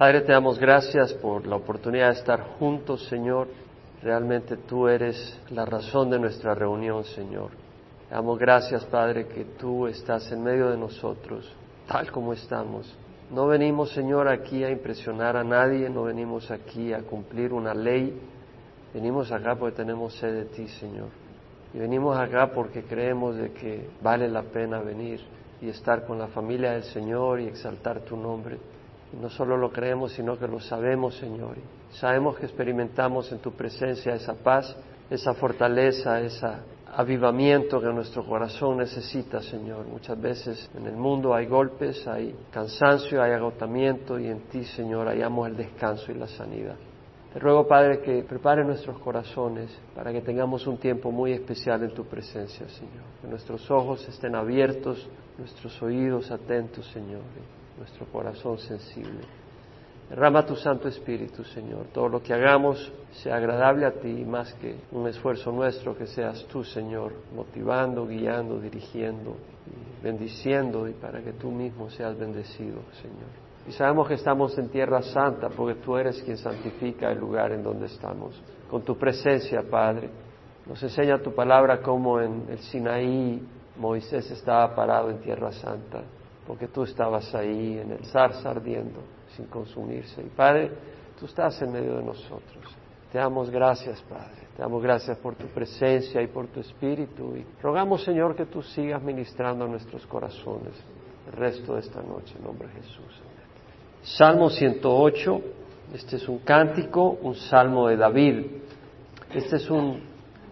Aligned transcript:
Padre, 0.00 0.22
te 0.22 0.32
damos 0.32 0.58
gracias 0.58 1.12
por 1.12 1.46
la 1.46 1.56
oportunidad 1.56 2.06
de 2.06 2.20
estar 2.20 2.40
juntos, 2.58 3.04
Señor. 3.10 3.48
Realmente 4.02 4.56
tú 4.56 4.88
eres 4.88 5.38
la 5.50 5.66
razón 5.66 6.08
de 6.08 6.18
nuestra 6.18 6.54
reunión, 6.54 7.04
Señor. 7.04 7.50
Te 8.08 8.14
damos 8.14 8.38
gracias, 8.38 8.82
Padre, 8.86 9.26
que 9.26 9.44
tú 9.58 9.86
estás 9.86 10.32
en 10.32 10.42
medio 10.42 10.70
de 10.70 10.78
nosotros, 10.78 11.54
tal 11.86 12.10
como 12.10 12.32
estamos. 12.32 12.90
No 13.30 13.46
venimos, 13.46 13.90
Señor, 13.90 14.26
aquí 14.26 14.64
a 14.64 14.70
impresionar 14.70 15.36
a 15.36 15.44
nadie, 15.44 15.90
no 15.90 16.04
venimos 16.04 16.50
aquí 16.50 16.94
a 16.94 17.02
cumplir 17.02 17.52
una 17.52 17.74
ley. 17.74 18.18
Venimos 18.94 19.30
acá 19.30 19.54
porque 19.54 19.76
tenemos 19.76 20.14
sed 20.14 20.32
de 20.32 20.44
ti, 20.46 20.66
Señor. 20.66 21.08
Y 21.74 21.78
venimos 21.78 22.16
acá 22.16 22.50
porque 22.54 22.84
creemos 22.84 23.36
de 23.36 23.52
que 23.52 23.86
vale 24.00 24.30
la 24.30 24.44
pena 24.44 24.80
venir 24.80 25.20
y 25.60 25.68
estar 25.68 26.06
con 26.06 26.18
la 26.18 26.28
familia 26.28 26.72
del 26.72 26.84
Señor 26.84 27.38
y 27.38 27.48
exaltar 27.48 28.00
tu 28.00 28.16
nombre. 28.16 28.56
No 29.12 29.28
solo 29.28 29.56
lo 29.56 29.72
creemos, 29.72 30.12
sino 30.12 30.38
que 30.38 30.46
lo 30.46 30.60
sabemos, 30.60 31.16
Señor. 31.16 31.56
Sabemos 31.90 32.38
que 32.38 32.46
experimentamos 32.46 33.30
en 33.32 33.38
tu 33.38 33.52
presencia 33.52 34.14
esa 34.14 34.34
paz, 34.34 34.76
esa 35.10 35.34
fortaleza, 35.34 36.20
ese 36.20 36.46
avivamiento 36.94 37.80
que 37.80 37.88
nuestro 37.88 38.24
corazón 38.24 38.78
necesita, 38.78 39.42
Señor. 39.42 39.86
Muchas 39.86 40.20
veces 40.20 40.70
en 40.76 40.86
el 40.86 40.96
mundo 40.96 41.34
hay 41.34 41.46
golpes, 41.46 42.06
hay 42.06 42.36
cansancio, 42.52 43.20
hay 43.20 43.32
agotamiento 43.32 44.18
y 44.18 44.28
en 44.28 44.42
ti, 44.42 44.64
Señor, 44.64 45.08
hallamos 45.08 45.48
el 45.48 45.56
descanso 45.56 46.12
y 46.12 46.14
la 46.14 46.28
sanidad. 46.28 46.76
Te 47.32 47.38
ruego, 47.38 47.66
Padre, 47.66 48.00
que 48.00 48.22
prepare 48.22 48.64
nuestros 48.64 48.98
corazones 48.98 49.70
para 49.94 50.12
que 50.12 50.20
tengamos 50.20 50.66
un 50.66 50.78
tiempo 50.78 51.10
muy 51.10 51.32
especial 51.32 51.82
en 51.82 51.94
tu 51.94 52.04
presencia, 52.04 52.68
Señor. 52.68 53.04
Que 53.20 53.28
nuestros 53.28 53.68
ojos 53.70 54.06
estén 54.08 54.34
abiertos, 54.34 55.08
nuestros 55.38 55.80
oídos 55.82 56.30
atentos, 56.30 56.86
Señor 56.92 57.22
nuestro 57.80 58.04
corazón 58.06 58.58
sensible. 58.58 59.24
Derrama 60.10 60.44
tu 60.44 60.54
Santo 60.54 60.88
Espíritu, 60.88 61.42
Señor. 61.44 61.86
Todo 61.94 62.08
lo 62.08 62.22
que 62.22 62.34
hagamos 62.34 62.92
sea 63.22 63.36
agradable 63.36 63.86
a 63.86 63.92
ti, 63.92 64.24
más 64.24 64.52
que 64.54 64.76
un 64.92 65.08
esfuerzo 65.08 65.50
nuestro, 65.50 65.96
que 65.96 66.06
seas 66.06 66.44
tú, 66.52 66.62
Señor, 66.62 67.12
motivando, 67.34 68.06
guiando, 68.06 68.60
dirigiendo, 68.60 69.36
bendiciendo 70.02 70.88
y 70.88 70.92
para 70.92 71.22
que 71.22 71.32
tú 71.32 71.50
mismo 71.50 71.88
seas 71.90 72.18
bendecido, 72.18 72.80
Señor. 73.00 73.30
Y 73.66 73.72
sabemos 73.72 74.08
que 74.08 74.14
estamos 74.14 74.56
en 74.58 74.68
tierra 74.68 75.00
santa 75.00 75.48
porque 75.48 75.80
tú 75.80 75.96
eres 75.96 76.22
quien 76.22 76.36
santifica 76.36 77.10
el 77.10 77.18
lugar 77.18 77.52
en 77.52 77.62
donde 77.62 77.86
estamos. 77.86 78.42
Con 78.68 78.82
tu 78.82 78.98
presencia, 78.98 79.62
Padre, 79.62 80.10
nos 80.66 80.82
enseña 80.82 81.18
tu 81.18 81.32
palabra 81.34 81.80
como 81.80 82.20
en 82.20 82.46
el 82.50 82.58
Sinaí 82.58 83.40
Moisés 83.76 84.30
estaba 84.30 84.74
parado 84.74 85.08
en 85.08 85.20
tierra 85.20 85.52
santa 85.52 86.02
porque 86.50 86.66
tú 86.66 86.82
estabas 86.82 87.32
ahí 87.32 87.78
en 87.78 87.92
el 87.92 88.04
zarza 88.06 88.50
ardiendo 88.50 88.98
sin 89.36 89.46
consumirse. 89.46 90.20
Y 90.20 90.30
Padre, 90.30 90.72
tú 91.16 91.26
estás 91.26 91.62
en 91.62 91.70
medio 91.70 91.98
de 91.98 92.02
nosotros. 92.02 92.64
Te 93.12 93.18
damos 93.18 93.48
gracias, 93.50 94.02
Padre. 94.02 94.48
Te 94.56 94.60
damos 94.60 94.82
gracias 94.82 95.16
por 95.18 95.36
tu 95.36 95.46
presencia 95.46 96.20
y 96.20 96.26
por 96.26 96.48
tu 96.48 96.58
espíritu. 96.58 97.36
Y 97.36 97.46
rogamos, 97.62 98.02
Señor, 98.02 98.34
que 98.34 98.46
tú 98.46 98.62
sigas 98.62 99.00
ministrando 99.00 99.64
a 99.64 99.68
nuestros 99.68 100.04
corazones 100.08 100.72
el 101.28 101.32
resto 101.34 101.74
de 101.74 101.82
esta 101.82 102.02
noche, 102.02 102.34
en 102.36 102.44
nombre 102.44 102.66
de 102.66 102.74
Jesús. 102.80 103.22
Salmo 104.02 104.50
108. 104.50 105.40
Este 105.94 106.16
es 106.16 106.28
un 106.28 106.40
cántico, 106.40 107.16
un 107.22 107.36
salmo 107.36 107.86
de 107.86 107.96
David. 107.96 108.46
Este 109.32 109.54
es 109.54 109.70
un 109.70 110.02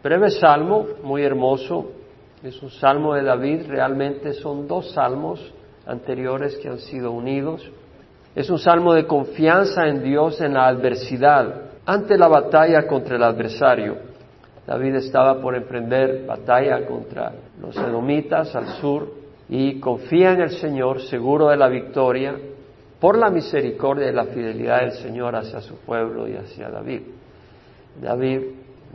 breve 0.00 0.30
salmo, 0.30 0.86
muy 1.02 1.24
hermoso. 1.24 1.90
Es 2.44 2.62
un 2.62 2.70
salmo 2.70 3.14
de 3.14 3.24
David. 3.24 3.66
Realmente 3.66 4.32
son 4.34 4.68
dos 4.68 4.92
salmos 4.92 5.54
anteriores 5.88 6.56
que 6.58 6.68
han 6.68 6.78
sido 6.78 7.10
unidos. 7.10 7.68
Es 8.34 8.50
un 8.50 8.58
salmo 8.58 8.94
de 8.94 9.06
confianza 9.06 9.88
en 9.88 10.02
Dios 10.02 10.40
en 10.40 10.54
la 10.54 10.68
adversidad, 10.68 11.62
ante 11.86 12.16
la 12.16 12.28
batalla 12.28 12.86
contra 12.86 13.16
el 13.16 13.22
adversario. 13.22 13.96
David 14.66 14.96
estaba 14.96 15.40
por 15.40 15.56
emprender 15.56 16.26
batalla 16.26 16.86
contra 16.86 17.32
los 17.60 17.74
edomitas 17.76 18.54
al 18.54 18.68
sur 18.80 19.10
y 19.48 19.80
confía 19.80 20.32
en 20.32 20.42
el 20.42 20.50
Señor, 20.50 21.00
seguro 21.00 21.48
de 21.48 21.56
la 21.56 21.68
victoria, 21.68 22.36
por 23.00 23.16
la 23.16 23.30
misericordia 23.30 24.10
y 24.10 24.12
la 24.12 24.26
fidelidad 24.26 24.80
del 24.80 24.92
Señor 24.92 25.34
hacia 25.34 25.60
su 25.62 25.76
pueblo 25.78 26.28
y 26.28 26.36
hacia 26.36 26.68
David. 26.68 27.00
David 28.02 28.40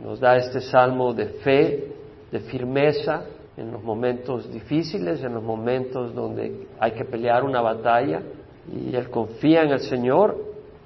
nos 0.02 0.20
da 0.20 0.36
este 0.36 0.60
salmo 0.60 1.12
de 1.12 1.26
fe, 1.26 1.88
de 2.30 2.40
firmeza, 2.40 3.24
en 3.56 3.70
los 3.70 3.82
momentos 3.82 4.52
difíciles, 4.52 5.22
en 5.22 5.34
los 5.34 5.42
momentos 5.42 6.14
donde 6.14 6.66
hay 6.78 6.92
que 6.92 7.04
pelear 7.04 7.44
una 7.44 7.60
batalla, 7.60 8.22
y 8.72 8.94
él 8.94 9.10
confía 9.10 9.62
en 9.62 9.70
el 9.70 9.80
Señor, 9.80 10.36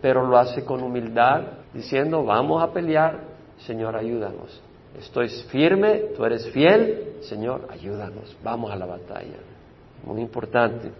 pero 0.02 0.26
lo 0.26 0.36
hace 0.36 0.64
con 0.64 0.82
humildad, 0.82 1.42
diciendo, 1.72 2.24
vamos 2.24 2.62
a 2.62 2.72
pelear, 2.72 3.20
Señor, 3.58 3.96
ayúdanos. 3.96 4.60
Estoy 4.98 5.28
firme, 5.28 6.02
tú 6.16 6.24
eres 6.24 6.48
fiel, 6.50 7.16
Señor, 7.20 7.68
ayúdanos, 7.70 8.36
vamos 8.42 8.70
a 8.70 8.76
la 8.76 8.86
batalla. 8.86 9.38
Muy 10.04 10.20
importante. 10.20 10.90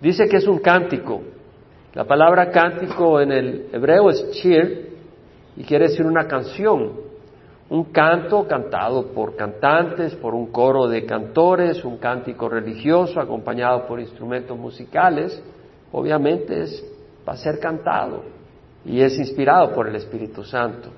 Dice 0.00 0.28
que 0.28 0.36
es 0.36 0.46
un 0.46 0.58
cántico. 0.58 1.22
La 1.94 2.04
palabra 2.04 2.50
cántico 2.50 3.20
en 3.20 3.32
el 3.32 3.68
hebreo 3.72 4.10
es 4.10 4.30
cheer 4.32 4.88
y 5.56 5.64
quiere 5.64 5.88
decir 5.88 6.06
una 6.06 6.26
canción 6.26 7.07
un 7.70 7.84
canto 7.84 8.46
cantado 8.46 9.08
por 9.12 9.36
cantantes, 9.36 10.14
por 10.14 10.34
un 10.34 10.46
coro 10.46 10.88
de 10.88 11.04
cantores, 11.04 11.84
un 11.84 11.98
cántico 11.98 12.48
religioso 12.48 13.20
acompañado 13.20 13.86
por 13.86 14.00
instrumentos 14.00 14.58
musicales, 14.58 15.42
obviamente 15.92 16.62
es, 16.62 16.84
va 17.28 17.34
a 17.34 17.36
ser 17.36 17.58
cantado 17.58 18.22
y 18.86 19.02
es 19.02 19.18
inspirado 19.18 19.74
por 19.74 19.86
el 19.86 19.96
Espíritu 19.96 20.44
Santo. 20.44 20.88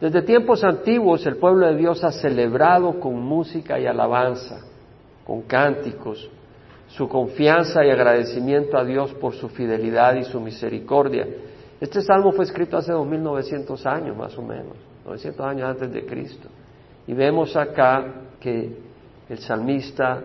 Desde 0.00 0.22
tiempos 0.22 0.64
antiguos 0.64 1.24
el 1.26 1.36
pueblo 1.36 1.68
de 1.68 1.76
Dios 1.76 2.02
ha 2.02 2.10
celebrado 2.10 2.98
con 2.98 3.20
música 3.20 3.78
y 3.78 3.86
alabanza, 3.86 4.64
con 5.24 5.42
cánticos, 5.42 6.28
su 6.88 7.08
confianza 7.08 7.84
y 7.84 7.90
agradecimiento 7.90 8.76
a 8.76 8.84
Dios 8.84 9.14
por 9.14 9.34
su 9.34 9.48
fidelidad 9.48 10.16
y 10.16 10.24
su 10.24 10.40
misericordia. 10.40 11.28
Este 11.80 12.02
salmo 12.02 12.32
fue 12.32 12.46
escrito 12.46 12.76
hace 12.76 12.90
2900 12.90 13.86
años 13.86 14.16
más 14.16 14.36
o 14.36 14.42
menos. 14.42 14.89
900 15.10 15.44
años 15.44 15.68
antes 15.68 15.92
de 15.92 16.06
Cristo. 16.06 16.48
Y 17.06 17.14
vemos 17.14 17.56
acá 17.56 18.04
que 18.38 18.76
el 19.28 19.38
salmista 19.38 20.22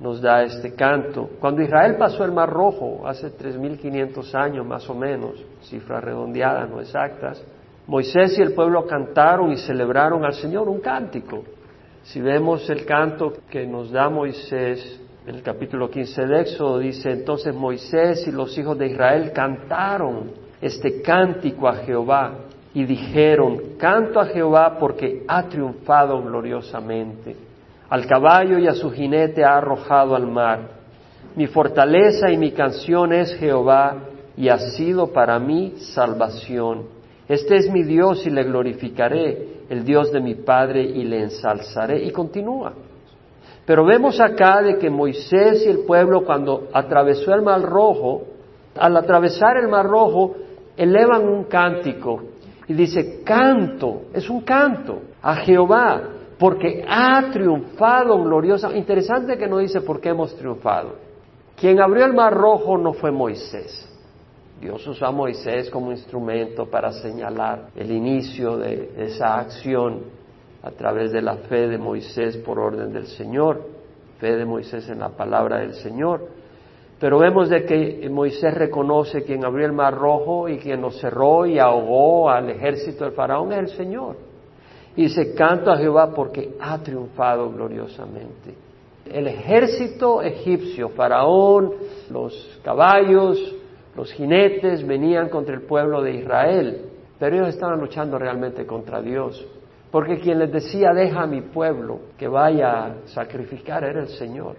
nos 0.00 0.20
da 0.20 0.42
este 0.42 0.74
canto. 0.74 1.28
Cuando 1.38 1.62
Israel 1.62 1.96
pasó 1.98 2.24
el 2.24 2.32
Mar 2.32 2.48
Rojo, 2.48 3.06
hace 3.06 3.28
3.500 3.36 4.34
años 4.34 4.66
más 4.66 4.88
o 4.88 4.94
menos, 4.94 5.44
cifras 5.62 6.02
redondeadas, 6.02 6.70
no 6.70 6.80
exactas, 6.80 7.44
Moisés 7.86 8.38
y 8.38 8.42
el 8.42 8.54
pueblo 8.54 8.86
cantaron 8.86 9.52
y 9.52 9.58
celebraron 9.58 10.24
al 10.24 10.34
Señor 10.34 10.68
un 10.68 10.80
cántico. 10.80 11.44
Si 12.04 12.20
vemos 12.20 12.68
el 12.70 12.86
canto 12.86 13.34
que 13.50 13.66
nos 13.66 13.90
da 13.90 14.08
Moisés 14.08 15.00
en 15.26 15.34
el 15.34 15.42
capítulo 15.42 15.90
15 15.90 16.26
de 16.26 16.40
Éxodo, 16.40 16.78
dice, 16.78 17.10
entonces 17.10 17.54
Moisés 17.54 18.26
y 18.26 18.32
los 18.32 18.56
hijos 18.56 18.78
de 18.78 18.86
Israel 18.86 19.32
cantaron 19.32 20.32
este 20.60 21.02
cántico 21.02 21.68
a 21.68 21.74
Jehová 21.76 22.41
y 22.74 22.84
dijeron, 22.84 23.76
canto 23.78 24.18
a 24.18 24.26
Jehová 24.26 24.78
porque 24.78 25.24
ha 25.28 25.44
triunfado 25.44 26.22
gloriosamente. 26.22 27.36
Al 27.90 28.06
caballo 28.06 28.58
y 28.58 28.66
a 28.66 28.74
su 28.74 28.90
jinete 28.90 29.44
ha 29.44 29.58
arrojado 29.58 30.16
al 30.16 30.26
mar. 30.26 30.60
Mi 31.36 31.46
fortaleza 31.46 32.30
y 32.30 32.38
mi 32.38 32.52
canción 32.52 33.12
es 33.12 33.34
Jehová 33.34 33.96
y 34.36 34.48
ha 34.48 34.58
sido 34.58 35.08
para 35.08 35.38
mí 35.38 35.74
salvación. 35.94 36.84
Este 37.28 37.56
es 37.56 37.70
mi 37.70 37.82
Dios 37.82 38.26
y 38.26 38.30
le 38.30 38.44
glorificaré, 38.44 39.62
el 39.68 39.84
Dios 39.84 40.10
de 40.10 40.20
mi 40.20 40.34
Padre 40.34 40.82
y 40.82 41.04
le 41.04 41.22
ensalzaré. 41.22 42.02
Y 42.02 42.10
continúa. 42.10 42.72
Pero 43.66 43.84
vemos 43.84 44.20
acá 44.20 44.62
de 44.62 44.78
que 44.78 44.90
Moisés 44.90 45.64
y 45.66 45.68
el 45.68 45.80
pueblo 45.80 46.24
cuando 46.24 46.68
atravesó 46.72 47.34
el 47.34 47.42
mar 47.42 47.60
rojo, 47.60 48.22
al 48.76 48.96
atravesar 48.96 49.58
el 49.58 49.68
mar 49.68 49.86
rojo, 49.86 50.34
elevan 50.76 51.28
un 51.28 51.44
cántico 51.44 52.31
dice, 52.76 53.22
canto, 53.24 54.02
es 54.12 54.28
un 54.28 54.42
canto 54.42 55.02
a 55.20 55.36
Jehová, 55.36 56.02
porque 56.38 56.84
ha 56.88 57.30
triunfado 57.30 58.22
gloriosa. 58.22 58.76
Interesante 58.76 59.38
que 59.38 59.46
no 59.46 59.58
dice 59.58 59.80
por 59.80 60.00
qué 60.00 60.08
hemos 60.08 60.34
triunfado. 60.36 60.96
Quien 61.56 61.80
abrió 61.80 62.04
el 62.04 62.14
mar 62.14 62.34
rojo 62.34 62.76
no 62.76 62.92
fue 62.92 63.12
Moisés. 63.12 63.88
Dios 64.60 64.86
usó 64.86 65.06
a 65.06 65.12
Moisés 65.12 65.70
como 65.70 65.90
instrumento 65.90 66.66
para 66.66 66.92
señalar 66.92 67.68
el 67.74 67.90
inicio 67.90 68.56
de 68.56 68.92
esa 68.96 69.38
acción 69.38 70.02
a 70.62 70.70
través 70.70 71.12
de 71.12 71.20
la 71.22 71.36
fe 71.36 71.68
de 71.68 71.78
Moisés 71.78 72.36
por 72.36 72.58
orden 72.60 72.92
del 72.92 73.06
Señor, 73.06 73.62
fe 74.20 74.36
de 74.36 74.44
Moisés 74.44 74.88
en 74.88 75.00
la 75.00 75.10
palabra 75.10 75.58
del 75.58 75.74
Señor. 75.74 76.28
Pero 77.02 77.18
vemos 77.18 77.48
de 77.48 77.64
que 77.64 78.08
Moisés 78.08 78.54
reconoce 78.54 79.24
quien 79.24 79.44
abrió 79.44 79.66
el 79.66 79.72
mar 79.72 79.92
rojo 79.92 80.48
y 80.48 80.58
quien 80.58 80.80
lo 80.80 80.92
cerró 80.92 81.44
y 81.44 81.58
ahogó 81.58 82.30
al 82.30 82.48
ejército 82.48 83.02
del 83.04 83.12
faraón 83.12 83.50
es 83.50 83.58
el 83.58 83.68
Señor. 83.70 84.16
Y 84.94 85.08
se 85.08 85.34
canta 85.34 85.72
a 85.72 85.78
Jehová 85.78 86.14
porque 86.14 86.54
ha 86.60 86.78
triunfado 86.78 87.50
gloriosamente. 87.50 88.54
El 89.04 89.26
ejército 89.26 90.22
egipcio, 90.22 90.90
faraón, 90.90 91.72
los 92.08 92.60
caballos, 92.62 93.52
Los 93.96 94.12
jinetes 94.12 94.86
venían 94.86 95.28
contra 95.28 95.56
el 95.56 95.62
pueblo 95.62 96.02
de 96.02 96.14
Israel, 96.14 96.82
pero 97.18 97.34
ellos 97.34 97.48
estaban 97.48 97.80
luchando 97.80 98.16
realmente 98.16 98.64
contra 98.64 99.02
Dios. 99.02 99.44
Porque 99.90 100.20
quien 100.20 100.38
les 100.38 100.52
decía, 100.52 100.92
deja 100.94 101.22
a 101.22 101.26
mi 101.26 101.42
pueblo 101.42 101.98
que 102.16 102.28
vaya 102.28 102.84
a 102.84 102.94
sacrificar, 103.06 103.82
era 103.82 104.02
el 104.02 104.08
Señor. 104.08 104.54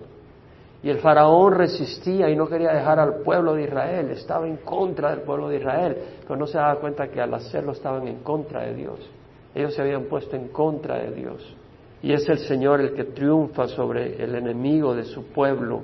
Y 0.83 0.89
el 0.89 1.00
faraón 1.00 1.53
resistía 1.53 2.30
y 2.30 2.35
no 2.35 2.47
quería 2.47 2.74
dejar 2.74 3.00
al 3.00 3.21
pueblo 3.24 3.53
de 3.53 3.63
Israel, 3.63 4.09
estaba 4.12 4.45
en 4.45 4.57
contra 4.57 5.12
del 5.12 5.21
pueblo 5.21 5.47
de 5.47 5.57
Israel, 5.57 5.97
pero 6.27 6.35
no 6.38 6.45
se 6.45 6.57
daba 6.57 6.75
cuenta 6.75 7.07
que 7.07 7.21
al 7.21 7.33
hacerlo 7.33 7.71
estaban 7.71 8.06
en 8.06 8.19
contra 8.19 8.63
de 8.63 8.74
Dios. 8.74 9.00
Ellos 9.56 9.74
se 9.74 9.81
habían 9.81 10.03
puesto 10.03 10.35
en 10.35 10.50
contra 10.50 10.97
de 10.97 11.12
Dios. 11.12 11.56
Y 12.01 12.12
es 12.12 12.27
el 12.27 12.39
Señor 12.39 12.81
el 12.81 12.94
que 12.94 13.06
triunfa 13.06 13.69
sobre 13.69 14.21
el 14.21 14.35
enemigo 14.35 14.94
de 14.94 15.06
su 15.06 15.27
pueblo. 15.27 15.83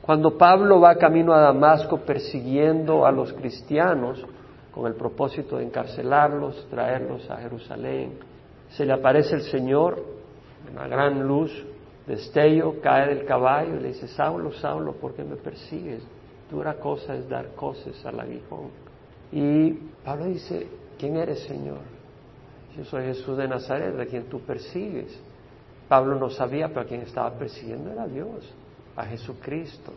Cuando 0.00 0.36
Pablo 0.36 0.80
va 0.80 0.96
camino 0.96 1.32
a 1.32 1.40
Damasco 1.40 1.98
persiguiendo 1.98 3.06
a 3.06 3.12
los 3.12 3.32
cristianos 3.32 4.20
con 4.74 4.88
el 4.88 4.94
propósito 4.94 5.58
de 5.58 5.64
encarcelarlos, 5.64 6.66
traerlos 6.70 7.30
a 7.30 7.36
Jerusalén, 7.36 8.18
se 8.70 8.84
le 8.84 8.94
aparece 8.94 9.36
el 9.36 9.42
Señor, 9.42 10.02
una 10.72 10.88
gran 10.88 11.22
luz, 11.22 11.52
destello, 12.06 12.80
cae 12.80 13.14
del 13.14 13.24
caballo 13.24 13.76
y 13.76 13.80
le 13.80 13.88
dice, 13.88 14.08
Saulo, 14.08 14.52
Saulo, 14.52 14.92
¿por 14.94 15.14
qué 15.14 15.24
me 15.24 15.36
persigues? 15.36 16.02
Dura 16.50 16.74
cosa 16.74 17.14
es 17.14 17.28
dar 17.28 17.54
cosas 17.54 18.04
al 18.04 18.20
aguijón. 18.20 18.70
Y 19.30 19.72
Pablo 20.04 20.26
dice, 20.26 20.66
¿quién 20.98 21.16
eres, 21.16 21.40
Señor? 21.44 21.80
Yo 22.76 22.84
soy 22.84 23.04
Jesús 23.04 23.36
de 23.36 23.48
Nazaret, 23.48 23.94
de 23.94 24.06
quien 24.06 24.24
tú 24.24 24.40
persigues. 24.40 25.18
Pablo 25.88 26.18
no 26.18 26.30
sabía, 26.30 26.68
pero 26.68 26.80
a 26.80 26.84
quien 26.84 27.02
estaba 27.02 27.30
persiguiendo 27.32 27.90
era 27.90 28.06
Dios, 28.06 28.52
a 28.96 29.04
Jesucristo. 29.04 29.92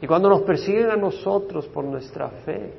Y 0.00 0.06
cuando 0.06 0.28
nos 0.28 0.42
persiguen 0.42 0.90
a 0.90 0.96
nosotros 0.96 1.66
por 1.68 1.84
nuestra 1.84 2.28
fe, 2.44 2.72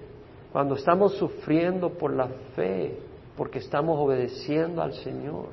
cuando 0.52 0.76
estamos 0.76 1.16
sufriendo 1.18 1.90
por 1.90 2.14
la 2.14 2.28
fe, 2.56 2.98
porque 3.36 3.60
estamos 3.60 4.00
obedeciendo 4.00 4.82
al 4.82 4.94
Señor, 4.94 5.48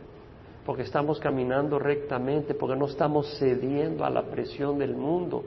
porque 0.65 0.83
estamos 0.83 1.21
caminando 1.21 1.79
rectamente, 1.79 2.55
porque 2.55 2.77
no 2.77 2.87
estamos 2.87 3.37
cediendo 3.39 4.05
a 4.05 4.11
la 4.11 4.23
presión 4.23 4.79
del 4.79 4.95
mundo, 4.95 5.45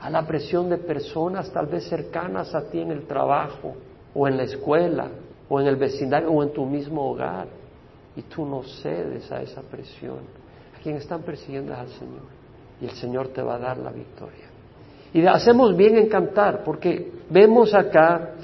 a 0.00 0.10
la 0.10 0.26
presión 0.26 0.68
de 0.68 0.78
personas 0.78 1.50
tal 1.52 1.66
vez 1.66 1.88
cercanas 1.88 2.54
a 2.54 2.70
ti 2.70 2.80
en 2.80 2.90
el 2.90 3.06
trabajo 3.06 3.74
o 4.14 4.28
en 4.28 4.36
la 4.36 4.44
escuela 4.44 5.08
o 5.48 5.60
en 5.60 5.66
el 5.66 5.76
vecindario 5.76 6.30
o 6.30 6.42
en 6.42 6.52
tu 6.52 6.64
mismo 6.66 7.10
hogar. 7.10 7.46
Y 8.16 8.22
tú 8.22 8.44
no 8.44 8.62
cedes 8.62 9.30
a 9.32 9.40
esa 9.40 9.62
presión. 9.62 10.18
A 10.76 10.82
quien 10.82 10.96
están 10.96 11.22
persiguiendo 11.22 11.72
es 11.72 11.78
al 11.78 11.88
Señor. 11.88 12.40
Y 12.80 12.84
el 12.86 12.92
Señor 12.92 13.28
te 13.28 13.42
va 13.42 13.56
a 13.56 13.58
dar 13.58 13.78
la 13.78 13.90
victoria. 13.90 14.46
Y 15.12 15.24
hacemos 15.26 15.76
bien 15.76 15.96
en 15.96 16.08
cantar, 16.08 16.62
porque 16.64 17.12
vemos 17.28 17.74
acá 17.74 18.34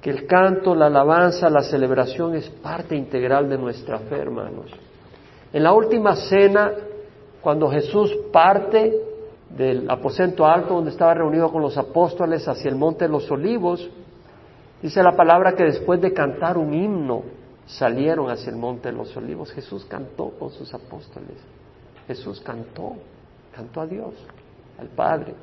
que 0.00 0.10
el 0.10 0.26
canto, 0.26 0.74
la 0.74 0.86
alabanza, 0.86 1.48
la 1.48 1.62
celebración 1.62 2.34
es 2.34 2.48
parte 2.48 2.96
integral 2.96 3.48
de 3.48 3.58
nuestra 3.58 3.98
fe, 4.00 4.16
hermanos. 4.16 4.70
En 5.54 5.62
la 5.62 5.72
última 5.72 6.16
cena, 6.16 6.72
cuando 7.40 7.70
Jesús 7.70 8.12
parte 8.32 8.92
del 9.50 9.88
aposento 9.88 10.44
alto 10.44 10.74
donde 10.74 10.90
estaba 10.90 11.14
reunido 11.14 11.48
con 11.52 11.62
los 11.62 11.78
apóstoles 11.78 12.48
hacia 12.48 12.68
el 12.68 12.74
monte 12.74 13.04
de 13.04 13.12
los 13.12 13.30
olivos, 13.30 13.88
dice 14.82 15.00
la 15.00 15.14
palabra 15.14 15.52
que 15.52 15.62
después 15.62 16.00
de 16.00 16.12
cantar 16.12 16.58
un 16.58 16.74
himno 16.74 17.22
salieron 17.66 18.28
hacia 18.30 18.50
el 18.50 18.56
monte 18.56 18.90
de 18.90 18.96
los 18.96 19.16
olivos. 19.16 19.52
Jesús 19.52 19.84
cantó 19.84 20.30
con 20.30 20.50
sus 20.50 20.74
apóstoles. 20.74 21.36
Jesús 22.08 22.40
cantó, 22.40 22.94
cantó 23.54 23.80
a 23.80 23.86
Dios, 23.86 24.12
al 24.76 24.88
Padre. 24.88 25.34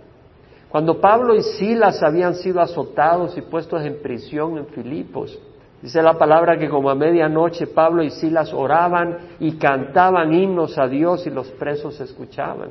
Cuando 0.68 1.00
Pablo 1.00 1.36
y 1.36 1.42
Silas 1.42 2.04
habían 2.04 2.36
sido 2.36 2.60
azotados 2.60 3.38
y 3.38 3.42
puestos 3.44 3.82
en 3.86 4.02
prisión 4.02 4.58
en 4.58 4.66
Filipos, 4.66 5.40
Dice 5.82 6.02
la 6.02 6.18
palabra 6.18 6.60
que 6.60 6.70
como 6.70 6.90
a 6.90 6.96
medianoche 6.96 7.68
Pablo 7.68 8.04
y 8.04 8.12
Silas 8.12 8.54
oraban 8.54 9.18
y 9.40 9.54
cantaban 9.54 10.32
himnos 10.34 10.78
a 10.78 10.88
Dios 10.88 11.26
y 11.26 11.32
los 11.32 11.48
presos 11.52 12.00
escuchaban. 12.00 12.70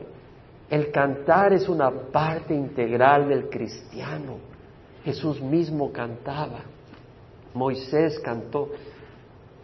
El 0.68 0.92
cantar 0.92 1.52
es 1.52 1.68
una 1.68 1.90
parte 1.90 2.54
integral 2.54 3.28
del 3.28 3.48
cristiano. 3.48 4.36
Jesús 5.04 5.40
mismo 5.40 5.90
cantaba. 5.90 6.60
Moisés 7.54 8.20
cantó 8.20 8.68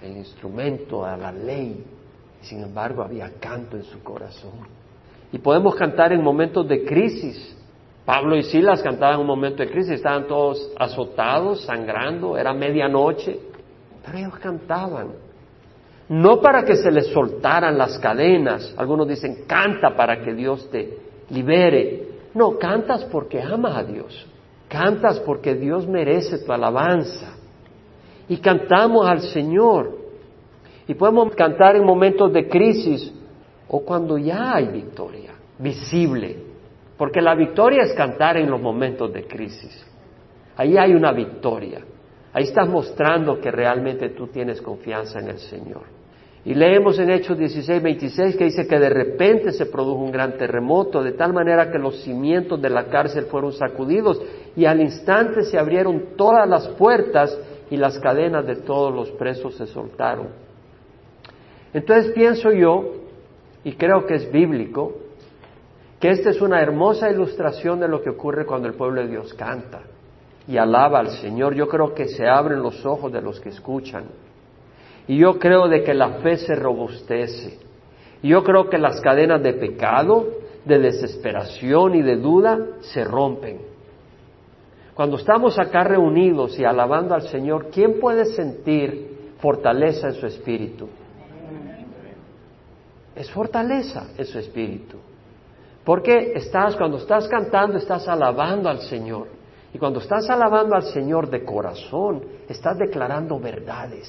el 0.02 0.16
instrumento 0.16 1.04
a 1.04 1.16
la 1.16 1.31
ley. 1.31 1.84
Sin 2.40 2.62
embargo, 2.62 3.02
había 3.02 3.31
canto 3.38 3.76
en 3.76 3.84
su 3.84 4.02
corazón. 4.02 4.66
Y 5.31 5.38
podemos 5.38 5.76
cantar 5.76 6.12
en 6.12 6.22
momentos 6.22 6.69
de 6.69 6.84
crisis. 6.84 7.56
Pablo 8.06 8.37
y 8.37 8.44
Silas 8.44 8.82
cantaban 8.82 9.17
en 9.17 9.23
un 9.23 9.26
momento 9.26 9.64
de 9.64 9.69
crisis, 9.69 9.94
estaban 9.94 10.29
todos 10.29 10.70
azotados, 10.79 11.64
sangrando, 11.64 12.38
era 12.38 12.55
medianoche, 12.55 13.37
pero 14.05 14.19
ellos 14.19 14.38
cantaban. 14.38 15.08
No 16.08 16.41
para 16.41 16.64
que 16.64 16.76
se 16.76 16.93
les 16.93 17.08
soltaran 17.08 17.76
las 17.76 17.99
cadenas, 17.99 18.73
algunos 18.76 19.08
dicen, 19.08 19.44
canta 19.49 19.97
para 19.97 20.23
que 20.23 20.32
Dios 20.35 20.70
te 20.70 20.99
libere. 21.31 22.06
No, 22.32 22.56
cantas 22.56 23.05
porque 23.06 23.43
amas 23.43 23.76
a 23.76 23.82
Dios, 23.82 24.25
cantas 24.69 25.19
porque 25.19 25.56
Dios 25.56 25.88
merece 25.88 26.38
tu 26.38 26.53
alabanza. 26.53 27.35
Y 28.29 28.37
cantamos 28.37 29.08
al 29.08 29.20
Señor. 29.20 29.99
Y 30.87 30.94
podemos 30.94 31.35
cantar 31.35 31.75
en 31.75 31.85
momentos 31.85 32.32
de 32.32 32.49
crisis 32.49 33.12
o 33.67 33.81
cuando 33.81 34.17
ya 34.17 34.55
hay 34.55 34.69
victoria 34.69 35.32
visible. 35.58 36.45
Porque 36.96 37.20
la 37.20 37.34
victoria 37.34 37.82
es 37.82 37.93
cantar 37.94 38.37
en 38.37 38.50
los 38.50 38.60
momentos 38.60 39.12
de 39.12 39.26
crisis. 39.26 39.87
Ahí 40.56 40.76
hay 40.78 40.94
una 40.94 41.12
victoria. 41.12 41.81
Ahí 42.32 42.44
estás 42.44 42.69
mostrando 42.69 43.40
que 43.40 43.50
realmente 43.50 44.10
tú 44.10 44.28
tienes 44.28 44.60
confianza 44.62 45.20
en 45.20 45.28
el 45.28 45.38
Señor. 45.38 45.82
Y 46.44 46.54
leemos 46.54 46.98
en 46.98 47.10
Hechos 47.10 47.37
16, 47.37 47.82
26 47.82 48.37
que 48.37 48.44
dice 48.44 48.69
que 48.69 48.78
de 48.78 48.88
repente 48.88 49.50
se 49.50 49.66
produjo 49.66 50.00
un 50.00 50.12
gran 50.12 50.38
terremoto, 50.38 51.02
de 51.02 51.12
tal 51.12 51.32
manera 51.32 51.72
que 51.72 51.78
los 51.78 52.02
cimientos 52.02 52.62
de 52.62 52.70
la 52.70 52.84
cárcel 52.84 53.25
fueron 53.25 53.52
sacudidos 53.52 54.22
y 54.54 54.64
al 54.64 54.81
instante 54.81 55.43
se 55.43 55.58
abrieron 55.58 56.14
todas 56.16 56.48
las 56.48 56.69
puertas 56.69 57.37
y 57.69 57.76
las 57.76 57.98
cadenas 57.98 58.46
de 58.46 58.56
todos 58.56 58.94
los 58.94 59.10
presos 59.12 59.56
se 59.56 59.66
soltaron. 59.66 60.28
Entonces 61.75 62.12
pienso 62.12 62.52
yo, 62.52 62.93
y 63.64 63.72
creo 63.72 64.06
que 64.06 64.14
es 64.14 64.31
bíblico, 64.31 64.94
esta 66.06 66.31
es 66.31 66.41
una 66.41 66.61
hermosa 66.61 67.11
ilustración 67.11 67.81
de 67.81 67.88
lo 67.88 68.03
que 68.03 68.11
ocurre 68.11 68.44
cuando 68.44 68.69
el 68.69 68.75
pueblo 68.75 69.00
de 69.00 69.08
Dios 69.08 69.32
canta 69.35 69.82
y 70.49 70.56
alaba 70.56 70.99
al 71.00 71.11
Señor. 71.11 71.55
Yo 71.55 71.69
creo 71.69 71.94
que 71.94 72.08
se 72.08 72.26
abren 72.29 72.62
los 72.62 72.85
ojos 72.85 73.12
de 73.12 73.23
los 73.23 73.41
que 73.41 73.49
escuchan. 73.49 74.05
Y 75.08 75.19
yo 75.19 75.39
creo 75.39 75.69
de 75.69 75.82
que 75.82 75.94
la 75.94 76.20
fe 76.20 76.36
se 76.36 76.55
robustece. 76.55 77.58
Yo 78.22 78.43
creo 78.43 78.69
que 78.69 78.79
las 78.79 79.01
cadenas 79.01 79.43
de 79.43 79.55
pecado, 79.55 80.27
de 80.65 80.79
desesperación 80.79 81.94
y 81.94 82.03
de 82.03 82.17
duda 82.17 82.58
se 82.81 83.05
rompen. 83.05 83.60
Cuando 84.94 85.17
estamos 85.17 85.58
acá 85.58 85.84
reunidos 85.84 86.58
y 86.58 86.65
alabando 86.65 87.15
al 87.15 87.22
Señor, 87.22 87.69
¿quién 87.70 88.01
puede 88.01 88.25
sentir 88.25 89.34
fortaleza 89.39 90.08
en 90.08 90.15
su 90.15 90.27
espíritu? 90.27 90.89
Es 93.15 93.31
fortaleza 93.31 94.08
en 94.17 94.25
su 94.25 94.39
espíritu. 94.39 94.98
Porque 95.86 96.32
estás, 96.34 96.74
cuando 96.74 96.96
estás 96.96 97.28
cantando, 97.28 97.78
estás 97.78 98.08
alabando 98.08 98.69
al 98.69 98.81
Señor. 98.81 99.28
Y 99.72 99.78
cuando 99.78 100.00
estás 100.00 100.28
alabando 100.28 100.74
al 100.74 100.82
Señor 100.82 101.31
de 101.31 101.44
corazón, 101.44 102.24
estás 102.48 102.76
declarando 102.76 103.38
verdades. 103.38 104.08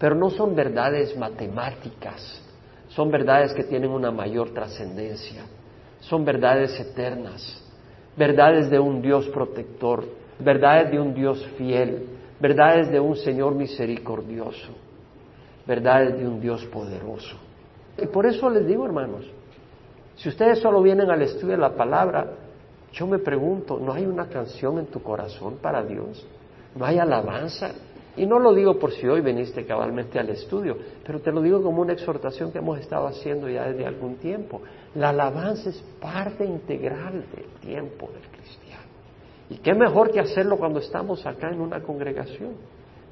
Pero 0.00 0.16
no 0.16 0.30
son 0.30 0.56
verdades 0.56 1.16
matemáticas, 1.16 2.42
son 2.88 3.08
verdades 3.08 3.54
que 3.54 3.62
tienen 3.62 3.90
una 3.90 4.10
mayor 4.10 4.50
trascendencia. 4.50 5.44
Son 6.00 6.24
verdades 6.24 6.80
eternas, 6.80 7.62
verdades 8.16 8.68
de 8.68 8.80
un 8.80 9.00
Dios 9.00 9.28
protector, 9.28 10.04
verdades 10.40 10.90
de 10.90 10.98
un 10.98 11.14
Dios 11.14 11.46
fiel, 11.56 12.08
verdades 12.40 12.90
de 12.90 12.98
un 12.98 13.14
Señor 13.14 13.54
misericordioso, 13.54 14.72
verdades 15.64 16.18
de 16.18 16.26
un 16.26 16.40
Dios 16.40 16.64
poderoso. 16.64 17.36
Y 17.96 18.06
por 18.06 18.26
eso 18.26 18.50
les 18.50 18.66
digo, 18.66 18.86
hermanos, 18.86 19.30
si 20.20 20.28
ustedes 20.28 20.58
solo 20.58 20.82
vienen 20.82 21.10
al 21.10 21.22
estudio 21.22 21.52
de 21.52 21.62
la 21.62 21.74
palabra, 21.74 22.26
yo 22.92 23.06
me 23.06 23.20
pregunto, 23.20 23.78
¿no 23.78 23.94
hay 23.94 24.04
una 24.04 24.28
canción 24.28 24.78
en 24.78 24.84
tu 24.88 25.02
corazón 25.02 25.56
para 25.62 25.82
Dios? 25.82 26.26
¿No 26.76 26.84
hay 26.84 26.98
alabanza? 26.98 27.70
Y 28.18 28.26
no 28.26 28.38
lo 28.38 28.52
digo 28.52 28.78
por 28.78 28.92
si 28.92 29.08
hoy 29.08 29.22
viniste 29.22 29.64
cabalmente 29.64 30.18
al 30.18 30.28
estudio, 30.28 30.76
pero 31.06 31.20
te 31.20 31.32
lo 31.32 31.40
digo 31.40 31.62
como 31.62 31.80
una 31.80 31.94
exhortación 31.94 32.52
que 32.52 32.58
hemos 32.58 32.78
estado 32.78 33.06
haciendo 33.06 33.48
ya 33.48 33.64
desde 33.64 33.86
algún 33.86 34.16
tiempo. 34.16 34.60
La 34.94 35.08
alabanza 35.08 35.70
es 35.70 35.82
parte 35.98 36.44
integral 36.44 37.24
del 37.34 37.46
tiempo 37.62 38.10
del 38.12 38.28
cristiano. 38.30 38.82
Y 39.48 39.56
qué 39.56 39.72
mejor 39.72 40.10
que 40.10 40.20
hacerlo 40.20 40.58
cuando 40.58 40.80
estamos 40.80 41.24
acá 41.24 41.48
en 41.48 41.62
una 41.62 41.80
congregación. 41.82 42.56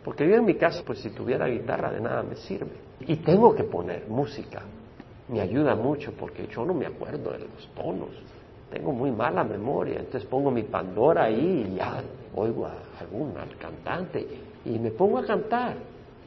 Porque 0.05 0.29
yo 0.29 0.35
en 0.35 0.45
mi 0.45 0.57
casa, 0.57 0.83
pues 0.85 0.99
si 0.99 1.09
tuviera 1.09 1.47
guitarra 1.47 1.91
de 1.91 2.03
nada 2.03 2.23
me 2.23 2.37
sirve. 2.37 2.73
Y 3.01 3.17
tengo 3.17 3.55
que 3.55 3.65
poner 3.65 4.07
música, 4.09 4.63
me 5.29 5.41
ayuda 5.41 5.75
mucho 5.75 6.13
porque 6.13 6.47
yo 6.47 6.65
no 6.65 6.75
me 6.75 6.87
acuerdo 6.87 7.31
de 7.33 7.41
los 7.41 7.69
tonos. 7.75 8.11
tengo 8.71 8.93
muy 8.93 9.11
mala 9.11 9.45
memoria, 9.45 9.99
entonces 10.01 10.25
pongo 10.29 10.51
mi 10.51 10.63
Pandora 10.65 11.25
ahí 11.25 11.67
y 11.71 11.77
ya 11.77 12.03
oigo 12.35 12.67
a 12.67 12.75
algún 13.01 13.37
al 13.37 13.57
cantante 13.57 14.27
y 14.65 14.79
me 14.79 14.91
pongo 14.91 15.19
a 15.19 15.25
cantar. 15.25 15.77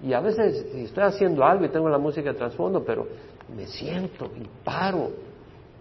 Y 0.03 0.13
a 0.13 0.19
veces 0.19 0.65
estoy 0.73 1.03
haciendo 1.03 1.43
algo 1.43 1.65
y 1.65 1.69
tengo 1.69 1.87
la 1.89 1.99
música 1.99 2.31
de 2.31 2.37
trasfondo, 2.37 2.83
pero 2.83 3.07
me 3.55 3.67
siento 3.67 4.31
y 4.35 4.47
paro 4.63 5.11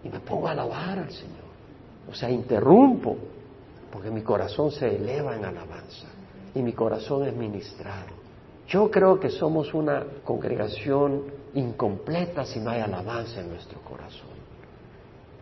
y 0.03 0.09
me 0.09 0.19
pongo 0.19 0.47
a 0.47 0.51
alabar 0.51 0.99
al 0.99 1.11
Señor. 1.11 1.51
O 2.09 2.13
sea, 2.13 2.29
interrumpo, 2.29 3.17
porque 3.91 4.11
mi 4.11 4.21
corazón 4.21 4.71
se 4.71 4.95
eleva 4.95 5.35
en 5.35 5.45
alabanza 5.45 6.07
y 6.53 6.61
mi 6.61 6.73
corazón 6.73 7.27
es 7.27 7.35
ministrado. 7.35 8.21
Yo 8.67 8.89
creo 8.89 9.19
que 9.19 9.29
somos 9.29 9.73
una 9.73 10.03
congregación 10.23 11.23
incompleta 11.53 12.45
si 12.45 12.59
no 12.59 12.69
hay 12.69 12.81
alabanza 12.81 13.41
en 13.41 13.49
nuestro 13.49 13.79
corazón. 13.81 14.29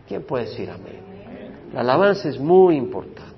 ¿Quién 0.08 0.22
puede 0.22 0.46
decir 0.46 0.70
amén? 0.70 1.70
La 1.72 1.80
alabanza 1.80 2.28
es 2.28 2.38
muy 2.38 2.76
importante. 2.76 3.30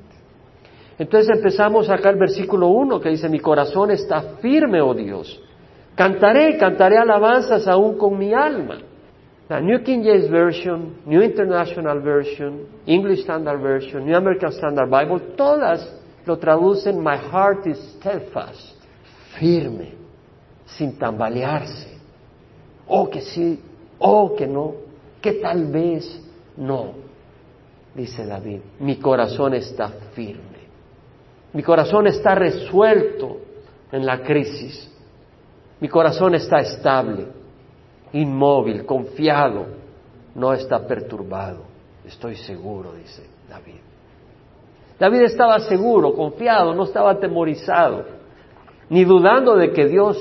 Entonces 0.99 1.37
empezamos 1.37 1.91
acá 1.91 2.11
el 2.11 2.19
versículo 2.19 2.69
1 2.69 3.00
que 3.00 3.11
dice, 3.11 3.29
mi 3.29 3.41
corazón 3.41 3.91
está 3.91 4.23
firme, 4.41 4.81
oh 4.81 4.95
Dios. 4.95 5.43
Cantaré, 5.95 6.57
cantaré 6.57 6.97
alabanzas 6.97 7.67
aún 7.67 7.99
con 7.99 8.19
mi 8.19 8.33
alma. 8.33 8.79
La 9.49 9.61
New 9.61 9.83
King 9.83 10.02
James 10.02 10.31
Version, 10.31 10.97
New 11.05 11.23
International 11.23 12.00
Version, 12.00 12.61
English 12.87 13.21
Standard 13.21 13.61
Version, 13.61 14.07
New 14.07 14.17
American 14.17 14.52
Standard 14.52 14.88
Bible, 14.88 15.35
todas 15.37 15.87
lo 16.25 16.38
traducen, 16.38 17.02
my 17.02 17.17
heart 17.17 17.67
is 17.67 17.79
steadfast, 17.99 18.76
firme, 19.38 19.93
sin 20.64 20.97
tambalearse. 20.97 21.91
Oh 22.86 23.08
que 23.08 23.20
sí, 23.20 23.60
oh 23.98 24.34
que 24.34 24.46
no, 24.46 24.74
que 25.20 25.34
tal 25.34 25.66
vez 25.66 26.20
no, 26.56 26.92
dice 27.94 28.26
David, 28.26 28.60
mi 28.80 28.96
corazón 28.96 29.54
está 29.54 29.88
firme. 30.14 30.62
Mi 31.52 31.62
corazón 31.62 32.06
está 32.06 32.34
resuelto 32.34 33.38
en 33.90 34.06
la 34.06 34.22
crisis. 34.22 34.90
Mi 35.80 35.88
corazón 35.88 36.34
está 36.34 36.60
estable, 36.60 37.26
inmóvil, 38.12 38.86
confiado, 38.86 39.66
no 40.34 40.52
está 40.52 40.86
perturbado. 40.86 41.64
Estoy 42.06 42.36
seguro, 42.36 42.92
dice 42.94 43.22
David. 43.48 43.80
David 44.98 45.22
estaba 45.22 45.58
seguro, 45.60 46.14
confiado, 46.14 46.74
no 46.74 46.84
estaba 46.84 47.10
atemorizado, 47.10 48.04
ni 48.88 49.04
dudando 49.04 49.56
de 49.56 49.72
que 49.72 49.88
Dios 49.88 50.16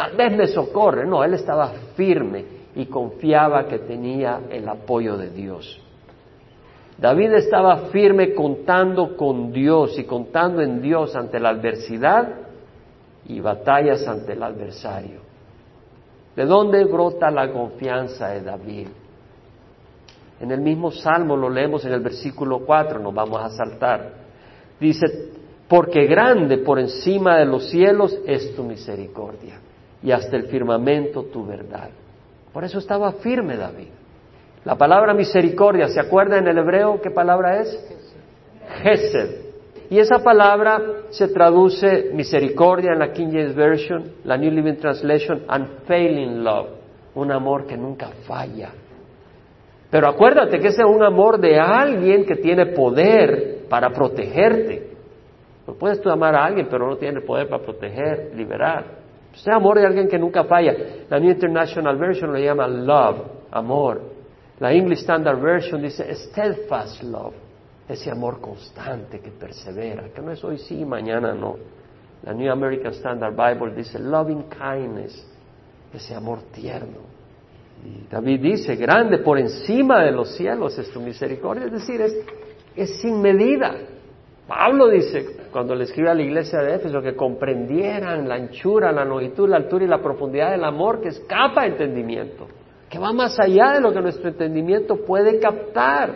tal 0.00 0.16
vez 0.16 0.34
me 0.34 0.46
socorre. 0.46 1.04
No, 1.04 1.22
él 1.22 1.34
estaba 1.34 1.68
firme 1.94 2.44
y 2.74 2.86
confiaba 2.86 3.66
que 3.66 3.80
tenía 3.80 4.40
el 4.50 4.66
apoyo 4.66 5.18
de 5.18 5.28
Dios. 5.28 5.78
David 6.96 7.32
estaba 7.34 7.88
firme 7.90 8.34
contando 8.34 9.14
con 9.16 9.52
Dios 9.52 9.98
y 9.98 10.04
contando 10.04 10.62
en 10.62 10.80
Dios 10.80 11.14
ante 11.16 11.38
la 11.38 11.50
adversidad 11.50 12.28
y 13.26 13.40
batallas 13.40 14.06
ante 14.08 14.32
el 14.32 14.42
adversario. 14.42 15.20
¿De 16.34 16.46
dónde 16.46 16.84
brota 16.84 17.30
la 17.30 17.52
confianza 17.52 18.28
de 18.28 18.40
David? 18.42 18.88
En 20.40 20.50
el 20.50 20.60
mismo 20.60 20.90
salmo 20.90 21.36
lo 21.36 21.50
leemos 21.50 21.84
en 21.84 21.92
el 21.92 22.00
versículo 22.00 22.60
4, 22.60 22.98
nos 23.00 23.14
vamos 23.14 23.40
a 23.42 23.50
saltar. 23.50 24.12
Dice, 24.78 25.06
porque 25.68 26.06
grande 26.06 26.58
por 26.58 26.78
encima 26.78 27.36
de 27.36 27.44
los 27.44 27.68
cielos 27.68 28.18
es 28.26 28.54
tu 28.54 28.62
misericordia 28.62 29.60
y 30.02 30.10
hasta 30.10 30.36
el 30.36 30.44
firmamento 30.44 31.24
tu 31.24 31.44
verdad. 31.44 31.90
Por 32.52 32.64
eso 32.64 32.78
estaba 32.78 33.12
firme 33.12 33.56
David. 33.56 33.88
La 34.64 34.76
palabra 34.76 35.14
misericordia, 35.14 35.88
¿se 35.88 36.00
acuerda 36.00 36.38
en 36.38 36.46
el 36.46 36.58
hebreo 36.58 37.00
qué 37.00 37.10
palabra 37.10 37.60
es? 37.60 38.02
Gesed. 38.82 39.50
Y 39.88 39.98
esa 39.98 40.18
palabra 40.18 40.80
se 41.10 41.28
traduce 41.28 42.10
misericordia 42.12 42.92
en 42.92 43.00
la 43.00 43.12
King 43.12 43.28
James 43.32 43.54
Version, 43.54 44.12
la 44.24 44.36
New 44.36 44.50
Living 44.50 44.76
Translation, 44.76 45.42
unfailing 45.48 46.44
love, 46.44 46.68
un 47.14 47.32
amor 47.32 47.66
que 47.66 47.76
nunca 47.76 48.10
falla. 48.26 48.70
Pero 49.90 50.08
acuérdate 50.08 50.60
que 50.60 50.68
ese 50.68 50.82
es 50.82 50.88
un 50.88 51.02
amor 51.02 51.40
de 51.40 51.58
alguien 51.58 52.24
que 52.24 52.36
tiene 52.36 52.66
poder 52.66 53.66
para 53.68 53.90
protegerte. 53.90 54.90
Puedes 55.78 56.00
tú 56.00 56.10
amar 56.10 56.34
a 56.34 56.44
alguien, 56.44 56.68
pero 56.70 56.88
no 56.88 56.96
tiene 56.96 57.20
poder 57.20 57.48
para 57.48 57.62
proteger, 57.62 58.32
liberar. 58.36 58.99
Ese 59.34 59.52
amor 59.52 59.78
de 59.78 59.86
alguien 59.86 60.08
que 60.08 60.18
nunca 60.18 60.44
falla. 60.44 60.74
La 61.08 61.18
New 61.18 61.30
International 61.30 61.96
Version 61.96 62.32
lo 62.32 62.38
llama 62.38 62.66
love, 62.66 63.22
amor. 63.50 64.02
La 64.58 64.72
English 64.72 65.00
Standard 65.00 65.40
Version 65.40 65.80
dice 65.80 66.14
steadfast 66.14 67.02
love, 67.02 67.34
ese 67.88 68.10
amor 68.10 68.40
constante 68.40 69.20
que 69.20 69.30
persevera, 69.30 70.10
que 70.14 70.20
no 70.20 70.32
es 70.32 70.44
hoy 70.44 70.58
sí 70.58 70.80
y 70.80 70.84
mañana 70.84 71.32
no. 71.32 71.56
La 72.22 72.34
New 72.34 72.52
American 72.52 72.92
Standard 72.92 73.34
Bible 73.34 73.74
dice 73.74 73.98
loving 73.98 74.44
kindness, 74.50 75.26
ese 75.94 76.14
amor 76.14 76.40
tierno. 76.52 77.08
Y 77.82 78.06
David 78.10 78.40
dice, 78.40 78.76
grande 78.76 79.18
por 79.18 79.38
encima 79.38 80.04
de 80.04 80.12
los 80.12 80.36
cielos 80.36 80.78
es 80.78 80.90
tu 80.90 81.00
misericordia, 81.00 81.64
es 81.64 81.72
decir, 81.72 82.00
es, 82.02 82.14
es 82.76 83.00
sin 83.00 83.22
medida. 83.22 83.74
Pablo 84.46 84.88
dice, 84.88 85.39
cuando 85.52 85.74
le 85.74 85.84
escribe 85.84 86.10
a 86.10 86.14
la 86.14 86.22
iglesia 86.22 86.60
de 86.60 86.76
Éfeso, 86.76 87.02
que 87.02 87.14
comprendieran 87.14 88.28
la 88.28 88.36
anchura, 88.36 88.92
la 88.92 89.04
longitud, 89.04 89.48
la 89.48 89.56
altura 89.56 89.84
y 89.84 89.88
la 89.88 90.02
profundidad 90.02 90.50
del 90.50 90.64
amor 90.64 91.00
que 91.00 91.08
escapa 91.08 91.62
a 91.62 91.66
entendimiento 91.66 92.46
que 92.90 92.98
va 92.98 93.12
más 93.12 93.38
allá 93.38 93.74
de 93.74 93.80
lo 93.80 93.92
que 93.92 94.00
nuestro 94.00 94.28
entendimiento 94.28 94.96
puede 94.96 95.38
captar. 95.38 96.12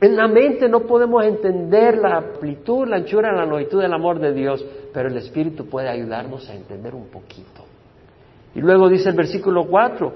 En 0.00 0.16
la 0.16 0.26
mente 0.26 0.68
no 0.68 0.80
podemos 0.80 1.22
entender 1.24 1.98
la 1.98 2.16
amplitud, 2.16 2.88
la 2.88 2.96
anchura, 2.96 3.30
la 3.30 3.44
longitud 3.44 3.82
del 3.82 3.92
amor 3.92 4.18
de 4.18 4.32
Dios, 4.32 4.64
pero 4.92 5.08
el 5.08 5.16
Espíritu 5.18 5.68
puede 5.68 5.90
ayudarnos 5.90 6.48
a 6.48 6.54
entender 6.54 6.94
un 6.94 7.08
poquito. 7.08 7.66
Y 8.54 8.60
luego 8.60 8.88
dice 8.88 9.10
el 9.10 9.14
versículo 9.14 9.66
4, 9.66 10.12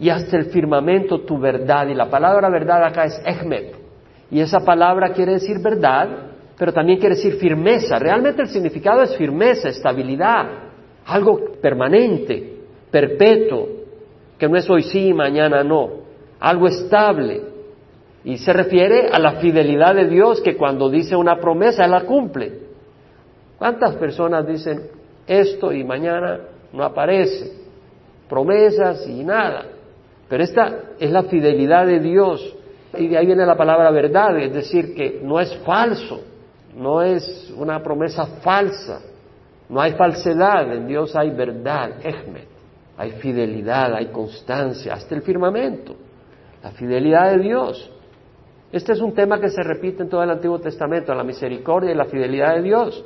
y 0.00 0.08
hasta 0.08 0.38
el 0.38 0.46
firmamento 0.46 1.20
tu 1.20 1.38
verdad, 1.38 1.86
y 1.88 1.94
la 1.94 2.08
palabra 2.08 2.48
verdad 2.48 2.82
acá 2.82 3.04
es 3.04 3.22
echmet, 3.24 3.76
y 4.30 4.40
esa 4.40 4.60
palabra 4.60 5.12
quiere 5.12 5.32
decir 5.32 5.58
verdad, 5.62 6.29
pero 6.60 6.74
también 6.74 6.98
quiere 6.98 7.14
decir 7.14 7.36
firmeza. 7.36 7.98
Realmente 7.98 8.42
el 8.42 8.48
significado 8.48 9.00
es 9.00 9.16
firmeza, 9.16 9.70
estabilidad, 9.70 10.46
algo 11.06 11.52
permanente, 11.58 12.58
perpetuo, 12.90 13.66
que 14.36 14.46
no 14.46 14.58
es 14.58 14.68
hoy 14.68 14.82
sí 14.82 15.08
y 15.08 15.14
mañana 15.14 15.64
no, 15.64 15.88
algo 16.38 16.66
estable. 16.66 17.40
Y 18.24 18.36
se 18.36 18.52
refiere 18.52 19.08
a 19.10 19.18
la 19.18 19.36
fidelidad 19.40 19.94
de 19.94 20.06
Dios 20.06 20.42
que 20.42 20.58
cuando 20.58 20.90
dice 20.90 21.16
una 21.16 21.40
promesa, 21.40 21.86
Él 21.86 21.92
la 21.92 22.02
cumple. 22.02 22.52
¿Cuántas 23.56 23.96
personas 23.96 24.46
dicen 24.46 24.82
esto 25.26 25.72
y 25.72 25.82
mañana 25.82 26.40
no 26.74 26.84
aparece? 26.84 27.52
Promesas 28.28 29.08
y 29.08 29.24
nada. 29.24 29.64
Pero 30.28 30.44
esta 30.44 30.78
es 30.98 31.10
la 31.10 31.22
fidelidad 31.22 31.86
de 31.86 32.00
Dios. 32.00 32.54
Y 32.98 33.08
de 33.08 33.16
ahí 33.16 33.24
viene 33.24 33.46
la 33.46 33.56
palabra 33.56 33.90
verdad, 33.90 34.38
es 34.38 34.52
decir, 34.52 34.94
que 34.94 35.20
no 35.22 35.40
es 35.40 35.56
falso, 35.64 36.24
no 36.76 37.02
es 37.02 37.52
una 37.56 37.82
promesa 37.82 38.26
falsa, 38.42 39.00
no 39.68 39.80
hay 39.80 39.92
falsedad, 39.92 40.72
en 40.72 40.86
Dios 40.86 41.14
hay 41.14 41.30
verdad, 41.30 42.04
ejmet 42.04 42.50
hay 43.00 43.12
fidelidad, 43.12 43.94
hay 43.94 44.08
constancia, 44.08 44.92
hasta 44.92 45.14
el 45.14 45.22
firmamento, 45.22 45.96
la 46.62 46.70
fidelidad 46.72 47.30
de 47.30 47.38
Dios. 47.38 47.90
Este 48.70 48.92
es 48.92 49.00
un 49.00 49.14
tema 49.14 49.40
que 49.40 49.48
se 49.48 49.62
repite 49.62 50.02
en 50.02 50.10
todo 50.10 50.22
el 50.22 50.28
Antiguo 50.28 50.58
Testamento, 50.58 51.14
la 51.14 51.24
misericordia 51.24 51.92
y 51.92 51.94
la 51.94 52.04
fidelidad 52.04 52.56
de 52.56 52.62
Dios. 52.62 53.02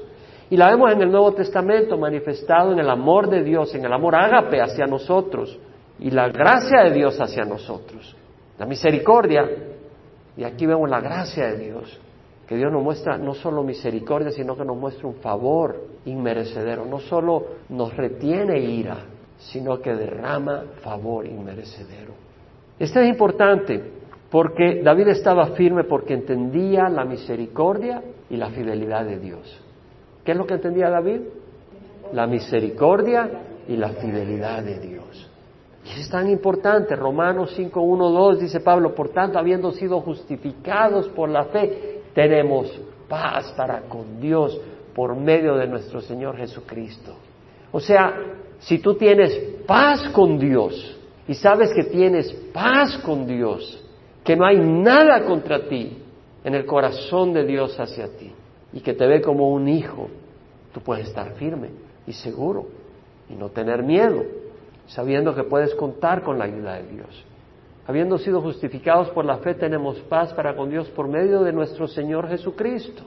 Y 0.51 0.57
la 0.57 0.71
vemos 0.71 0.93
en 0.93 1.01
el 1.01 1.13
Nuevo 1.13 1.33
Testamento 1.35 1.97
manifestado 1.97 2.73
en 2.73 2.81
el 2.81 2.91
amor 2.91 3.31
de 3.31 3.45
Dios, 3.45 3.73
en 3.77 3.85
el 3.85 3.93
amor 3.93 4.17
ágape 4.17 4.61
hacia 4.61 4.85
nosotros 4.87 5.57
y 6.01 6.11
la 6.11 6.29
gracia 6.29 6.83
de 6.83 6.91
Dios 6.91 7.21
hacia 7.21 7.45
nosotros. 7.45 8.17
La 8.59 8.67
misericordia, 8.67 9.49
y 10.37 10.43
aquí 10.43 10.67
vemos 10.67 10.91
la 10.91 11.01
gracia 11.01 11.53
de 11.53 11.59
Dios, 11.59 12.01
que 12.47 12.57
Dios 12.57 12.71
nos 12.71 12.83
muestra 12.83 13.17
no 13.17 13.35
solo 13.35 13.63
misericordia, 13.63 14.31
sino 14.31 14.57
que 14.57 14.65
nos 14.65 14.77
muestra 14.77 15.09
un 15.09 15.17
favor 15.17 15.83
inmerecedero, 16.05 16.85
no 16.85 17.01
solo 17.01 17.45
nos 17.71 17.97
retiene 17.97 18.59
ira, 18.61 18.99
sino 19.39 19.81
que 19.81 19.95
derrama 19.95 20.65
favor 20.83 21.27
inmerecedero. 21.27 22.13
Esto 22.79 23.01
es 23.01 23.09
importante 23.09 23.83
porque 24.31 24.83
David 24.83 25.09
estaba 25.09 25.49
firme 25.49 25.85
porque 25.85 26.15
entendía 26.15 26.89
la 26.89 27.05
misericordia 27.05 28.03
y 28.29 28.37
la 28.37 28.51
fidelidad 28.51 29.05
de 29.05 29.19
Dios. 29.19 29.61
¿Qué 30.25 30.33
es 30.33 30.39
lo 30.39 30.47
que 30.47 30.55
entendía 30.55 30.91
David? 30.91 31.21
La 32.13 32.27
misericordia 32.27 33.31
y 33.69 33.77
la 33.77 33.91
fidelidad 33.91 34.63
de 34.63 34.81
Dios. 34.81 35.31
Y 35.85 36.01
es 36.01 36.09
tan 36.09 36.29
importante. 36.31 36.97
Romanos 36.97 37.53
5, 37.55 37.81
1, 37.81 38.11
2 38.11 38.41
dice 38.41 38.61
Pablo, 38.61 38.95
por 38.95 39.11
tanto, 39.11 39.39
habiendo 39.39 39.71
sido 39.73 40.01
justificados 40.01 41.09
por 41.11 41.29
la 41.29 41.45
fe, 41.45 41.94
tenemos 42.15 42.71
paz 43.09 43.53
para 43.57 43.83
con 43.83 44.21
Dios 44.21 44.59
por 44.95 45.15
medio 45.17 45.57
de 45.57 45.67
nuestro 45.67 46.01
Señor 46.01 46.37
Jesucristo. 46.37 47.17
O 47.73 47.81
sea, 47.81 48.15
si 48.61 48.79
tú 48.79 48.95
tienes 48.95 49.37
paz 49.67 50.09
con 50.11 50.39
Dios 50.39 50.97
y 51.27 51.35
sabes 51.35 51.73
que 51.75 51.85
tienes 51.85 52.33
paz 52.53 52.99
con 53.05 53.27
Dios, 53.27 53.85
que 54.23 54.37
no 54.37 54.47
hay 54.47 54.59
nada 54.59 55.25
contra 55.25 55.69
ti, 55.69 55.99
en 56.45 56.55
el 56.55 56.67
corazón 56.67 57.33
de 57.33 57.45
Dios 57.45 57.81
hacia 57.81 58.07
ti 58.17 58.31
y 58.73 58.81
que 58.81 58.93
te 58.93 59.07
ve 59.07 59.23
como 59.23 59.51
un 59.51 59.67
hijo, 59.67 60.09
tú 60.73 60.81
puedes 60.81 61.09
estar 61.09 61.33
firme 61.33 61.71
y 62.07 62.13
seguro 62.13 62.67
y 63.29 63.35
no 63.35 63.49
tener 63.49 63.83
miedo, 63.83 64.23
sabiendo 64.87 65.35
que 65.35 65.45
puedes 65.45 65.75
contar 65.75 66.23
con 66.23 66.39
la 66.39 66.45
ayuda 66.45 66.75
de 66.75 66.89
Dios. 66.89 67.25
Habiendo 67.87 68.17
sido 68.17 68.41
justificados 68.41 69.11
por 69.11 69.25
la 69.25 69.39
fe, 69.39 69.55
tenemos 69.55 69.99
paz 70.01 70.33
para 70.33 70.57
con 70.57 70.71
Dios 70.71 70.89
por 70.91 71.07
medio 71.07 71.43
de 71.43 71.53
nuestro 71.53 71.87
Señor 71.87 72.29
Jesucristo. 72.29 73.03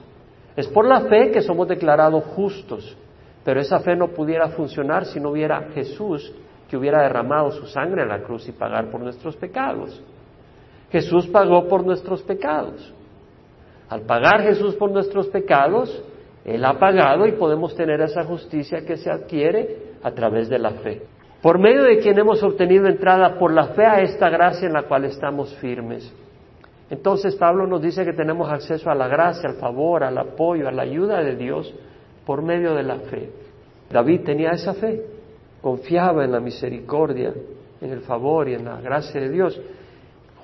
Es 0.54 0.68
por 0.68 0.86
la 0.86 1.02
fe 1.02 1.32
que 1.32 1.42
somos 1.42 1.66
declarados 1.66 2.24
justos, 2.36 2.96
pero 3.44 3.60
esa 3.60 3.80
fe 3.80 3.96
no 3.96 4.08
pudiera 4.08 4.48
funcionar 4.50 5.06
si 5.06 5.18
no 5.18 5.30
hubiera 5.30 5.62
Jesús 5.74 6.32
que 6.68 6.76
hubiera 6.76 7.02
derramado 7.02 7.50
su 7.50 7.66
sangre 7.66 8.02
en 8.02 8.08
la 8.08 8.22
cruz 8.22 8.46
y 8.48 8.52
pagar 8.52 8.90
por 8.90 9.00
nuestros 9.00 9.34
pecados. 9.36 10.00
Jesús 10.92 11.26
pagó 11.26 11.66
por 11.66 11.84
nuestros 11.84 12.22
pecados. 12.22 12.94
Al 13.88 14.02
pagar 14.02 14.42
Jesús 14.42 14.74
por 14.74 14.90
nuestros 14.90 15.28
pecados, 15.28 16.02
Él 16.44 16.64
ha 16.64 16.78
pagado 16.78 17.26
y 17.26 17.32
podemos 17.32 17.74
tener 17.74 18.00
esa 18.00 18.22
justicia 18.24 18.84
que 18.84 18.96
se 18.96 19.10
adquiere 19.10 19.94
a 20.02 20.10
través 20.12 20.48
de 20.48 20.58
la 20.58 20.70
fe 20.72 21.02
por 21.42 21.58
medio 21.58 21.84
de 21.84 21.98
quien 21.98 22.18
hemos 22.18 22.42
obtenido 22.42 22.86
entrada 22.86 23.38
por 23.38 23.52
la 23.52 23.68
fe 23.68 23.84
a 23.84 24.00
esta 24.00 24.28
gracia 24.28 24.66
en 24.66 24.72
la 24.72 24.82
cual 24.82 25.04
estamos 25.04 25.54
firmes. 25.56 26.12
Entonces 26.90 27.36
Pablo 27.36 27.66
nos 27.66 27.82
dice 27.82 28.04
que 28.04 28.12
tenemos 28.12 28.50
acceso 28.50 28.90
a 28.90 28.94
la 28.94 29.08
gracia, 29.08 29.48
al 29.48 29.56
favor, 29.56 30.02
al 30.02 30.16
apoyo, 30.18 30.66
a 30.66 30.72
la 30.72 30.82
ayuda 30.82 31.22
de 31.22 31.36
Dios 31.36 31.72
por 32.24 32.42
medio 32.42 32.74
de 32.74 32.82
la 32.82 32.98
fe. 33.00 33.30
David 33.90 34.22
tenía 34.24 34.50
esa 34.50 34.74
fe, 34.74 35.02
confiaba 35.60 36.24
en 36.24 36.32
la 36.32 36.40
misericordia, 36.40 37.32
en 37.80 37.90
el 37.90 38.00
favor 38.00 38.48
y 38.48 38.54
en 38.54 38.64
la 38.64 38.80
gracia 38.80 39.20
de 39.20 39.30
Dios. 39.30 39.60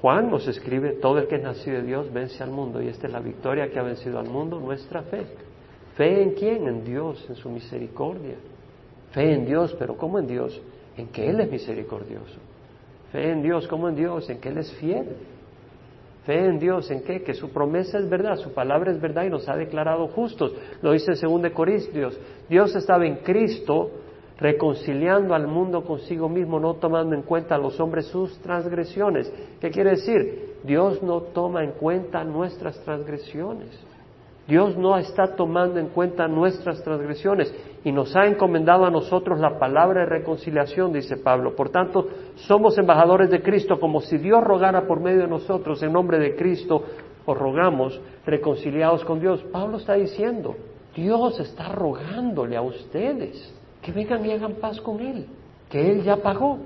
Juan 0.00 0.30
nos 0.30 0.46
escribe, 0.46 0.92
todo 1.00 1.18
el 1.18 1.26
que 1.26 1.36
es 1.36 1.42
nacido 1.42 1.78
de 1.78 1.82
Dios 1.82 2.12
vence 2.12 2.42
al 2.42 2.50
mundo 2.50 2.80
y 2.82 2.88
esta 2.88 3.06
es 3.06 3.12
la 3.12 3.20
victoria 3.20 3.70
que 3.70 3.78
ha 3.78 3.82
vencido 3.82 4.18
al 4.18 4.28
mundo, 4.28 4.60
nuestra 4.60 5.02
fe. 5.02 5.26
¿Fe 5.96 6.22
en 6.22 6.32
quién? 6.34 6.66
En 6.68 6.84
Dios, 6.84 7.24
en 7.28 7.36
su 7.36 7.48
misericordia. 7.48 8.34
Fe 9.12 9.32
en 9.32 9.46
Dios, 9.46 9.74
pero 9.78 9.96
¿cómo 9.96 10.18
en 10.18 10.26
Dios? 10.26 10.60
En 10.96 11.08
que 11.08 11.28
Él 11.28 11.40
es 11.40 11.50
misericordioso. 11.50 12.38
Fe 13.12 13.30
en 13.30 13.42
Dios 13.42 13.68
como 13.68 13.88
en 13.88 13.96
Dios, 13.96 14.28
en 14.30 14.40
que 14.40 14.48
Él 14.48 14.58
es 14.58 14.72
fiel. 14.74 15.16
Fe 16.24 16.46
en 16.46 16.58
Dios 16.58 16.90
en 16.90 17.02
qué? 17.02 17.22
Que 17.22 17.34
su 17.34 17.50
promesa 17.50 17.98
es 17.98 18.08
verdad, 18.08 18.36
su 18.36 18.52
palabra 18.52 18.90
es 18.90 19.00
verdad 19.00 19.24
y 19.24 19.30
nos 19.30 19.48
ha 19.48 19.56
declarado 19.56 20.08
justos. 20.08 20.54
Lo 20.80 20.92
dice 20.92 21.12
en 21.12 21.42
2 21.42 21.52
Corintios. 21.52 22.18
Dios 22.48 22.74
estaba 22.74 23.06
en 23.06 23.16
Cristo 23.16 23.90
reconciliando 24.38 25.34
al 25.34 25.46
mundo 25.46 25.84
consigo 25.84 26.28
mismo, 26.28 26.58
no 26.58 26.74
tomando 26.74 27.14
en 27.14 27.22
cuenta 27.22 27.54
a 27.54 27.58
los 27.58 27.78
hombres 27.78 28.06
sus 28.06 28.36
transgresiones. 28.38 29.32
¿Qué 29.60 29.70
quiere 29.70 29.90
decir? 29.90 30.54
Dios 30.64 31.02
no 31.02 31.20
toma 31.20 31.62
en 31.62 31.72
cuenta 31.72 32.24
nuestras 32.24 32.80
transgresiones. 32.80 33.68
Dios 34.46 34.76
no 34.76 34.98
está 34.98 35.34
tomando 35.36 35.80
en 35.80 35.88
cuenta 35.88 36.28
nuestras 36.28 36.82
transgresiones 36.82 37.54
y 37.82 37.92
nos 37.92 38.14
ha 38.14 38.26
encomendado 38.26 38.84
a 38.84 38.90
nosotros 38.90 39.40
la 39.40 39.58
palabra 39.58 40.00
de 40.00 40.06
reconciliación, 40.06 40.92
dice 40.92 41.16
Pablo. 41.16 41.56
Por 41.56 41.70
tanto, 41.70 42.06
somos 42.36 42.76
embajadores 42.76 43.30
de 43.30 43.42
Cristo, 43.42 43.80
como 43.80 44.02
si 44.02 44.18
Dios 44.18 44.44
rogara 44.44 44.86
por 44.86 45.00
medio 45.00 45.20
de 45.20 45.28
nosotros, 45.28 45.82
en 45.82 45.92
nombre 45.92 46.18
de 46.18 46.36
Cristo, 46.36 46.84
os 47.24 47.38
rogamos, 47.38 47.98
reconciliados 48.26 49.02
con 49.04 49.18
Dios. 49.18 49.42
Pablo 49.50 49.78
está 49.78 49.94
diciendo, 49.94 50.54
Dios 50.94 51.40
está 51.40 51.70
rogándole 51.70 52.56
a 52.56 52.62
ustedes 52.62 53.54
que 53.80 53.92
vengan 53.92 54.24
y 54.26 54.32
hagan 54.32 54.54
paz 54.54 54.78
con 54.80 55.00
Él, 55.00 55.26
que 55.70 55.90
Él 55.90 56.02
ya 56.02 56.16
pagó. 56.16 56.58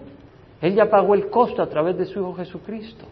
Él 0.60 0.74
ya 0.74 0.90
pagó 0.90 1.14
el 1.14 1.30
costo 1.30 1.62
a 1.62 1.68
través 1.68 1.96
de 1.96 2.06
su 2.06 2.18
Hijo 2.18 2.34
Jesucristo. 2.34 3.04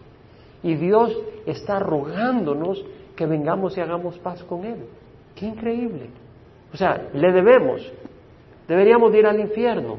Y 0.62 0.74
Dios 0.74 1.16
está 1.46 1.78
rogándonos 1.78 2.84
que 3.16 3.26
vengamos 3.26 3.76
y 3.76 3.80
hagamos 3.80 4.18
paz 4.18 4.42
con 4.44 4.64
Él. 4.64 4.86
Qué 5.34 5.46
increíble. 5.46 6.10
O 6.72 6.76
sea, 6.76 7.08
le 7.12 7.32
debemos. 7.32 7.92
Deberíamos 8.68 9.14
ir 9.14 9.26
al 9.26 9.40
infierno. 9.40 9.98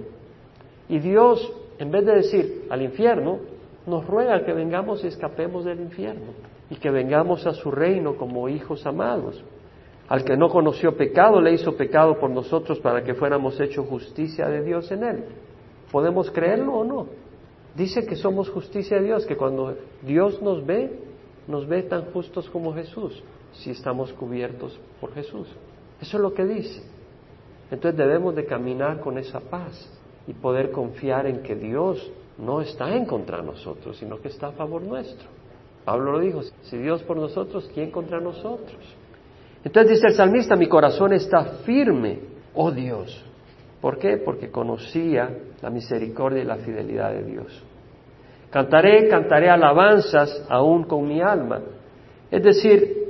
Y 0.89 0.99
Dios, 0.99 1.51
en 1.79 1.91
vez 1.91 2.05
de 2.05 2.15
decir 2.15 2.65
al 2.69 2.81
infierno, 2.81 3.39
nos 3.85 4.05
ruega 4.05 4.45
que 4.45 4.53
vengamos 4.53 5.03
y 5.03 5.07
escapemos 5.07 5.65
del 5.65 5.79
infierno 5.79 6.33
y 6.69 6.75
que 6.75 6.91
vengamos 6.91 7.47
a 7.47 7.53
su 7.53 7.71
reino 7.71 8.15
como 8.15 8.49
hijos 8.49 8.85
amados. 8.85 9.43
Al 10.09 10.23
que 10.23 10.37
no 10.37 10.49
conoció 10.49 10.95
pecado, 10.95 11.41
le 11.41 11.53
hizo 11.53 11.75
pecado 11.75 12.17
por 12.19 12.29
nosotros 12.29 12.79
para 12.79 13.03
que 13.03 13.13
fuéramos 13.13 13.59
hechos 13.59 13.87
justicia 13.87 14.47
de 14.47 14.63
Dios 14.63 14.91
en 14.91 15.03
él. 15.03 15.23
¿Podemos 15.91 16.31
creerlo 16.31 16.73
o 16.75 16.83
no? 16.83 17.07
Dice 17.75 18.05
que 18.05 18.15
somos 18.15 18.49
justicia 18.49 18.97
de 18.97 19.05
Dios, 19.05 19.25
que 19.25 19.35
cuando 19.35 19.75
Dios 20.01 20.41
nos 20.41 20.65
ve, 20.65 21.06
nos 21.47 21.67
ve 21.67 21.83
tan 21.83 22.11
justos 22.11 22.49
como 22.49 22.73
Jesús, 22.73 23.23
si 23.53 23.71
estamos 23.71 24.11
cubiertos 24.13 24.79
por 24.99 25.13
Jesús. 25.13 25.47
Eso 26.01 26.17
es 26.17 26.21
lo 26.21 26.33
que 26.33 26.45
dice. 26.45 26.81
Entonces 27.71 27.97
debemos 27.97 28.35
de 28.35 28.45
caminar 28.45 28.99
con 28.99 29.17
esa 29.17 29.39
paz 29.39 29.89
y 30.27 30.33
poder 30.33 30.71
confiar 30.71 31.25
en 31.25 31.41
que 31.41 31.55
Dios 31.55 32.11
no 32.37 32.61
está 32.61 32.95
en 32.95 33.05
contra 33.05 33.37
de 33.37 33.43
nosotros, 33.43 33.97
sino 33.97 34.19
que 34.19 34.27
está 34.27 34.47
a 34.47 34.51
favor 34.51 34.81
nuestro. 34.81 35.27
Pablo 35.83 36.11
lo 36.13 36.19
dijo, 36.19 36.41
si 36.63 36.77
Dios 36.77 37.01
por 37.03 37.17
nosotros, 37.17 37.69
¿quién 37.73 37.91
contra 37.91 38.19
nosotros? 38.19 38.77
Entonces 39.63 39.93
dice 39.93 40.07
el 40.07 40.13
salmista, 40.13 40.55
mi 40.55 40.67
corazón 40.67 41.13
está 41.13 41.43
firme, 41.65 42.19
oh 42.53 42.71
Dios. 42.71 43.23
¿Por 43.81 43.97
qué? 43.97 44.17
Porque 44.17 44.49
conocía 44.51 45.29
la 45.61 45.69
misericordia 45.69 46.41
y 46.41 46.45
la 46.45 46.57
fidelidad 46.57 47.11
de 47.11 47.23
Dios. 47.23 47.63
Cantaré, 48.49 49.09
cantaré 49.09 49.49
alabanzas 49.49 50.45
aún 50.49 50.83
con 50.83 51.07
mi 51.07 51.21
alma. 51.21 51.61
Es 52.31 52.43
decir, 52.43 53.07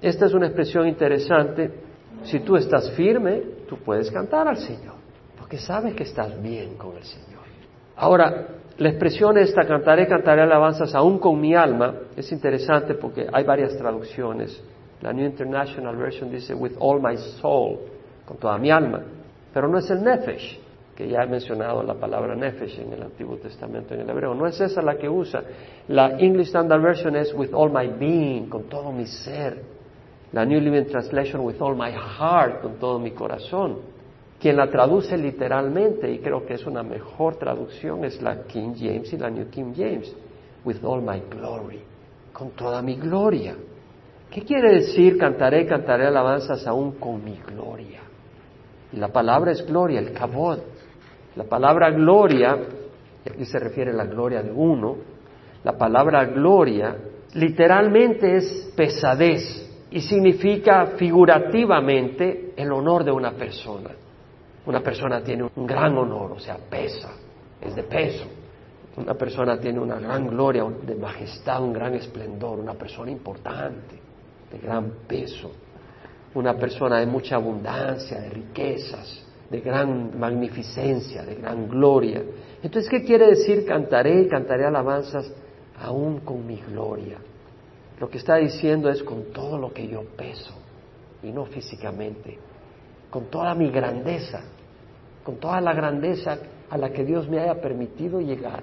esta 0.00 0.26
es 0.26 0.34
una 0.34 0.46
expresión 0.46 0.86
interesante. 0.86 1.70
Si 2.22 2.40
tú 2.40 2.56
estás 2.56 2.90
firme, 2.92 3.42
tú 3.68 3.76
puedes 3.78 4.10
cantar 4.10 4.46
al 4.48 4.56
Señor, 4.58 4.94
porque 5.38 5.58
sabes 5.58 5.94
que 5.94 6.04
estás 6.04 6.40
bien 6.40 6.76
con 6.76 6.96
el 6.96 7.02
Señor. 7.04 7.42
Ahora, 7.96 8.48
la 8.78 8.88
expresión 8.88 9.38
esta, 9.38 9.66
cantaré, 9.66 10.06
cantaré 10.06 10.42
alabanzas 10.42 10.94
aún 10.94 11.18
con 11.18 11.40
mi 11.40 11.54
alma, 11.54 11.94
es 12.16 12.30
interesante 12.30 12.94
porque 12.94 13.26
hay 13.32 13.44
varias 13.44 13.76
traducciones. 13.76 14.62
La 15.00 15.12
New 15.12 15.24
International 15.24 15.96
Version 15.96 16.30
dice, 16.30 16.54
with 16.54 16.72
all 16.78 17.00
my 17.00 17.16
soul, 17.40 17.78
con 18.24 18.36
toda 18.36 18.58
mi 18.58 18.70
alma, 18.70 19.02
pero 19.52 19.68
no 19.68 19.78
es 19.78 19.90
el 19.90 20.02
nefesh 20.02 20.65
que 20.96 21.06
ya 21.06 21.22
he 21.22 21.26
mencionado 21.26 21.82
la 21.82 21.94
palabra 21.94 22.34
nefesh 22.34 22.80
en 22.80 22.94
el 22.94 23.02
Antiguo 23.02 23.36
Testamento 23.36 23.92
en 23.92 24.00
el 24.00 24.08
hebreo. 24.08 24.34
No 24.34 24.46
es 24.46 24.58
esa 24.60 24.80
la 24.80 24.96
que 24.96 25.08
usa. 25.08 25.42
La 25.88 26.18
English 26.18 26.48
Standard 26.48 26.80
Version 26.80 27.14
es 27.16 27.34
with 27.34 27.50
all 27.52 27.70
my 27.70 27.86
being, 27.86 28.48
con 28.48 28.64
todo 28.64 28.90
mi 28.90 29.04
ser. 29.06 29.62
La 30.32 30.44
New 30.44 30.58
Living 30.58 30.86
Translation 30.86 31.44
with 31.44 31.60
all 31.60 31.76
my 31.76 31.92
heart, 31.92 32.62
con 32.62 32.76
todo 32.76 32.98
mi 32.98 33.10
corazón. 33.10 33.78
Quien 34.40 34.56
la 34.56 34.70
traduce 34.70 35.16
literalmente, 35.16 36.10
y 36.10 36.18
creo 36.18 36.44
que 36.46 36.54
es 36.54 36.66
una 36.66 36.82
mejor 36.82 37.36
traducción, 37.36 38.04
es 38.04 38.20
la 38.22 38.44
King 38.44 38.74
James 38.76 39.12
y 39.12 39.18
la 39.18 39.30
New 39.30 39.50
King 39.50 39.72
James. 39.76 40.14
With 40.64 40.82
all 40.82 41.02
my 41.02 41.22
glory, 41.30 41.80
con 42.32 42.50
toda 42.50 42.80
mi 42.80 42.96
gloria. 42.96 43.54
¿Qué 44.30 44.42
quiere 44.42 44.74
decir 44.74 45.16
cantaré, 45.18 45.66
cantaré 45.66 46.06
alabanzas 46.06 46.66
aún 46.66 46.92
con 46.92 47.22
mi 47.22 47.36
gloria? 47.46 48.00
La 48.92 49.08
palabra 49.08 49.52
es 49.52 49.64
gloria, 49.64 50.00
el 50.00 50.12
kabod. 50.12 50.58
La 51.36 51.44
palabra 51.44 51.90
gloria, 51.90 52.58
y 53.24 53.30
aquí 53.30 53.44
se 53.44 53.58
refiere 53.58 53.90
a 53.90 53.94
la 53.94 54.06
gloria 54.06 54.42
de 54.42 54.50
uno, 54.50 54.96
la 55.62 55.76
palabra 55.76 56.24
gloria 56.24 56.96
literalmente 57.34 58.36
es 58.36 58.72
pesadez 58.74 59.86
y 59.90 60.00
significa 60.00 60.94
figurativamente 60.96 62.54
el 62.56 62.72
honor 62.72 63.04
de 63.04 63.12
una 63.12 63.32
persona. 63.32 63.90
Una 64.64 64.80
persona 64.80 65.22
tiene 65.22 65.48
un 65.54 65.66
gran 65.66 65.96
honor, 65.98 66.32
o 66.32 66.38
sea, 66.38 66.56
pesa, 66.56 67.10
es 67.60 67.74
de 67.74 67.82
peso. 67.82 68.24
Una 68.96 69.12
persona 69.14 69.60
tiene 69.60 69.78
una 69.78 69.96
gran 69.96 70.26
gloria, 70.26 70.64
de 70.64 70.94
majestad, 70.94 71.62
un 71.62 71.74
gran 71.74 71.94
esplendor, 71.94 72.58
una 72.58 72.72
persona 72.72 73.10
importante, 73.10 74.00
de 74.50 74.58
gran 74.58 74.90
peso. 75.06 75.52
Una 76.34 76.54
persona 76.54 76.98
de 76.98 77.06
mucha 77.06 77.36
abundancia, 77.36 78.18
de 78.20 78.30
riquezas 78.30 79.25
de 79.50 79.60
gran 79.60 80.18
magnificencia, 80.18 81.22
de 81.24 81.36
gran 81.36 81.68
gloria. 81.68 82.22
Entonces, 82.62 82.90
¿qué 82.90 83.02
quiere 83.02 83.28
decir 83.28 83.64
cantaré, 83.64 84.26
cantaré 84.28 84.64
alabanzas 84.64 85.32
aún 85.78 86.20
con 86.20 86.46
mi 86.46 86.56
gloria? 86.56 87.18
Lo 88.00 88.08
que 88.08 88.18
está 88.18 88.36
diciendo 88.36 88.90
es 88.90 89.02
con 89.02 89.32
todo 89.32 89.58
lo 89.58 89.72
que 89.72 89.86
yo 89.86 90.02
peso, 90.16 90.52
y 91.22 91.30
no 91.30 91.46
físicamente, 91.46 92.38
con 93.10 93.26
toda 93.26 93.54
mi 93.54 93.70
grandeza, 93.70 94.42
con 95.24 95.36
toda 95.36 95.60
la 95.60 95.72
grandeza 95.72 96.38
a 96.68 96.76
la 96.76 96.90
que 96.90 97.04
Dios 97.04 97.28
me 97.28 97.38
haya 97.38 97.60
permitido 97.60 98.20
llegar, 98.20 98.62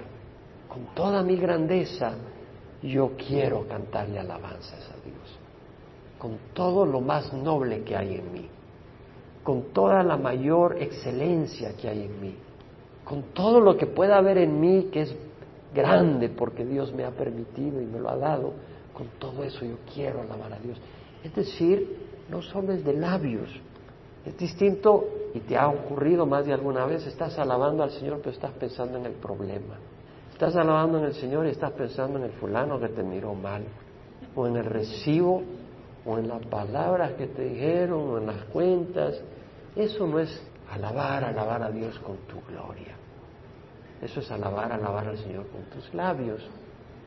con 0.68 0.94
toda 0.94 1.22
mi 1.22 1.36
grandeza, 1.36 2.12
yo 2.82 3.12
quiero 3.16 3.66
cantarle 3.66 4.18
alabanzas 4.18 4.90
a 4.90 5.04
Dios, 5.04 5.38
con 6.18 6.36
todo 6.52 6.84
lo 6.84 7.00
más 7.00 7.32
noble 7.32 7.82
que 7.82 7.96
hay 7.96 8.16
en 8.16 8.32
mí 8.32 8.48
con 9.44 9.72
toda 9.74 10.02
la 10.02 10.16
mayor 10.16 10.82
excelencia 10.82 11.76
que 11.76 11.88
hay 11.88 12.02
en 12.02 12.20
mí, 12.20 12.34
con 13.04 13.22
todo 13.34 13.60
lo 13.60 13.76
que 13.76 13.86
pueda 13.86 14.16
haber 14.16 14.38
en 14.38 14.58
mí 14.58 14.88
que 14.90 15.02
es 15.02 15.14
grande 15.74 16.30
porque 16.30 16.64
Dios 16.64 16.92
me 16.94 17.04
ha 17.04 17.10
permitido 17.10 17.80
y 17.80 17.84
me 17.84 18.00
lo 18.00 18.08
ha 18.08 18.16
dado, 18.16 18.54
con 18.94 19.06
todo 19.18 19.44
eso 19.44 19.64
yo 19.64 19.76
quiero 19.92 20.22
alabar 20.22 20.54
a 20.54 20.58
Dios. 20.58 20.80
Es 21.22 21.34
decir, 21.34 21.96
no 22.30 22.40
solo 22.40 22.72
es 22.72 22.84
de 22.84 22.94
labios, 22.94 23.50
es 24.24 24.36
distinto 24.38 25.04
y 25.34 25.40
te 25.40 25.56
ha 25.58 25.68
ocurrido 25.68 26.24
más 26.24 26.46
de 26.46 26.54
alguna 26.54 26.86
vez, 26.86 27.06
estás 27.06 27.38
alabando 27.38 27.82
al 27.82 27.90
Señor 27.90 28.18
pero 28.18 28.30
estás 28.30 28.52
pensando 28.52 28.96
en 28.96 29.06
el 29.06 29.12
problema. 29.12 29.76
Estás 30.32 30.56
alabando 30.56 30.98
en 30.98 31.04
el 31.04 31.14
Señor 31.14 31.46
y 31.46 31.50
estás 31.50 31.72
pensando 31.72 32.18
en 32.18 32.24
el 32.24 32.32
fulano 32.32 32.80
que 32.80 32.88
te 32.88 33.02
miró 33.02 33.34
mal, 33.34 33.62
o 34.34 34.46
en 34.46 34.56
el 34.56 34.64
recibo, 34.64 35.42
o 36.06 36.18
en 36.18 36.28
las 36.28 36.44
palabras 36.46 37.12
que 37.12 37.26
te 37.26 37.44
dijeron, 37.44 38.10
o 38.10 38.18
en 38.18 38.26
las 38.26 38.44
cuentas. 38.44 39.20
Eso 39.74 40.06
no 40.06 40.18
es 40.18 40.46
alabar, 40.70 41.24
alabar 41.24 41.62
a 41.62 41.70
Dios 41.70 41.98
con 42.00 42.16
tu 42.28 42.40
gloria. 42.46 42.94
Eso 44.02 44.20
es 44.20 44.30
alabar, 44.30 44.72
alabar 44.72 45.08
al 45.08 45.18
Señor 45.18 45.46
con 45.48 45.62
tus 45.64 45.92
labios. 45.94 46.46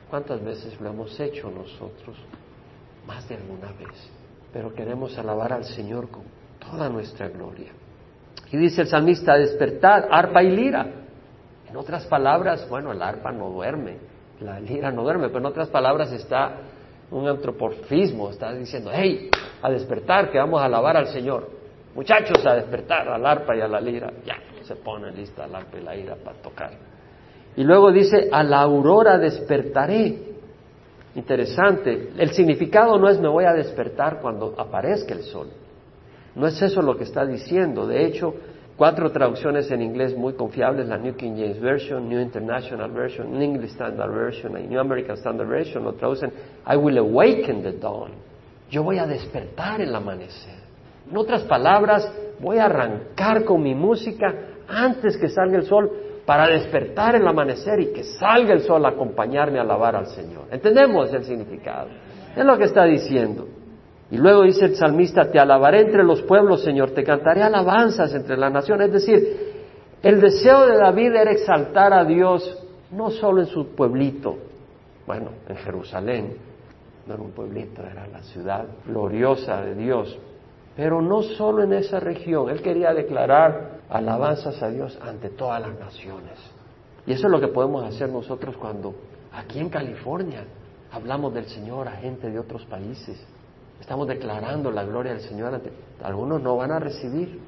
¿Cuántas 0.09 0.43
veces 0.43 0.79
lo 0.79 0.89
hemos 0.89 1.19
hecho 1.19 1.51
nosotros? 1.51 2.15
Más 3.05 3.27
de 3.29 3.35
alguna 3.35 3.71
vez. 3.73 4.09
Pero 4.51 4.73
queremos 4.73 5.17
alabar 5.17 5.53
al 5.53 5.65
Señor 5.65 6.09
con 6.09 6.23
toda 6.59 6.89
nuestra 6.89 7.27
gloria. 7.27 7.71
Y 8.51 8.57
dice 8.57 8.81
el 8.81 8.87
salmista, 8.87 9.35
despertar, 9.35 10.07
arpa 10.09 10.41
y 10.41 10.51
lira. 10.51 10.87
En 11.69 11.75
otras 11.75 12.05
palabras, 12.05 12.67
bueno, 12.69 12.93
el 12.93 13.01
arpa 13.01 13.31
no 13.31 13.49
duerme, 13.49 13.97
la 14.39 14.59
lira 14.59 14.91
no 14.91 15.03
duerme, 15.03 15.27
pero 15.27 15.39
en 15.39 15.45
otras 15.47 15.67
palabras 15.69 16.11
está 16.13 16.61
un 17.11 17.27
antropomorfismo, 17.27 18.29
está 18.29 18.53
diciendo, 18.53 18.91
hey, 18.93 19.29
a 19.61 19.69
despertar, 19.69 20.29
que 20.29 20.37
vamos 20.37 20.61
a 20.61 20.65
alabar 20.65 20.97
al 20.97 21.07
Señor. 21.07 21.49
Muchachos, 21.95 22.45
a 22.45 22.55
despertar, 22.55 23.07
al 23.07 23.25
arpa 23.25 23.55
y 23.55 23.61
a 23.61 23.67
la 23.67 23.79
lira. 23.79 24.11
Ya, 24.25 24.35
se 24.63 24.75
pone 24.75 25.11
lista 25.11 25.45
el 25.45 25.55
arpa 25.55 25.77
y 25.77 25.83
la 25.83 25.95
lira 25.95 26.15
para 26.15 26.37
tocar. 26.37 26.71
Y 27.55 27.63
luego 27.63 27.91
dice, 27.91 28.29
a 28.31 28.43
la 28.43 28.61
aurora 28.61 29.17
despertaré. 29.17 30.27
Interesante, 31.15 32.11
el 32.17 32.31
significado 32.31 32.99
no 32.99 33.09
es 33.09 33.19
me 33.19 33.27
voy 33.27 33.45
a 33.45 33.53
despertar 33.53 34.19
cuando 34.21 34.53
aparezca 34.57 35.15
el 35.15 35.23
sol. 35.23 35.47
No 36.35 36.45
es 36.45 36.61
eso 36.61 36.83
lo 36.83 36.95
que 36.95 37.05
está 37.05 37.25
diciendo. 37.25 37.87
De 37.87 38.05
hecho, 38.05 38.35
cuatro 38.77 39.11
traducciones 39.11 39.69
en 39.71 39.81
inglés 39.81 40.15
muy 40.15 40.33
confiables, 40.33 40.87
la 40.87 40.97
New 40.97 41.15
King 41.15 41.33
James 41.35 41.59
Version, 41.59 42.07
New 42.07 42.21
International 42.21 42.91
Version, 42.91 43.31
New 43.31 43.41
English 43.41 43.71
Standard 43.71 44.11
Version 44.11 44.57
y 44.57 44.67
New 44.67 44.79
American 44.79 45.17
Standard 45.17 45.47
Version 45.47 45.83
lo 45.83 45.93
traducen, 45.93 46.31
I 46.65 46.77
will 46.77 46.97
awaken 46.97 47.63
the 47.63 47.73
dawn. 47.73 48.11
Yo 48.69 48.83
voy 48.83 48.99
a 48.99 49.07
despertar 49.07 49.81
el 49.81 49.93
amanecer. 49.93 50.55
En 51.09 51.17
otras 51.17 51.43
palabras, 51.43 52.09
voy 52.39 52.59
a 52.59 52.65
arrancar 52.65 53.43
con 53.43 53.63
mi 53.63 53.73
música 53.73 54.33
antes 54.67 55.17
que 55.17 55.29
salga 55.29 55.57
el 55.57 55.63
sol 55.63 55.89
para 56.25 56.47
despertar 56.47 57.15
el 57.15 57.25
amanecer 57.25 57.79
y 57.79 57.93
que 57.93 58.03
salga 58.03 58.53
el 58.53 58.61
sol 58.61 58.85
a 58.85 58.89
acompañarme 58.89 59.57
a 59.57 59.61
alabar 59.61 59.95
al 59.95 60.07
Señor. 60.07 60.47
¿Entendemos 60.51 61.11
el 61.13 61.23
significado? 61.23 61.87
Es 62.35 62.45
lo 62.45 62.57
que 62.57 62.65
está 62.65 62.83
diciendo. 62.83 63.47
Y 64.09 64.17
luego 64.17 64.43
dice 64.43 64.65
el 64.65 64.75
salmista, 64.75 65.29
te 65.29 65.39
alabaré 65.39 65.81
entre 65.81 66.03
los 66.03 66.21
pueblos, 66.21 66.63
Señor, 66.63 66.91
te 66.91 67.03
cantaré 67.03 67.43
alabanzas 67.43 68.13
entre 68.13 68.37
las 68.37 68.51
naciones. 68.51 68.87
Es 68.87 68.93
decir, 68.93 69.47
el 70.01 70.21
deseo 70.21 70.65
de 70.65 70.77
David 70.77 71.13
era 71.15 71.31
exaltar 71.31 71.93
a 71.93 72.05
Dios 72.05 72.63
no 72.91 73.09
solo 73.09 73.41
en 73.41 73.47
su 73.47 73.75
pueblito, 73.75 74.37
bueno, 75.05 75.31
en 75.47 75.55
Jerusalén, 75.57 76.37
no 77.05 77.13
era 77.13 77.23
un 77.23 77.31
pueblito, 77.31 77.81
era 77.81 78.07
la 78.07 78.21
ciudad 78.23 78.65
gloriosa 78.85 79.61
de 79.61 79.75
Dios, 79.75 80.17
pero 80.75 81.01
no 81.01 81.23
solo 81.23 81.63
en 81.63 81.73
esa 81.73 81.99
región, 81.99 82.49
él 82.49 82.61
quería 82.61 82.93
declarar 82.93 83.79
alabanzas 83.89 84.61
a 84.61 84.69
Dios 84.69 84.97
ante 85.01 85.29
todas 85.29 85.61
las 85.61 85.77
naciones. 85.79 86.37
Y 87.05 87.13
eso 87.13 87.27
es 87.27 87.31
lo 87.31 87.39
que 87.39 87.47
podemos 87.47 87.83
hacer 87.85 88.09
nosotros 88.09 88.55
cuando 88.57 88.93
aquí 89.33 89.59
en 89.59 89.69
California 89.69 90.43
hablamos 90.91 91.33
del 91.33 91.45
Señor 91.45 91.87
a 91.87 91.91
gente 91.93 92.29
de 92.29 92.37
otros 92.37 92.65
países. 92.65 93.25
Estamos 93.79 94.07
declarando 94.07 94.71
la 94.71 94.83
gloria 94.83 95.13
del 95.13 95.21
Señor. 95.21 95.61
Algunos 96.03 96.41
no 96.41 96.57
van 96.57 96.71
a 96.71 96.79
recibir, 96.79 97.39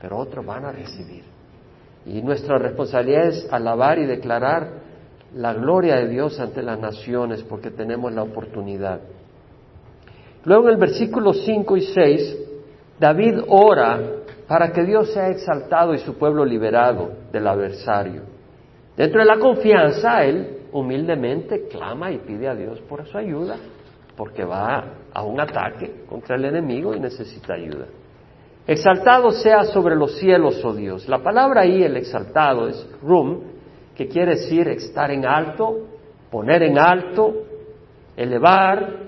pero 0.00 0.18
otros 0.18 0.44
van 0.44 0.64
a 0.64 0.72
recibir. 0.72 1.24
Y 2.06 2.22
nuestra 2.22 2.58
responsabilidad 2.58 3.26
es 3.28 3.52
alabar 3.52 3.98
y 3.98 4.06
declarar 4.06 4.84
la 5.34 5.52
gloria 5.54 5.96
de 5.96 6.08
Dios 6.08 6.38
ante 6.38 6.62
las 6.62 6.78
naciones 6.78 7.42
porque 7.42 7.70
tenemos 7.70 8.12
la 8.12 8.22
oportunidad. 8.22 9.00
Luego 10.44 10.68
en 10.68 10.74
el 10.74 10.80
versículo 10.80 11.32
5 11.32 11.76
y 11.76 11.80
6, 11.80 12.38
David 13.00 13.40
ora 13.48 14.00
para 14.46 14.72
que 14.72 14.84
Dios 14.84 15.12
sea 15.12 15.28
exaltado 15.30 15.94
y 15.94 15.98
su 15.98 16.14
pueblo 16.14 16.44
liberado 16.44 17.10
del 17.32 17.46
adversario. 17.48 18.22
Dentro 18.96 19.20
de 19.20 19.26
la 19.26 19.38
confianza, 19.38 20.24
él 20.24 20.58
humildemente 20.72 21.66
clama 21.68 22.12
y 22.12 22.18
pide 22.18 22.48
a 22.48 22.54
Dios 22.54 22.80
por 22.82 23.06
su 23.06 23.16
ayuda 23.16 23.56
porque 24.16 24.44
va 24.44 24.84
a 25.12 25.22
un 25.22 25.40
ataque 25.40 26.04
contra 26.08 26.36
el 26.36 26.44
enemigo 26.44 26.94
y 26.94 27.00
necesita 27.00 27.54
ayuda. 27.54 27.86
Exaltado 28.66 29.30
sea 29.30 29.64
sobre 29.64 29.94
los 29.94 30.18
cielos, 30.18 30.64
oh 30.64 30.72
Dios. 30.72 31.08
La 31.08 31.22
palabra 31.22 31.62
ahí, 31.62 31.82
el 31.82 31.96
exaltado, 31.96 32.68
es 32.68 32.88
rum, 33.02 33.40
que 33.94 34.08
quiere 34.08 34.36
decir 34.36 34.68
estar 34.68 35.10
en 35.10 35.26
alto, 35.26 35.86
poner 36.30 36.62
en 36.62 36.78
alto, 36.78 37.34
elevar, 38.16 39.04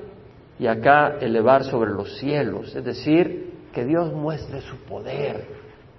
y 0.58 0.66
acá 0.66 1.16
elevar 1.20 1.64
sobre 1.64 1.90
los 1.90 2.16
cielos. 2.18 2.74
Es 2.74 2.84
decir, 2.84 3.52
que 3.72 3.84
Dios 3.84 4.12
muestre 4.12 4.60
su 4.62 4.76
poder, 4.84 5.44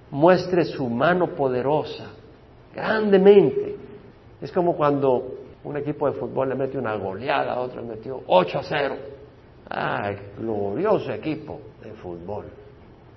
muestre 0.10 0.66
su 0.66 0.90
mano 0.90 1.36
poderosa, 1.36 2.12
grandemente. 2.74 3.76
Es 4.42 4.52
como 4.52 4.76
cuando 4.76 5.37
un 5.64 5.78
equipo 5.78 6.10
de 6.10 6.20
fútbol 6.20 6.50
le 6.50 6.56
mete 6.56 6.78
una 6.78 6.96
goleada, 6.96 7.60
otro 7.60 7.82
le 7.82 7.88
metió 7.88 8.22
8 8.28 8.60
a 8.60 8.64
0. 8.64 8.96
¡Ay, 9.70 10.18
glorioso 10.38 11.12
equipo 11.12 11.60
de 11.84 11.92
fútbol! 11.94 12.46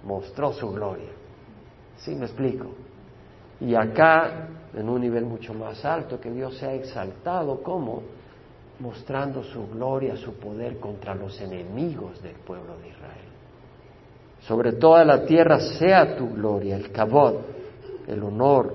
Mostró 0.05 0.53
su 0.53 0.71
gloria. 0.73 1.11
¿Sí 1.97 2.15
me 2.15 2.27
explico? 2.27 2.67
Y 3.61 3.75
acá, 3.75 4.49
en 4.75 4.89
un 4.89 5.01
nivel 5.01 5.27
mucho 5.27 5.53
más 5.53 5.85
alto, 5.85 6.19
que 6.19 6.31
Dios 6.31 6.57
se 6.57 6.67
ha 6.67 6.75
exaltado 6.75 7.63
como 7.63 8.03
mostrando 8.81 9.45
su 9.45 9.69
gloria, 9.69 10.17
su 10.17 10.35
poder 10.35 10.79
contra 10.79 11.15
los 11.15 11.39
enemigos 11.41 12.23
del 12.23 12.37
pueblo 12.37 12.79
de 12.79 12.89
Israel. 12.89 13.31
Sobre 14.41 14.73
toda 14.73 15.05
la 15.05 15.25
tierra 15.27 15.61
sea 15.61 16.17
tu 16.17 16.31
gloria, 16.31 16.77
el 16.77 16.91
cabot, 16.91 17.43
el 18.07 18.23
honor, 18.23 18.75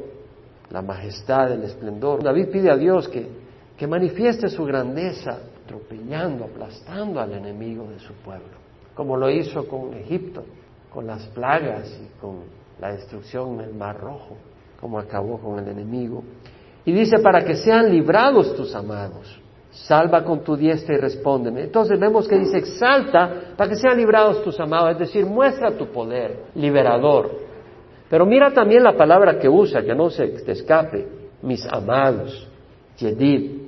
la 0.69 0.83
majestad, 0.83 1.51
el 1.51 1.63
esplendor. 1.63 2.23
David 2.23 2.49
pide 2.51 2.69
a 2.69 2.77
Dios 2.77 3.09
que 3.09 3.44
que 3.77 3.87
manifieste 3.87 4.47
su 4.47 4.63
grandeza 4.65 5.39
atropellando, 5.65 6.45
aplastando 6.45 7.19
al 7.19 7.33
enemigo 7.33 7.87
de 7.87 7.99
su 7.99 8.13
pueblo, 8.13 8.57
como 8.93 9.17
lo 9.17 9.29
hizo 9.29 9.67
con 9.67 9.93
Egipto, 9.93 10.43
con 10.93 11.07
las 11.07 11.25
plagas 11.27 11.99
y 12.01 12.19
con 12.21 12.43
la 12.79 12.93
destrucción 12.93 13.55
en 13.55 13.61
el 13.61 13.73
Mar 13.73 13.99
Rojo, 13.99 14.37
como 14.79 14.99
acabó 14.99 15.39
con 15.39 15.59
el 15.59 15.67
enemigo. 15.67 16.23
Y 16.85 16.93
dice, 16.93 17.19
para 17.19 17.43
que 17.43 17.55
sean 17.55 17.89
librados 17.89 18.55
tus 18.55 18.73
amados, 18.75 19.41
salva 19.71 20.23
con 20.23 20.41
tu 20.43 20.55
diestra 20.55 20.95
y 20.95 20.99
respóndeme. 20.99 21.63
Entonces 21.63 21.99
vemos 21.99 22.27
que 22.27 22.37
dice, 22.37 22.57
exalta 22.59 23.55
para 23.57 23.69
que 23.69 23.75
sean 23.75 23.97
librados 23.97 24.43
tus 24.43 24.59
amados, 24.59 24.91
es 24.91 24.99
decir, 24.99 25.25
muestra 25.25 25.71
tu 25.71 25.87
poder 25.87 26.45
liberador. 26.55 27.31
Pero 28.09 28.25
mira 28.25 28.53
también 28.53 28.83
la 28.83 28.95
palabra 28.95 29.39
que 29.39 29.49
usa, 29.49 29.81
que 29.81 29.95
no 29.95 30.09
se 30.09 30.27
te 30.27 30.51
escape, 30.51 31.07
mis 31.41 31.65
amados, 31.65 32.47
Yedid, 32.97 33.64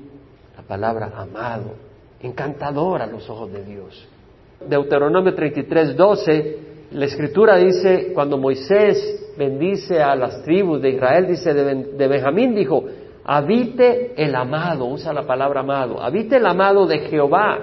palabra 0.68 1.12
amado, 1.16 1.74
encantador 2.22 3.02
a 3.02 3.08
los 3.08 3.30
ojos 3.30 3.52
de 3.52 3.64
Dios. 3.64 4.08
Deuteronomio 4.68 5.34
33, 5.34 5.96
12, 5.96 6.58
la 6.92 7.06
escritura 7.06 7.58
dice, 7.58 8.12
cuando 8.14 8.38
Moisés 8.38 9.34
bendice 9.38 10.02
a 10.02 10.16
las 10.16 10.44
tribus 10.44 10.82
de 10.82 10.90
Israel, 10.92 11.28
dice 11.28 11.54
de, 11.54 12.08
Benjamín, 12.08 12.56
dijo, 12.56 12.84
habite 13.24 14.14
el 14.22 14.36
amado, 14.36 14.86
usa 14.86 15.14
la 15.14 15.26
palabra 15.26 15.62
amado, 15.62 16.02
habite 16.02 16.38
el 16.38 16.46
amado 16.46 16.86
de 16.88 17.00
Jehová. 17.00 17.60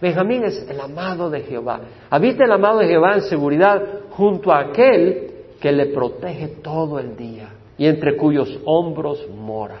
Benjamín 0.00 0.44
es 0.44 0.66
el 0.68 0.80
amado 0.80 1.30
de 1.30 1.40
Jehová. 1.40 1.80
Habite 2.10 2.44
el 2.44 2.52
amado 2.52 2.80
de 2.80 2.88
Jehová 2.88 3.14
en 3.14 3.22
seguridad 3.22 3.82
junto 4.10 4.52
a 4.52 4.60
aquel 4.60 5.30
que 5.60 5.72
le 5.72 5.86
protege 5.86 6.48
todo 6.62 6.98
el 6.98 7.16
día 7.16 7.48
y 7.78 7.86
entre 7.86 8.16
cuyos 8.16 8.60
hombros 8.66 9.26
mora. 9.30 9.80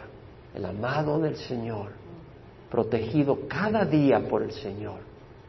El 0.54 0.64
amado 0.64 1.18
del 1.18 1.36
Señor 1.36 2.05
protegido 2.70 3.40
cada 3.48 3.84
día 3.84 4.20
por 4.28 4.42
el 4.42 4.52
Señor, 4.52 5.00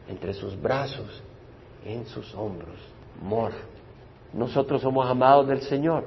entre 0.08 0.32
sus 0.32 0.60
brazos, 0.60 1.22
en 1.84 2.06
sus 2.06 2.34
hombros, 2.34 2.76
mora. 3.22 3.56
Nosotros 4.32 4.82
somos 4.82 5.08
amados 5.08 5.48
del 5.48 5.62
Señor. 5.62 6.04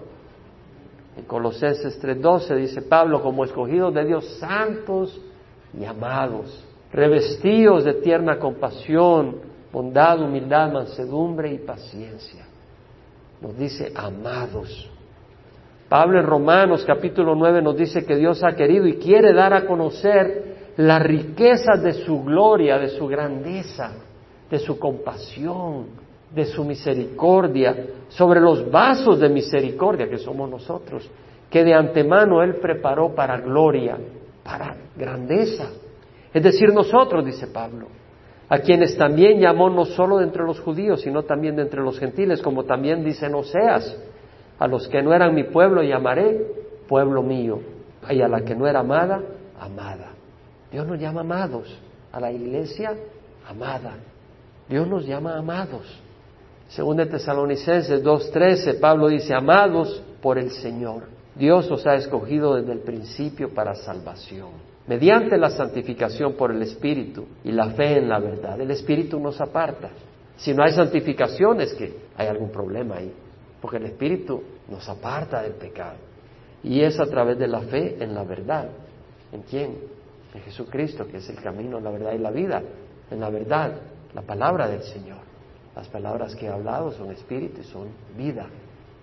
En 1.17 1.25
Colosenses 1.25 1.99
3:12 2.01 2.55
dice 2.55 2.81
Pablo, 2.81 3.21
como 3.21 3.43
escogidos 3.43 3.93
de 3.93 4.05
Dios, 4.05 4.25
santos 4.39 5.19
y 5.77 5.83
amados, 5.85 6.63
revestidos 6.93 7.83
de 7.83 7.95
tierna 7.95 8.39
compasión, 8.39 9.37
bondad, 9.71 10.21
humildad, 10.21 10.71
mansedumbre 10.71 11.53
y 11.53 11.57
paciencia. 11.57 12.45
Nos 13.41 13.57
dice 13.57 13.91
amados. 13.95 14.89
Pablo 15.89 16.19
en 16.19 16.25
Romanos 16.25 16.85
capítulo 16.85 17.35
9 17.35 17.61
nos 17.61 17.75
dice 17.75 18.05
que 18.05 18.15
Dios 18.15 18.43
ha 18.43 18.55
querido 18.55 18.87
y 18.87 18.95
quiere 18.95 19.33
dar 19.33 19.53
a 19.53 19.65
conocer 19.65 20.50
las 20.77 21.01
riquezas 21.01 21.81
de 21.81 21.93
su 21.93 22.23
gloria, 22.23 22.77
de 22.77 22.89
su 22.89 23.07
grandeza, 23.07 23.91
de 24.49 24.59
su 24.59 24.77
compasión, 24.79 25.87
de 26.33 26.45
su 26.45 26.63
misericordia, 26.63 27.75
sobre 28.09 28.39
los 28.39 28.69
vasos 28.69 29.19
de 29.19 29.29
misericordia 29.29 30.09
que 30.09 30.17
somos 30.17 30.49
nosotros, 30.49 31.09
que 31.49 31.63
de 31.63 31.73
antemano 31.73 32.41
Él 32.41 32.55
preparó 32.55 33.13
para 33.13 33.39
gloria, 33.39 33.97
para 34.43 34.75
grandeza. 34.95 35.69
Es 36.33 36.41
decir, 36.41 36.73
nosotros, 36.73 37.25
dice 37.25 37.47
Pablo, 37.47 37.87
a 38.47 38.59
quienes 38.59 38.97
también 38.97 39.39
llamó 39.39 39.69
no 39.69 39.85
solo 39.85 40.17
de 40.17 40.25
entre 40.25 40.43
los 40.43 40.59
judíos, 40.59 41.01
sino 41.01 41.23
también 41.23 41.55
de 41.55 41.63
entre 41.63 41.81
los 41.81 41.99
gentiles, 41.99 42.41
como 42.41 42.63
también 42.63 43.03
dice 43.03 43.25
en 43.25 43.35
Oseas, 43.35 43.97
a 44.59 44.67
los 44.67 44.87
que 44.87 45.01
no 45.01 45.13
eran 45.13 45.33
mi 45.33 45.43
pueblo 45.45 45.81
llamaré 45.83 46.45
pueblo 46.87 47.23
mío, 47.23 47.59
y 48.09 48.21
a 48.21 48.27
la 48.27 48.41
que 48.41 48.53
no 48.53 48.67
era 48.67 48.81
amada, 48.81 49.21
amada. 49.59 50.11
Dios 50.71 50.87
nos 50.87 50.99
llama 50.99 51.21
amados, 51.21 51.67
a 52.11 52.19
la 52.19 52.31
iglesia 52.31 52.95
amada. 53.47 53.95
Dios 54.69 54.87
nos 54.87 55.05
llama 55.05 55.37
amados. 55.37 55.83
Según 56.69 56.97
de 56.97 57.05
Tesalonicenses 57.05 58.01
2.13, 58.03 58.79
Pablo 58.79 59.09
dice, 59.09 59.33
amados 59.33 60.01
por 60.21 60.37
el 60.37 60.51
Señor. 60.51 61.03
Dios 61.35 61.69
os 61.69 61.85
ha 61.85 61.95
escogido 61.95 62.55
desde 62.55 62.71
el 62.71 62.79
principio 62.79 63.53
para 63.53 63.75
salvación, 63.75 64.49
mediante 64.87 65.37
la 65.37 65.49
santificación 65.49 66.33
por 66.33 66.51
el 66.51 66.61
Espíritu 66.61 67.25
y 67.43 67.51
la 67.51 67.71
fe 67.71 67.97
en 67.97 68.07
la 68.07 68.19
verdad. 68.19 68.59
El 68.59 68.71
Espíritu 68.71 69.19
nos 69.19 69.39
aparta. 69.41 69.89
Si 70.37 70.53
no 70.53 70.63
hay 70.63 70.71
santificación 70.71 71.61
es 71.61 71.73
que 71.73 71.93
hay 72.15 72.27
algún 72.27 72.51
problema 72.51 72.97
ahí, 72.97 73.13
porque 73.61 73.77
el 73.77 73.85
Espíritu 73.85 74.41
nos 74.69 74.87
aparta 74.87 75.41
del 75.41 75.53
pecado. 75.53 75.97
Y 76.63 76.81
es 76.81 76.99
a 76.99 77.05
través 77.05 77.37
de 77.37 77.47
la 77.47 77.61
fe 77.61 77.97
en 77.99 78.13
la 78.13 78.23
verdad. 78.23 78.69
¿En 79.31 79.41
quién? 79.41 79.75
En 80.33 80.41
Jesucristo, 80.41 81.07
que 81.07 81.17
es 81.17 81.29
el 81.29 81.41
camino, 81.41 81.79
la 81.79 81.91
verdad 81.91 82.13
y 82.13 82.17
la 82.17 82.31
vida. 82.31 82.61
En 83.09 83.19
la 83.19 83.29
verdad, 83.29 83.73
la 84.13 84.21
palabra 84.21 84.67
del 84.67 84.83
Señor. 84.83 85.19
Las 85.75 85.87
palabras 85.87 86.35
que 86.35 86.45
he 86.45 86.49
hablado 86.49 86.91
son 86.91 87.11
espíritu 87.11 87.61
y 87.61 87.63
son 87.63 87.87
vida. 88.17 88.47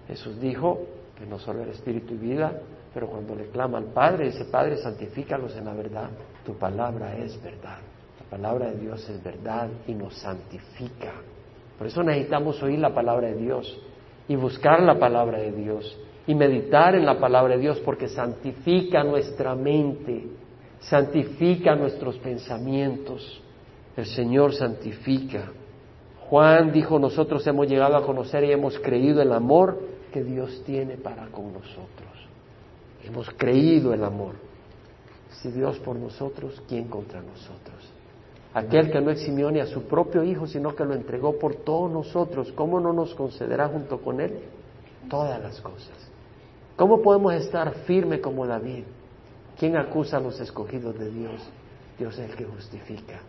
Jesús 0.06 0.40
dijo 0.40 0.80
que 1.18 1.26
no 1.26 1.38
solo 1.38 1.62
era 1.62 1.72
espíritu 1.72 2.14
y 2.14 2.18
vida, 2.18 2.52
pero 2.92 3.08
cuando 3.08 3.34
le 3.34 3.48
clama 3.48 3.78
al 3.78 3.86
Padre, 3.86 4.26
dice, 4.26 4.44
Padre, 4.46 4.76
santifícalos 4.76 5.54
en 5.56 5.64
la 5.64 5.74
verdad. 5.74 6.10
Tu 6.44 6.54
palabra 6.54 7.16
es 7.16 7.42
verdad. 7.42 7.78
La 8.20 8.30
palabra 8.30 8.70
de 8.70 8.78
Dios 8.78 9.08
es 9.08 9.22
verdad 9.22 9.68
y 9.86 9.94
nos 9.94 10.14
santifica. 10.14 11.12
Por 11.76 11.86
eso 11.86 12.02
necesitamos 12.02 12.62
oír 12.62 12.78
la 12.78 12.94
palabra 12.94 13.28
de 13.28 13.36
Dios 13.36 13.80
y 14.26 14.36
buscar 14.36 14.82
la 14.82 14.98
palabra 14.98 15.38
de 15.38 15.52
Dios 15.52 15.96
y 16.26 16.34
meditar 16.34 16.94
en 16.94 17.06
la 17.06 17.18
palabra 17.18 17.54
de 17.54 17.60
Dios 17.60 17.80
porque 17.80 18.08
santifica 18.08 19.02
nuestra 19.04 19.54
mente, 19.54 20.26
santifica 20.80 21.74
nuestros 21.74 22.18
pensamientos. 22.18 23.42
El 23.96 24.06
Señor 24.06 24.54
santifica. 24.54 25.50
Juan 26.28 26.72
dijo, 26.72 26.98
nosotros 26.98 27.46
hemos 27.46 27.68
llegado 27.68 27.96
a 27.96 28.04
conocer 28.04 28.44
y 28.44 28.52
hemos 28.52 28.78
creído 28.78 29.22
el 29.22 29.32
amor 29.32 29.78
que 30.12 30.22
Dios 30.22 30.62
tiene 30.64 30.96
para 30.96 31.26
con 31.28 31.52
nosotros. 31.52 32.08
Hemos 33.04 33.28
creído 33.30 33.94
el 33.94 34.04
amor. 34.04 34.34
Si 35.30 35.50
Dios 35.50 35.78
por 35.78 35.96
nosotros, 35.96 36.62
¿quién 36.68 36.88
contra 36.88 37.22
nosotros? 37.22 37.92
Aquel 38.54 38.90
que 38.90 39.00
no 39.00 39.10
eximió 39.10 39.50
ni 39.50 39.60
a 39.60 39.66
su 39.66 39.84
propio 39.84 40.24
Hijo, 40.24 40.46
sino 40.46 40.74
que 40.74 40.84
lo 40.84 40.94
entregó 40.94 41.38
por 41.38 41.54
todos 41.56 41.90
nosotros, 41.90 42.52
¿cómo 42.52 42.80
no 42.80 42.92
nos 42.92 43.14
concederá 43.14 43.68
junto 43.68 44.00
con 44.00 44.20
Él 44.20 44.40
todas 45.08 45.40
las 45.40 45.60
cosas? 45.60 45.96
¿Cómo 46.76 47.02
podemos 47.02 47.34
estar 47.34 47.72
firme 47.86 48.20
como 48.20 48.46
David? 48.46 48.84
¿Quién 49.58 49.76
acusa 49.76 50.18
a 50.18 50.20
los 50.20 50.38
escogidos 50.40 50.96
de 50.98 51.10
Dios? 51.10 51.42
Dios 51.98 52.16
es 52.18 52.30
el 52.30 52.36
que 52.36 52.44
justifica. 52.44 53.20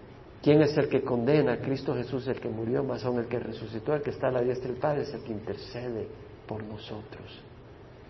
¿Quién 0.41 0.61
es 0.61 0.77
el 0.77 0.87
que 0.87 1.01
condena? 1.01 1.57
Cristo 1.57 1.95
Jesús, 1.95 2.27
el 2.27 2.39
que 2.39 2.49
murió, 2.49 2.83
más 2.83 3.03
aún 3.03 3.19
el 3.19 3.27
que 3.27 3.39
resucitó, 3.39 3.95
el 3.95 4.01
que 4.01 4.11
está 4.11 4.27
a 4.27 4.31
la 4.31 4.41
diestra 4.41 4.69
del 4.69 4.79
Padre, 4.79 5.01
es 5.01 5.13
el 5.13 5.23
que 5.23 5.31
intercede 5.31 6.07
por 6.47 6.63
nosotros. 6.63 7.41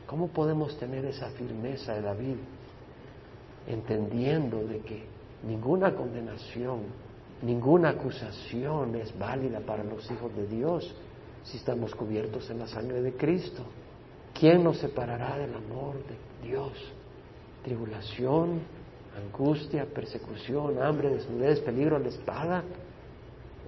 ¿Cómo 0.05 0.27
podemos 0.27 0.77
tener 0.77 1.05
esa 1.05 1.29
firmeza 1.31 1.93
de 1.93 2.01
David? 2.01 2.35
Entendiendo 3.67 4.65
de 4.65 4.79
que 4.79 5.03
ninguna 5.43 5.95
condenación, 5.95 6.81
ninguna 7.41 7.89
acusación 7.89 8.95
es 8.95 9.17
válida 9.17 9.61
para 9.61 9.83
los 9.83 10.09
hijos 10.11 10.35
de 10.35 10.45
Dios 10.45 10.93
si 11.43 11.57
estamos 11.57 11.95
cubiertos 11.95 12.49
en 12.49 12.59
la 12.59 12.67
sangre 12.67 13.01
de 13.01 13.13
Cristo. 13.13 13.63
¿Quién 14.33 14.63
nos 14.63 14.77
separará 14.77 15.37
del 15.37 15.53
amor 15.55 15.95
de 16.05 16.47
Dios? 16.47 16.73
Tribulación, 17.63 18.61
angustia, 19.17 19.85
persecución, 19.85 20.81
hambre, 20.81 21.09
desnudez, 21.09 21.59
peligro, 21.59 21.99
la 21.99 22.07
espada. 22.07 22.63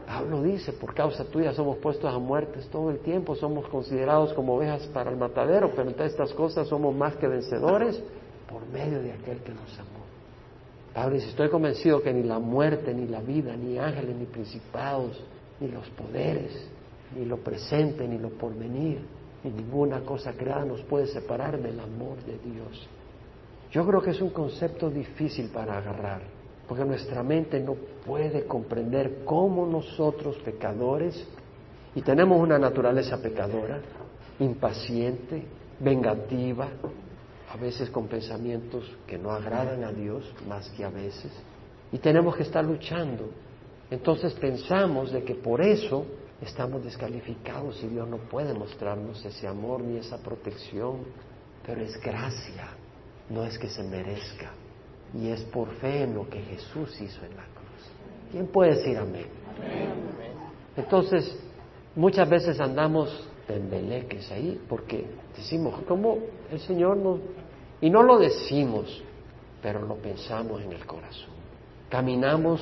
Pablo 0.06 0.42
dice, 0.42 0.74
por 0.74 0.94
causa 0.94 1.24
tuya 1.26 1.54
somos 1.54 1.78
puestos 1.78 2.12
a 2.14 2.18
muertes 2.18 2.68
todo 2.68 2.90
el 2.90 3.00
tiempo, 3.00 3.36
somos 3.36 3.68
considerados 3.68 4.34
como 4.34 4.56
ovejas 4.56 4.86
para 4.88 5.12
el 5.12 5.18
matadero, 5.18 5.72
pero 5.76 5.90
entre 5.90 6.08
estas 6.08 6.34
cosas 6.34 6.68
somos 6.68 6.96
más 6.96 7.16
que 7.16 7.28
vencedores 7.28 8.02
por 8.50 8.68
medio 8.68 9.02
de 9.02 9.14
aquel 9.14 9.40
que 9.40 9.54
nos 9.54 9.80
amó. 9.80 10.02
Pablo 10.94 11.16
dice, 11.16 11.30
estoy 11.30 11.50
convencido 11.50 12.02
que 12.02 12.12
ni 12.14 12.24
la 12.24 12.40
muerte, 12.40 12.94
ni 12.94 13.08
la 13.08 13.22
vida, 13.22 13.56
ni 13.56 13.78
ángeles, 13.78 14.16
ni 14.16 14.26
principados, 14.26 15.24
ni 15.60 15.70
los 15.70 15.88
poderes, 15.92 16.68
ni 17.16 17.26
lo 17.26 17.38
presente, 17.38 18.08
ni 18.08 18.18
lo 18.18 18.30
porvenir, 18.30 19.00
y 19.44 19.50
ninguna 19.50 20.02
cosa 20.02 20.34
creada 20.34 20.66
nos 20.66 20.82
puede 20.84 21.08
separar 21.08 21.62
del 21.62 21.80
amor 21.80 22.18
de 22.26 22.38
Dios. 22.40 22.90
Yo 23.72 23.86
creo 23.86 24.02
que 24.02 24.10
es 24.10 24.22
un 24.22 24.32
concepto 24.32 24.90
difícil 24.90 25.50
para 25.50 25.78
agarrar, 25.78 26.22
porque 26.68 26.84
nuestra 26.84 27.24
mente 27.24 27.60
no 27.60 27.76
puede 28.06 28.46
comprender 28.46 29.24
cómo 29.24 29.66
nosotros 29.66 30.36
pecadores, 30.44 31.26
y 31.96 32.02
tenemos 32.02 32.40
una 32.40 32.60
naturaleza 32.60 33.22
pecadora, 33.22 33.82
impaciente, 34.40 35.46
vengativa, 35.80 36.68
a 37.50 37.58
veces 37.58 37.90
con 37.90 38.08
pensamientos 38.08 38.90
que 39.08 39.18
no 39.18 39.32
agradan 39.32 39.84
a 39.84 39.92
Dios 39.92 40.34
más 40.48 40.70
que 40.72 40.84
a 40.84 40.90
veces, 40.90 41.32
y 41.94 41.98
tenemos 41.98 42.36
que 42.36 42.44
estar 42.44 42.64
luchando. 42.66 43.30
Entonces 43.90 44.34
pensamos 44.34 45.12
de 45.12 45.24
que 45.24 45.36
por 45.36 45.62
eso 45.62 46.06
estamos 46.42 46.84
descalificados 46.84 47.82
y 47.84 47.88
Dios 47.88 48.08
no 48.08 48.18
puede 48.18 48.54
mostrarnos 48.54 49.24
ese 49.24 49.48
amor 49.48 49.82
ni 49.82 49.98
esa 49.98 50.18
protección, 50.18 51.00
pero 51.66 51.82
es 51.82 52.00
gracia, 52.02 52.70
no 53.32 53.44
es 53.44 53.58
que 53.58 53.70
se 53.70 53.84
merezca, 53.84 54.52
y 55.13 55.30
es 55.30 55.41
por 55.44 55.70
fe 55.76 56.04
en 56.04 56.15
lo 56.15 56.30
que 56.30 56.41
Jesús 56.41 57.00
hizo 57.02 57.26
en 57.26 57.36
la 57.36 57.46
cruz. 57.46 58.32
¿Quién 58.32 58.48
puede 58.48 58.76
decir 58.76 58.98
amén? 58.98 59.28
Entonces, 60.76 61.38
muchas 61.96 62.30
veces 62.30 62.60
andamos 62.60 63.28
tembeleques 63.48 64.32
ahí 64.32 64.60
porque 64.70 65.06
decimos, 65.36 65.82
¿cómo 65.88 66.17
el 66.52 66.60
Señor 66.60 66.98
nos... 66.98 67.20
Y 67.82 67.89
no 67.89 68.04
lo 68.04 68.20
decimos, 68.20 69.04
pero 69.62 69.82
lo 69.82 69.96
pensamos 69.96 70.62
en 70.62 70.72
el 70.72 70.86
corazón. 70.86 71.34
Caminamos 71.89 72.62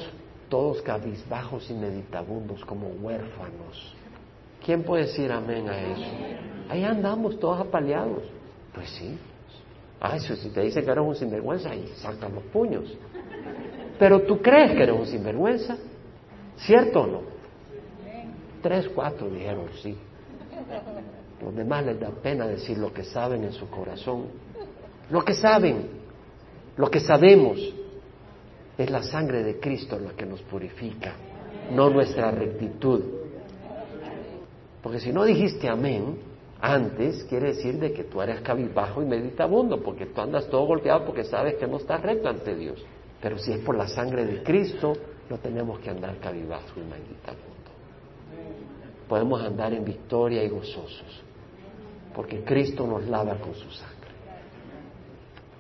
todos 0.49 0.82
cabizbajos 0.82 1.69
y 1.69 1.73
meditabundos 1.73 2.65
como 2.65 2.88
huérfanos. 2.88 3.95
¿Quién 4.65 4.84
puede 4.84 5.05
decir 5.05 5.32
amén 5.32 5.69
a 5.69 5.79
eso? 5.79 6.12
Ahí 6.69 6.84
andamos 6.84 7.39
todos 7.39 7.60
apaleados. 7.60 8.23
Pues 8.73 8.89
sí. 8.89 9.17
Ay, 10.01 10.19
si 10.19 10.49
te 10.49 10.62
dicen 10.62 10.85
que 10.85 10.91
eres 10.91 11.03
un 11.03 11.15
sinvergüenza, 11.15 11.71
ahí 11.71 11.91
sacan 11.97 12.33
los 12.33 12.43
puños. 12.45 12.97
Pero 13.97 14.21
tú 14.21 14.41
crees 14.41 14.71
que 14.71 14.83
eres 14.83 14.95
un 14.97 15.05
sinvergüenza, 15.05 15.77
¿cierto 16.57 17.01
o 17.01 17.07
no? 17.07 17.21
Tres, 18.62 18.89
cuatro 18.93 19.29
dijeron 19.29 19.65
sí. 19.81 19.97
Los 21.41 21.55
demás 21.55 21.85
les 21.85 21.99
da 21.99 22.09
pena 22.09 22.47
decir 22.47 22.77
lo 22.77 22.93
que 22.93 23.03
saben 23.03 23.43
en 23.43 23.53
su 23.53 23.69
corazón. 23.69 24.25
Lo 25.09 25.23
que 25.23 25.33
saben, 25.33 25.89
lo 26.77 26.89
que 26.89 26.99
sabemos, 26.99 27.59
es 28.77 28.89
la 28.89 29.03
sangre 29.03 29.43
de 29.43 29.59
Cristo 29.59 29.99
la 29.99 30.12
que 30.12 30.25
nos 30.25 30.41
purifica, 30.43 31.13
no 31.71 31.89
nuestra 31.89 32.31
rectitud. 32.31 33.03
Porque 34.81 35.01
si 35.01 35.12
no 35.12 35.25
dijiste 35.25 35.67
amén 35.67 36.29
antes, 36.62 37.24
quiere 37.24 37.48
decir 37.48 37.80
de 37.80 37.93
que 37.93 38.04
tú 38.04 38.22
eres 38.22 38.41
cabizbajo 38.41 39.02
y 39.02 39.06
meditabundo, 39.06 39.82
porque 39.82 40.08
tú 40.08 40.19
andas 40.19 40.48
todo 40.48 40.65
golpeado 40.65 41.06
porque 41.06 41.24
sabes 41.24 41.56
que 41.56 41.67
no 41.67 41.78
estás 41.78 42.02
recto 42.02 42.28
ante 42.28 42.54
Dios. 42.56 42.84
Pero 43.22 43.38
si 43.38 43.54
es 43.54 43.60
por 43.60 43.76
la 43.76 43.88
sangre 43.88 44.26
de 44.26 44.43
Cristo, 44.43 44.93
no 45.30 45.38
tenemos 45.38 45.80
que 45.80 45.89
andar 45.89 46.17
cabizbajo 46.19 46.78
y 46.78 46.82
meditabundo. 46.82 47.50
Podemos 49.08 49.41
andar 49.41 49.74
en 49.74 49.86
victoria 49.86 50.43
y 50.43 50.50
gozosos, 50.50 51.24
porque 52.13 52.43
Cristo 52.43 52.86
nos 52.86 53.06
lava 53.08 53.36
con 53.36 53.56
su 53.56 53.69
sangre. 53.72 53.95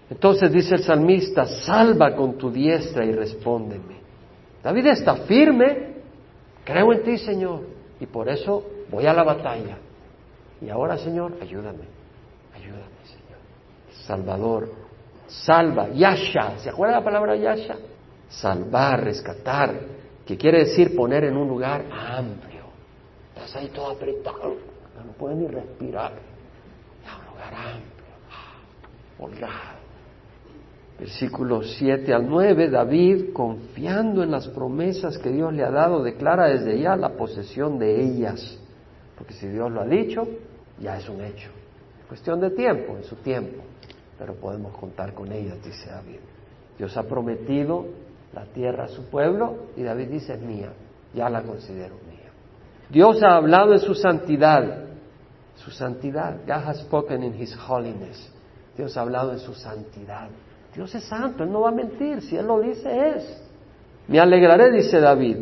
Entonces 0.09 0.51
dice 0.51 0.75
el 0.75 0.83
salmista, 0.83 1.45
salva 1.45 2.15
con 2.15 2.37
tu 2.37 2.51
diestra 2.51 3.05
y 3.05 3.11
respóndeme. 3.11 3.99
David 4.61 4.87
está 4.87 5.15
firme, 5.15 5.93
creo 6.65 6.91
en 6.91 7.03
ti, 7.03 7.17
Señor, 7.17 7.61
y 7.99 8.05
por 8.05 8.27
eso 8.27 8.63
voy 8.91 9.05
a 9.05 9.13
la 9.13 9.23
batalla. 9.23 9.77
Y 10.61 10.69
ahora, 10.69 10.97
Señor, 10.97 11.37
ayúdame, 11.41 11.85
ayúdame, 12.53 13.05
Señor. 13.05 13.39
Salvador, 14.05 14.69
salva, 15.27 15.89
Yasha, 15.89 16.57
¿se 16.59 16.69
acuerda 16.69 16.95
la 16.95 17.03
palabra 17.03 17.35
Yasha? 17.35 17.75
salvar, 18.29 19.03
rescatar, 19.03 19.73
que 20.25 20.37
quiere 20.37 20.59
decir 20.59 20.95
poner 20.95 21.25
en 21.25 21.35
un 21.35 21.47
lugar 21.47 21.83
amplio. 21.91 22.65
Estás 23.35 23.55
ahí 23.55 23.69
todo 23.69 23.89
apretado, 23.89 24.55
no 25.05 25.11
puedes 25.17 25.37
ni 25.37 25.47
respirar. 25.47 26.13
un 26.13 27.33
lugar 27.33 27.53
amplio, 27.53 28.15
holgado. 29.17 29.79
Versículos 30.99 31.75
7 31.77 32.13
al 32.13 32.27
9, 32.27 32.69
David, 32.69 33.33
confiando 33.33 34.21
en 34.21 34.31
las 34.31 34.49
promesas 34.49 35.17
que 35.17 35.29
Dios 35.29 35.53
le 35.53 35.63
ha 35.63 35.71
dado, 35.71 36.03
declara 36.03 36.49
desde 36.49 36.79
ya 36.79 36.95
la 36.97 37.13
posesión 37.13 37.79
de 37.79 38.03
ellas. 38.03 38.59
Porque 39.19 39.33
si 39.33 39.47
Dios 39.49 39.69
lo 39.69 39.81
ha 39.81 39.85
dicho, 39.85 40.25
ya 40.79 40.97
es 40.97 41.07
un 41.09 41.21
hecho. 41.21 41.49
Cuestión 42.07 42.39
de 42.39 42.51
tiempo, 42.51 42.95
en 42.95 43.03
su 43.03 43.17
tiempo. 43.17 43.61
Pero 44.17 44.33
podemos 44.35 44.75
contar 44.77 45.13
con 45.13 45.31
ellas, 45.31 45.57
dice 45.63 45.89
David. 45.89 46.19
Dios 46.77 46.95
ha 46.95 47.03
prometido 47.03 47.85
la 48.33 48.45
tierra 48.45 48.85
a 48.85 48.87
su 48.87 49.09
pueblo 49.09 49.67
y 49.75 49.83
David 49.83 50.07
dice 50.07 50.33
es 50.35 50.41
mía, 50.41 50.71
ya 51.13 51.29
la 51.29 51.43
considero 51.43 51.95
mía. 52.09 52.31
Dios 52.89 53.21
ha 53.21 53.35
hablado 53.35 53.73
en 53.73 53.79
su 53.79 53.93
santidad, 53.93 54.85
su 55.55 55.69
santidad. 55.69 56.37
God 56.47 56.65
has 56.65 56.79
spoken 56.79 57.21
in 57.21 57.33
his 57.33 57.53
holiness. 57.67 58.31
Dios 58.77 58.95
ha 58.95 59.01
hablado 59.01 59.33
en 59.33 59.39
su 59.39 59.53
santidad. 59.53 60.29
Dios 60.73 60.95
es 60.95 61.03
santo, 61.03 61.43
Él 61.43 61.51
no 61.51 61.61
va 61.61 61.69
a 61.69 61.73
mentir, 61.73 62.21
si 62.21 62.37
Él 62.37 62.47
lo 62.47 62.61
dice 62.61 63.09
es. 63.09 63.43
Me 64.07 64.19
alegraré, 64.19 64.71
dice 64.71 64.99
David, 65.01 65.37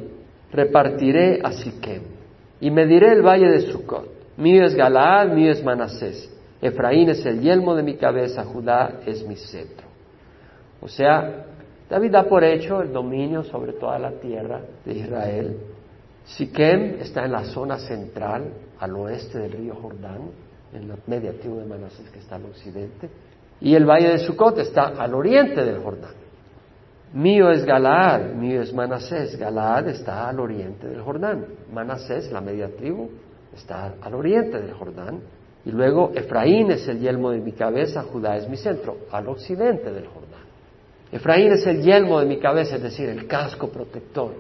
repartiré 0.51 1.39
a 1.43 1.51
Siquem 1.51 2.16
y 2.59 2.71
mediré 2.71 3.13
el 3.13 3.21
valle 3.21 3.49
de 3.49 3.61
Sucot. 3.61 4.07
Mío 4.37 4.65
es 4.65 4.75
Galaad, 4.75 5.29
mío 5.33 5.51
es 5.51 5.63
Manasés. 5.63 6.33
Efraín 6.61 7.09
es 7.09 7.25
el 7.25 7.41
yelmo 7.41 7.75
de 7.75 7.83
mi 7.83 7.95
cabeza, 7.95 8.43
Judá 8.43 8.99
es 9.05 9.25
mi 9.27 9.35
cetro. 9.35 9.87
O 10.81 10.87
sea, 10.87 11.45
David 11.89 12.11
da 12.11 12.23
por 12.23 12.43
hecho 12.43 12.81
el 12.81 12.91
dominio 12.91 13.43
sobre 13.43 13.73
toda 13.73 13.97
la 13.99 14.11
tierra 14.11 14.61
de 14.85 14.93
Israel. 14.93 15.57
Siquem 16.25 16.99
está 16.99 17.25
en 17.25 17.31
la 17.31 17.45
zona 17.45 17.77
central, 17.79 18.51
al 18.79 18.95
oeste 18.95 19.39
del 19.39 19.51
río 19.53 19.75
Jordán, 19.75 20.29
en 20.73 20.89
la 20.89 20.95
media 21.07 21.31
tribu 21.39 21.59
de 21.59 21.65
Manasés 21.65 22.09
que 22.09 22.19
está 22.19 22.35
al 22.35 22.45
occidente, 22.45 23.09
y 23.61 23.73
el 23.73 23.85
valle 23.85 24.09
de 24.09 24.19
Sucot 24.19 24.57
está 24.59 24.87
al 24.87 25.13
oriente 25.13 25.63
del 25.63 25.79
Jordán. 25.79 26.26
Mío 27.13 27.49
es 27.49 27.63
Galaad, 27.65 28.33
mío 28.33 28.61
es 28.61 28.73
Manasés. 28.73 29.37
Galaad 29.37 29.87
está 29.87 30.27
al 30.27 30.39
oriente 30.39 30.87
del 30.87 31.01
Jordán. 31.01 31.45
Manasés, 31.71 32.31
la 32.31 32.41
media 32.41 32.69
tribu, 32.75 33.09
está 33.55 33.93
al 34.01 34.13
oriente 34.13 34.59
del 34.59 34.73
Jordán. 34.73 35.21
Y 35.65 35.71
luego 35.71 36.11
Efraín 36.15 36.71
es 36.71 36.87
el 36.87 36.99
yelmo 36.99 37.31
de 37.31 37.39
mi 37.39 37.51
cabeza, 37.51 38.03
Judá 38.03 38.37
es 38.37 38.47
mi 38.47 38.57
centro, 38.57 38.97
al 39.11 39.27
occidente 39.27 39.91
del 39.91 40.07
Jordán. 40.07 40.27
Efraín 41.11 41.51
es 41.51 41.65
el 41.65 41.81
yelmo 41.81 42.19
de 42.19 42.25
mi 42.25 42.39
cabeza, 42.39 42.75
es 42.75 42.83
decir, 42.83 43.09
el 43.09 43.27
casco 43.27 43.69
protector. 43.69 44.33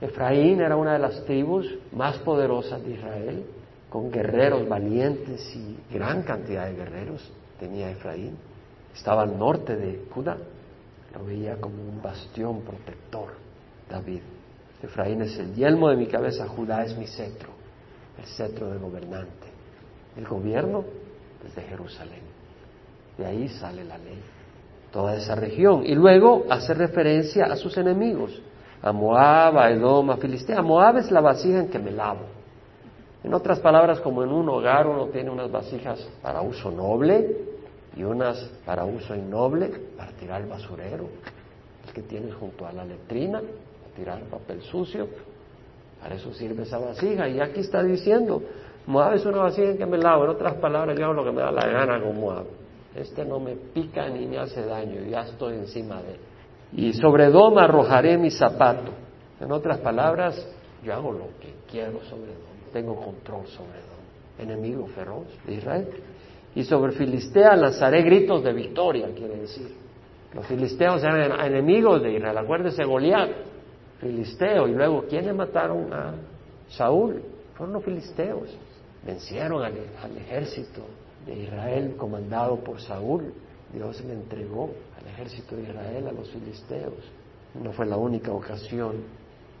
Efraín 0.00 0.60
era 0.60 0.76
una 0.76 0.94
de 0.94 0.98
las 0.98 1.24
tribus 1.24 1.78
más 1.92 2.18
poderosas 2.18 2.82
de 2.84 2.92
Israel, 2.92 3.44
con 3.88 4.10
guerreros 4.10 4.68
valientes 4.68 5.54
y 5.56 5.94
gran 5.94 6.22
cantidad 6.22 6.66
de 6.66 6.74
guerreros 6.74 7.32
tenía 7.58 7.90
Efraín. 7.90 8.36
Estaba 8.94 9.22
al 9.22 9.38
norte 9.38 9.76
de 9.76 10.04
Judá, 10.10 10.36
lo 11.16 11.24
veía 11.24 11.56
como 11.56 11.82
un 11.82 12.02
bastión 12.02 12.60
protector, 12.60 13.28
David. 13.88 14.20
Efraín 14.82 15.22
es 15.22 15.38
el 15.38 15.54
yelmo 15.54 15.88
de 15.88 15.96
mi 15.96 16.06
cabeza, 16.06 16.46
Judá 16.46 16.84
es 16.84 16.96
mi 16.96 17.06
cetro, 17.06 17.48
el 18.18 18.26
cetro 18.26 18.70
de 18.70 18.78
gobernante. 18.78 19.46
El 20.16 20.26
gobierno 20.26 20.84
desde 21.42 21.62
Jerusalén. 21.62 22.20
De 23.16 23.24
ahí 23.24 23.48
sale 23.48 23.84
la 23.84 23.96
ley 23.98 24.20
toda 24.92 25.16
esa 25.16 25.34
región. 25.34 25.84
Y 25.84 25.94
luego 25.94 26.44
hace 26.50 26.74
referencia 26.74 27.46
a 27.46 27.56
sus 27.56 27.76
enemigos, 27.76 28.42
a 28.82 28.92
Moab, 28.92 29.58
a 29.58 29.70
Edom, 29.70 30.10
a 30.10 30.16
Filistea. 30.16 30.62
Moab 30.62 30.98
es 30.98 31.10
la 31.10 31.20
vasija 31.20 31.60
en 31.60 31.68
que 31.68 31.78
me 31.78 31.90
lavo. 31.90 32.26
En 33.24 33.32
otras 33.34 33.58
palabras, 33.60 34.00
como 34.00 34.22
en 34.22 34.30
un 34.30 34.48
hogar 34.48 34.86
uno 34.86 35.06
tiene 35.06 35.30
unas 35.30 35.50
vasijas 35.50 36.06
para 36.22 36.42
uso 36.42 36.70
noble 36.70 37.55
y 37.96 38.04
unas 38.04 38.38
para 38.64 38.84
uso 38.84 39.14
innoble, 39.14 39.68
para 39.96 40.12
tirar 40.12 40.42
el 40.42 40.48
basurero, 40.48 41.08
el 41.86 41.92
que 41.92 42.02
tienes 42.02 42.34
junto 42.34 42.66
a 42.66 42.72
la 42.72 42.84
letrina, 42.84 43.40
tirar 43.96 44.20
papel 44.24 44.62
sucio, 44.62 45.08
para 46.00 46.14
eso 46.14 46.32
sirve 46.34 46.64
esa 46.64 46.78
vasija. 46.78 47.28
Y 47.28 47.40
aquí 47.40 47.60
está 47.60 47.82
diciendo, 47.82 48.42
Moab 48.86 49.14
es 49.14 49.24
una 49.24 49.38
vasija 49.38 49.70
en 49.70 49.78
que 49.78 49.86
me 49.86 49.98
lavo. 49.98 50.24
En 50.24 50.30
otras 50.30 50.54
palabras, 50.54 50.96
yo 50.98 51.04
hago 51.06 51.14
lo 51.14 51.24
que 51.24 51.32
me 51.32 51.40
da 51.40 51.50
la 51.50 51.66
gana 51.66 52.00
con 52.02 52.20
Moab 52.20 52.46
este 52.96 53.24
no 53.24 53.38
me 53.38 53.54
pica 53.54 54.08
ni 54.08 54.26
me 54.26 54.38
hace 54.38 54.64
daño, 54.64 55.02
ya 55.02 55.22
estoy 55.22 55.54
encima 55.54 56.00
de 56.02 56.14
él. 56.14 56.20
Y 56.72 56.92
sobre 56.94 57.28
Dom 57.30 57.58
arrojaré 57.58 58.16
mi 58.16 58.30
zapato. 58.30 58.92
En 59.40 59.52
otras 59.52 59.78
palabras, 59.78 60.46
yo 60.82 60.94
hago 60.94 61.12
lo 61.12 61.26
que 61.40 61.54
quiero 61.70 62.02
sobre 62.04 62.32
Dom, 62.32 62.72
tengo 62.72 62.96
control 62.96 63.46
sobre 63.48 63.80
Dom, 63.80 64.48
enemigo 64.50 64.86
feroz 64.88 65.26
de 65.46 65.54
Israel. 65.54 65.88
Y 66.56 66.64
sobre 66.64 66.92
Filistea 66.92 67.54
lanzaré 67.54 68.02
gritos 68.02 68.42
de 68.42 68.52
victoria, 68.54 69.08
quiere 69.14 69.36
decir. 69.36 69.68
Los 70.34 70.46
filisteos 70.46 71.02
eran 71.04 71.38
enemigos 71.40 72.02
de 72.02 72.14
Israel, 72.14 72.38
acuérdense 72.38 72.82
Goliat, 72.82 73.30
filisteo, 74.00 74.66
y 74.66 74.72
luego, 74.72 75.04
¿quiénes 75.08 75.34
mataron 75.34 75.92
a 75.92 76.14
Saúl? 76.68 77.22
Fueron 77.54 77.74
los 77.74 77.84
filisteos, 77.84 78.56
vencieron 79.04 79.62
al 79.62 80.16
ejército 80.16 80.80
de 81.26 81.34
Israel 81.34 81.94
comandado 81.98 82.56
por 82.56 82.80
Saúl. 82.80 83.34
Dios 83.72 84.02
le 84.04 84.14
entregó 84.14 84.70
al 84.98 85.06
ejército 85.08 85.56
de 85.56 85.62
Israel 85.62 86.06
a 86.08 86.12
los 86.12 86.30
filisteos. 86.30 86.94
No 87.62 87.72
fue 87.72 87.84
la 87.84 87.98
única 87.98 88.32
ocasión. 88.32 88.94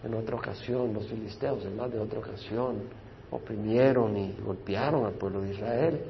En 0.02 0.14
otra 0.14 0.36
ocasión 0.36 0.94
los 0.94 1.06
filisteos, 1.08 1.62
en 1.66 1.76
más 1.76 1.92
de 1.92 1.98
otra 1.98 2.20
ocasión, 2.20 2.76
oprimieron 3.30 4.16
y 4.16 4.34
golpearon 4.42 5.04
al 5.04 5.12
pueblo 5.12 5.42
de 5.42 5.52
Israel. 5.52 6.00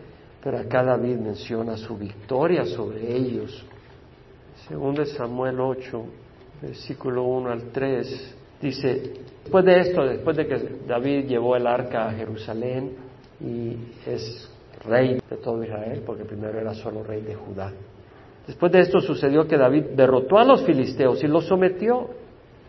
Pero 0.47 0.59
acá 0.59 0.85
David 0.85 1.17
menciona 1.17 1.77
su 1.77 1.99
victoria 1.99 2.65
sobre 2.67 3.17
ellos. 3.17 3.67
Según 4.69 4.95
de 4.95 5.07
Samuel 5.07 5.59
8, 5.59 6.05
versículo 6.63 7.25
1 7.25 7.51
al 7.51 7.63
3, 7.73 8.37
dice, 8.63 9.15
después 9.43 9.65
de 9.65 9.81
esto, 9.81 10.05
después 10.05 10.37
de 10.37 10.47
que 10.47 10.57
David 10.87 11.27
llevó 11.27 11.57
el 11.57 11.67
arca 11.67 12.07
a 12.07 12.13
Jerusalén 12.13 12.93
y 13.41 13.77
es 14.09 14.49
rey 14.85 15.21
de 15.29 15.37
todo 15.39 15.65
Israel, 15.65 16.05
porque 16.07 16.25
primero 16.25 16.61
era 16.61 16.75
solo 16.75 17.03
rey 17.03 17.23
de 17.23 17.35
Judá. 17.35 17.73
Después 18.47 18.71
de 18.71 18.83
esto 18.83 19.01
sucedió 19.01 19.49
que 19.49 19.57
David 19.57 19.97
derrotó 19.97 20.39
a 20.39 20.45
los 20.45 20.63
filisteos 20.63 21.25
y 21.25 21.27
los 21.27 21.47
sometió. 21.47 22.09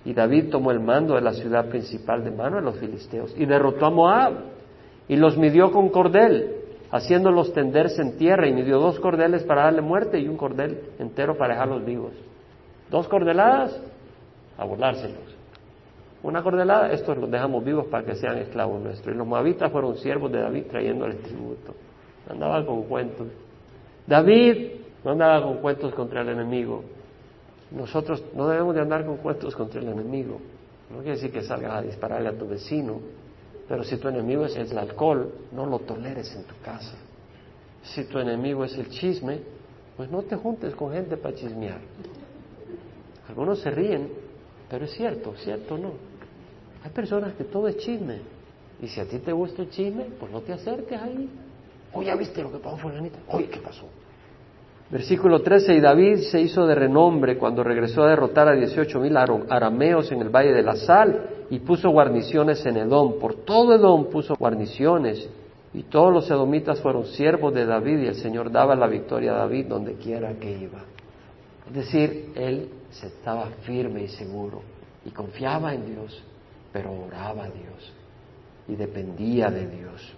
Y 0.03 0.15
David 0.15 0.49
tomó 0.49 0.71
el 0.71 0.79
mando 0.79 1.13
de 1.13 1.21
la 1.21 1.33
ciudad 1.33 1.69
principal 1.69 2.23
de 2.23 2.31
mano 2.31 2.55
de 2.55 2.63
los 2.63 2.79
filisteos 2.79 3.35
y 3.37 3.45
derrotó 3.45 3.85
a 3.85 3.91
Moab 3.91 4.33
y 5.07 5.15
los 5.15 5.37
midió 5.37 5.71
con 5.71 5.89
cordel, 5.89 6.63
haciéndolos 6.91 7.53
tenderse 7.53 8.01
en 8.01 8.17
tierra 8.17 8.47
y 8.47 8.53
midió 8.53 8.79
dos 8.79 8.99
cordeles 8.99 9.43
para 9.43 9.63
darle 9.63 9.81
muerte 9.81 10.19
y 10.19 10.27
un 10.27 10.37
cordel 10.37 10.81
entero 10.99 11.37
para 11.37 11.53
dejarlos 11.53 11.85
vivos. 11.85 12.13
Dos 12.89 13.07
cordeladas 13.07 13.79
a 14.57 14.65
volárselos. 14.65 15.35
Una 16.23 16.41
cordelada, 16.41 16.91
estos 16.91 17.17
los 17.17 17.29
dejamos 17.29 17.63
vivos 17.63 17.87
para 17.87 18.05
que 18.05 18.15
sean 18.15 18.37
esclavos 18.37 18.81
nuestros. 18.81 19.13
Y 19.13 19.17
los 19.17 19.27
moabitas 19.27 19.71
fueron 19.71 19.97
siervos 19.97 20.31
de 20.31 20.39
David 20.39 20.63
trayendo 20.69 21.05
el 21.05 21.17
tributo 21.17 21.73
andaba 22.29 22.65
con 22.65 22.83
cuentos. 22.83 23.27
David 24.05 24.71
no 25.03 25.11
andaba 25.11 25.43
con 25.43 25.57
cuentos 25.57 25.93
contra 25.93 26.21
el 26.21 26.29
enemigo. 26.29 26.83
Nosotros 27.71 28.23
no 28.33 28.47
debemos 28.47 28.75
de 28.75 28.81
andar 28.81 29.05
con 29.05 29.17
cuentos 29.17 29.55
contra 29.55 29.81
el 29.81 29.89
enemigo. 29.89 30.39
No 30.89 30.97
quiere 30.97 31.15
decir 31.15 31.31
que 31.31 31.41
salgas 31.41 31.73
a 31.73 31.81
dispararle 31.81 32.29
a 32.29 32.37
tu 32.37 32.47
vecino, 32.47 32.99
pero 33.67 33.83
si 33.83 33.97
tu 33.97 34.07
enemigo 34.07 34.45
es 34.45 34.55
el 34.55 34.77
alcohol, 34.77 35.33
no 35.51 35.65
lo 35.65 35.79
toleres 35.79 36.33
en 36.35 36.43
tu 36.43 36.55
casa. 36.63 36.95
Si 37.83 38.05
tu 38.05 38.19
enemigo 38.19 38.63
es 38.63 38.77
el 38.77 38.89
chisme, 38.89 39.39
pues 39.95 40.09
no 40.09 40.23
te 40.23 40.35
juntes 40.35 40.75
con 40.75 40.93
gente 40.93 41.17
para 41.17 41.35
chismear. 41.35 41.79
Algunos 43.27 43.59
se 43.59 43.71
ríen, 43.71 44.09
pero 44.69 44.85
es 44.85 44.91
cierto, 44.91 45.33
cierto 45.37 45.77
no. 45.77 45.93
Hay 46.83 46.91
personas 46.91 47.33
que 47.33 47.43
todo 47.43 47.67
es 47.67 47.77
chisme. 47.77 48.21
Y 48.81 48.87
si 48.87 49.01
a 49.01 49.05
ti 49.05 49.19
te 49.19 49.31
gusta 49.31 49.63
el 49.63 49.69
chisme, 49.69 50.05
pues 50.19 50.31
no 50.31 50.41
te 50.41 50.53
acerques 50.53 51.01
ahí. 51.01 51.29
Oye, 51.93 52.07
¿ya 52.07 52.15
viste 52.15 52.41
lo 52.43 52.51
que 52.51 52.59
pasó 52.59 52.77
fulanita? 52.77 53.19
Oye, 53.29 53.49
¿qué 53.49 53.59
pasó? 53.59 53.85
Versículo 54.89 55.41
13, 55.41 55.75
y 55.75 55.81
David 55.81 56.19
se 56.31 56.39
hizo 56.39 56.65
de 56.65 56.73
renombre 56.73 57.37
cuando 57.37 57.61
regresó 57.61 58.03
a 58.03 58.09
derrotar 58.09 58.47
a 58.47 58.53
dieciocho 58.53 59.01
mil 59.01 59.17
arameos 59.17 60.09
en 60.13 60.21
el 60.21 60.29
valle 60.29 60.53
de 60.53 60.63
la 60.63 60.77
sal 60.77 61.27
y 61.49 61.59
puso 61.59 61.89
guarniciones 61.89 62.65
en 62.65 62.77
Edom. 62.77 63.19
Por 63.19 63.35
todo 63.43 63.75
Edom 63.75 64.05
puso 64.05 64.35
guarniciones 64.35 65.29
y 65.73 65.83
todos 65.83 66.13
los 66.13 66.31
edomitas 66.31 66.79
fueron 66.79 67.05
siervos 67.05 67.53
de 67.53 67.65
David 67.65 67.99
y 67.99 68.07
el 68.07 68.15
Señor 68.15 68.49
daba 68.49 68.75
la 68.75 68.87
victoria 68.87 69.33
a 69.33 69.39
David 69.39 69.65
donde 69.65 69.95
quiera 69.95 70.33
que 70.35 70.57
iba. 70.57 70.79
Es 71.67 71.73
decir, 71.73 72.31
él 72.35 72.69
se 72.89 73.07
estaba 73.07 73.47
firme 73.63 74.03
y 74.03 74.07
seguro 74.07 74.61
y 75.05 75.09
confiaba 75.09 75.73
en 75.73 75.85
Dios, 75.85 76.23
pero 76.71 76.93
oraba 76.93 77.43
a 77.43 77.49
Dios 77.49 77.93
y 78.69 78.75
dependía 78.75 79.49
de 79.49 79.67
Dios. 79.67 80.13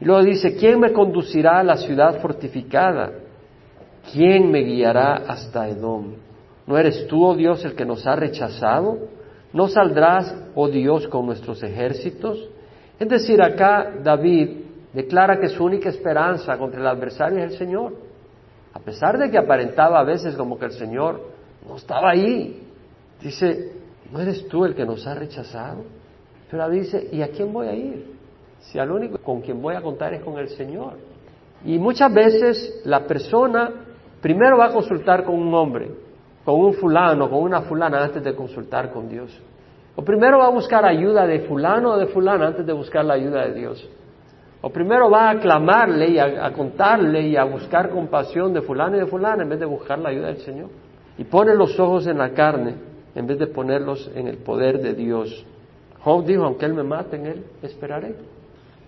Y 0.00 0.04
luego 0.04 0.22
dice, 0.22 0.54
¿quién 0.54 0.80
me 0.80 0.92
conducirá 0.92 1.60
a 1.60 1.64
la 1.64 1.78
ciudad 1.78 2.20
fortificada? 2.20 3.23
¿Quién 4.12 4.50
me 4.50 4.60
guiará 4.60 5.14
hasta 5.26 5.68
Edom? 5.68 6.14
¿No 6.66 6.78
eres 6.78 7.06
tú, 7.06 7.24
oh 7.24 7.34
Dios, 7.34 7.64
el 7.64 7.74
que 7.74 7.84
nos 7.84 8.06
ha 8.06 8.16
rechazado? 8.16 8.98
¿No 9.52 9.68
saldrás, 9.68 10.34
oh 10.54 10.68
Dios, 10.68 11.06
con 11.08 11.26
nuestros 11.26 11.62
ejércitos? 11.62 12.48
Es 12.98 13.08
decir, 13.08 13.42
acá 13.42 13.92
David 14.02 14.50
declara 14.92 15.38
que 15.38 15.48
su 15.48 15.64
única 15.64 15.88
esperanza 15.88 16.56
contra 16.56 16.80
el 16.80 16.86
adversario 16.86 17.38
es 17.38 17.52
el 17.52 17.58
Señor. 17.58 17.94
A 18.72 18.80
pesar 18.80 19.18
de 19.18 19.30
que 19.30 19.38
aparentaba 19.38 20.00
a 20.00 20.04
veces 20.04 20.34
como 20.36 20.58
que 20.58 20.66
el 20.66 20.72
Señor 20.72 21.20
no 21.68 21.76
estaba 21.76 22.10
ahí. 22.10 22.62
Dice, 23.20 23.72
¿no 24.10 24.20
eres 24.20 24.46
tú 24.48 24.64
el 24.64 24.74
que 24.74 24.84
nos 24.84 25.06
ha 25.06 25.14
rechazado? 25.14 25.84
Pero 26.50 26.62
David 26.62 26.80
dice, 26.80 27.08
¿y 27.12 27.22
a 27.22 27.28
quién 27.28 27.52
voy 27.52 27.68
a 27.68 27.74
ir? 27.74 28.14
Si 28.60 28.78
al 28.78 28.90
único 28.90 29.18
con 29.18 29.40
quien 29.40 29.60
voy 29.60 29.74
a 29.74 29.82
contar 29.82 30.14
es 30.14 30.22
con 30.22 30.38
el 30.38 30.48
Señor. 30.48 30.94
Y 31.64 31.78
muchas 31.78 32.12
veces 32.12 32.82
la 32.84 33.06
persona 33.06 33.83
primero 34.24 34.56
va 34.56 34.68
a 34.68 34.72
consultar 34.72 35.22
con 35.22 35.34
un 35.34 35.52
hombre, 35.52 35.90
con 36.46 36.58
un 36.58 36.72
fulano, 36.72 37.28
con 37.28 37.40
una 37.40 37.60
fulana 37.60 38.04
antes 38.04 38.24
de 38.24 38.34
consultar 38.34 38.90
con 38.90 39.06
Dios. 39.06 39.38
O 39.96 40.02
primero 40.02 40.38
va 40.38 40.46
a 40.46 40.50
buscar 40.50 40.82
ayuda 40.86 41.26
de 41.26 41.40
fulano 41.40 41.90
o 41.90 41.98
de 41.98 42.06
fulana 42.06 42.46
antes 42.46 42.64
de 42.64 42.72
buscar 42.72 43.04
la 43.04 43.12
ayuda 43.12 43.46
de 43.46 43.52
Dios. 43.52 43.86
O 44.62 44.70
primero 44.70 45.10
va 45.10 45.28
a 45.28 45.38
clamarle 45.38 46.08
y 46.08 46.18
a, 46.18 46.50
contarle 46.54 47.20
y 47.28 47.36
a 47.36 47.44
buscar 47.44 47.90
compasión 47.90 48.54
de 48.54 48.62
fulano 48.62 48.96
y 48.96 49.00
de 49.00 49.06
fulana 49.06 49.42
en 49.42 49.50
vez 49.50 49.60
de 49.60 49.66
buscar 49.66 49.98
la 49.98 50.08
ayuda 50.08 50.28
del 50.28 50.38
Señor. 50.38 50.70
Y 51.18 51.24
pone 51.24 51.54
los 51.54 51.78
ojos 51.78 52.06
en 52.06 52.16
la 52.16 52.30
carne 52.30 52.76
en 53.14 53.26
vez 53.26 53.38
de 53.38 53.48
ponerlos 53.48 54.10
en 54.14 54.26
el 54.26 54.38
poder 54.38 54.80
de 54.80 54.94
Dios. 54.94 55.44
Job 56.00 56.24
dijo, 56.24 56.44
aunque 56.44 56.64
Él 56.64 56.72
me 56.72 56.82
mate 56.82 57.16
en 57.16 57.26
Él, 57.26 57.44
esperaré. 57.60 58.14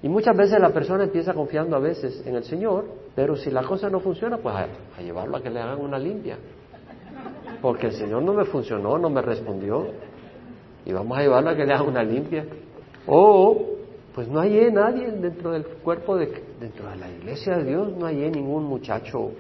Y 0.07 0.09
muchas 0.09 0.37
veces 0.37 0.61
la 0.61 0.71
persona 0.71 1.03
empieza 1.03 1.35
confiando 1.35 1.75
a 1.75 1.81
veces 1.81 2.25
en 2.25 2.37
el 2.37 2.45
Señor, 2.45 2.85
pero 3.17 3.35
si 3.35 3.51
la 3.51 3.65
cosa 3.65 3.91
no 3.91 3.99
funciona, 3.99 4.39
pues 4.39 4.55
a 4.55 5.03
llevarlo 5.03 5.37
a 5.37 5.43
que 5.43 5.51
le 5.51 5.59
hagan 5.59 5.81
una 5.81 5.99
limpia. 5.99 6.39
Porque 7.61 7.89
el 7.89 7.93
Señor 7.93 8.23
no 8.23 8.33
me 8.33 8.45
funcionó, 8.45 8.99
no 8.99 9.11
me 9.11 9.21
respondió 9.21 9.89
y 10.85 10.93
vamos 10.93 11.19
a 11.19 11.23
llevarlo 11.23 11.51
a 11.51 11.57
que 11.57 11.67
le 11.67 11.73
haga 11.73 11.83
una 11.83 12.05
limpia. 12.05 12.47
O, 13.09 13.67
pues 14.15 14.29
no 14.29 14.39
hay 14.39 14.71
nadie 14.71 15.11
dentro 15.11 15.51
del 15.51 15.67
cuerpo, 15.67 16.17
de, 16.17 16.41
dentro 16.61 16.89
de 16.89 16.97
la 16.99 17.11
iglesia 17.11 17.57
de 17.57 17.65
Dios, 17.65 17.97
no 17.97 18.07
hay 18.07 18.31
ningún 18.31 18.63
muchacho 18.63 19.33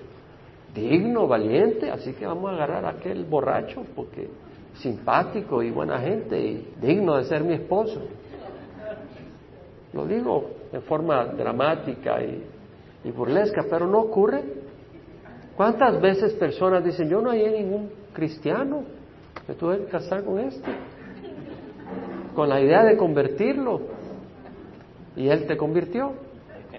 digno, 0.74 1.28
valiente, 1.28 1.92
así 1.92 2.12
que 2.14 2.26
vamos 2.26 2.50
a 2.50 2.54
agarrar 2.54 2.86
a 2.86 2.88
aquel 2.88 3.24
borracho, 3.24 3.84
porque 3.94 4.28
simpático 4.74 5.62
y 5.62 5.70
buena 5.70 6.00
gente 6.00 6.36
y 6.36 6.74
digno 6.82 7.18
de 7.18 7.24
ser 7.26 7.44
mi 7.44 7.54
esposo. 7.54 8.02
Lo 9.92 10.04
digo 10.06 10.55
en 10.72 10.82
forma 10.82 11.24
dramática 11.26 12.22
y, 12.22 12.44
y 13.04 13.10
burlesca, 13.10 13.64
pero 13.70 13.86
no 13.86 14.00
ocurre. 14.00 14.42
¿Cuántas 15.56 16.00
veces 16.00 16.34
personas 16.34 16.84
dicen, 16.84 17.08
yo 17.08 17.20
no 17.20 17.30
hay 17.30 17.48
ningún 17.50 17.90
cristiano, 18.12 18.84
me 19.48 19.54
tuve 19.54 19.78
que 19.78 19.84
casar 19.86 20.24
con 20.24 20.38
este? 20.38 20.70
con 22.36 22.50
la 22.50 22.60
idea 22.60 22.84
de 22.84 22.96
convertirlo. 22.96 23.80
Y 25.16 25.28
Él 25.28 25.46
te 25.46 25.56
convirtió, 25.56 26.12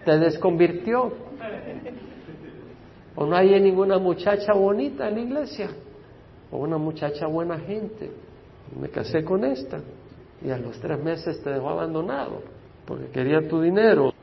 te 0.05 0.17
desconvirtió. 0.19 1.11
O 3.15 3.25
no 3.25 3.35
hay 3.35 3.59
ninguna 3.59 3.97
muchacha 3.97 4.53
bonita 4.53 5.09
en 5.09 5.15
la 5.15 5.21
iglesia, 5.21 5.69
o 6.51 6.59
una 6.59 6.77
muchacha 6.77 7.25
buena 7.25 7.57
gente. 7.57 8.11
Me 8.79 8.89
casé 8.89 9.23
con 9.23 9.43
esta 9.43 9.79
y 10.45 10.51
a 10.51 10.57
los 10.59 10.79
tres 10.79 11.03
meses 11.03 11.41
te 11.41 11.49
dejó 11.49 11.69
abandonado 11.69 12.43
porque 12.87 13.07
quería 13.07 13.45
tu 13.47 13.61
dinero. 13.61 14.13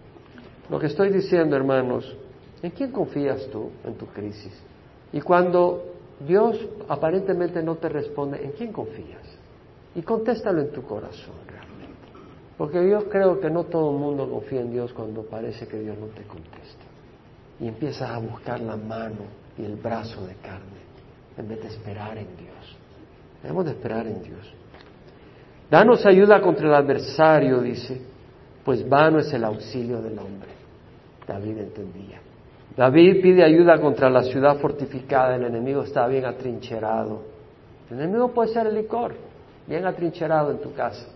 Lo 0.71 0.81
que 0.81 0.87
estoy 0.87 1.11
diciendo, 1.11 1.55
hermanos, 1.55 2.17
¿en 2.62 2.71
quién 2.71 2.91
confías 2.91 3.47
tú 3.53 3.71
en 3.85 3.95
tu 3.95 4.07
crisis? 4.07 4.53
Y 5.12 5.21
cuando 5.21 5.85
Dios 6.27 6.59
aparentemente 6.89 7.62
no 7.62 7.77
te 7.77 7.91
responde, 7.91 8.43
¿en 8.43 8.53
quién 8.53 8.73
confías? 8.73 9.23
Y 9.95 10.03
contéstalo 10.03 10.62
en 10.62 10.73
tu 10.73 10.83
corazón 10.83 11.35
realmente. 11.47 11.95
Porque 12.57 12.89
yo 12.89 13.09
creo 13.09 13.39
que 13.39 13.51
no 13.51 13.65
todo 13.65 13.91
el 13.91 13.99
mundo 13.99 14.29
confía 14.29 14.62
en 14.62 14.73
Dios 14.73 14.93
cuando 14.93 15.23
parece 15.23 15.69
que 15.69 15.79
Dios 15.79 15.99
no 15.99 16.07
te 16.07 16.23
contesta. 16.23 16.85
Y 17.61 17.69
empiezas 17.69 18.11
a 18.11 18.19
buscar 18.19 18.61
la 18.61 18.77
mano 18.77 19.27
y 19.59 19.65
el 19.65 19.77
brazo 19.77 20.27
de 20.27 20.35
carne 20.37 20.83
en 21.37 21.49
vez 21.49 21.61
de 21.61 21.69
esperar 21.69 22.17
en 22.17 22.37
Dios. 22.37 22.77
Debemos 23.43 23.67
de 23.67 23.73
esperar 23.73 24.07
en 24.07 24.23
Dios. 24.23 24.53
Danos 25.71 26.07
ayuda 26.07 26.41
contra 26.41 26.67
el 26.67 26.75
adversario, 26.75 27.61
dice, 27.61 28.14
pues 28.65 28.89
vano 28.89 29.19
es 29.19 29.33
el 29.33 29.45
auxilio 29.45 30.01
del 30.01 30.19
hombre. 30.19 30.49
David 31.27 31.59
entendía. 31.59 32.21
David 32.77 33.23
pide 33.23 33.45
ayuda 33.45 33.81
contra 33.81 34.11
la 34.11 34.23
ciudad 34.23 34.59
fortificada, 34.59 35.37
el 35.37 35.45
enemigo 35.45 35.83
está 35.83 36.07
bien 36.09 36.25
atrincherado. 36.25 37.23
El 37.91 38.01
enemigo 38.01 38.33
puede 38.33 38.53
ser 38.53 38.67
el 38.67 38.75
licor, 38.75 39.15
bien 39.67 39.87
atrincherado 39.87 40.51
en 40.51 40.59
tu 40.59 40.73
casa, 40.73 41.07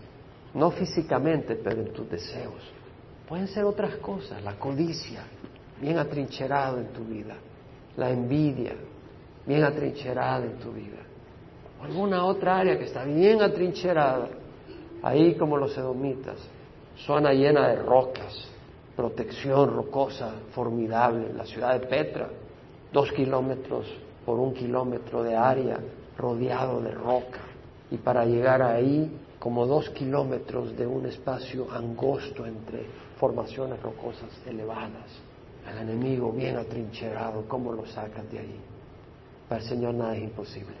no 0.53 0.71
físicamente, 0.71 1.55
pero 1.55 1.81
en 1.81 1.91
tus 1.91 2.09
deseos. 2.09 2.71
Pueden 3.27 3.47
ser 3.47 3.65
otras 3.65 3.95
cosas, 3.97 4.41
la 4.43 4.53
codicia, 4.53 5.23
bien 5.81 5.97
atrincherado 5.97 6.79
en 6.79 6.87
tu 6.87 7.03
vida, 7.03 7.35
la 7.97 8.09
envidia, 8.09 8.73
bien 9.45 9.63
atrincherada 9.63 10.45
en 10.45 10.59
tu 10.59 10.71
vida, 10.71 10.97
alguna 11.81 12.23
otra 12.25 12.59
área 12.59 12.77
que 12.77 12.85
está 12.85 13.03
bien 13.03 13.41
atrincherada, 13.41 14.29
ahí 15.03 15.35
como 15.35 15.57
los 15.57 15.77
edomitas, 15.77 16.37
zona 17.05 17.33
llena 17.33 17.69
de 17.69 17.75
rocas, 17.77 18.47
protección 18.95 19.73
rocosa 19.73 20.33
formidable, 20.51 21.33
la 21.33 21.45
ciudad 21.45 21.79
de 21.79 21.87
Petra, 21.87 22.29
dos 22.91 23.11
kilómetros 23.11 23.85
por 24.25 24.39
un 24.39 24.53
kilómetro 24.53 25.23
de 25.23 25.35
área 25.35 25.79
rodeado 26.17 26.81
de 26.81 26.91
roca 26.91 27.39
y 27.91 27.97
para 27.97 28.25
llegar 28.25 28.61
ahí 28.61 29.11
como 29.39 29.65
dos 29.65 29.89
kilómetros 29.91 30.75
de 30.77 30.85
un 30.85 31.05
espacio 31.05 31.71
angosto 31.71 32.45
entre 32.45 32.85
formaciones 33.17 33.81
rocosas 33.81 34.29
elevadas. 34.45 35.09
El 35.71 35.77
enemigo 35.89 36.31
bien 36.31 36.57
atrincherado, 36.57 37.45
¿cómo 37.47 37.71
lo 37.71 37.85
sacas 37.85 38.29
de 38.31 38.39
ahí? 38.39 38.59
Para 39.47 39.61
el 39.61 39.67
Señor 39.67 39.93
nada 39.93 40.15
es 40.15 40.23
imposible. 40.23 40.75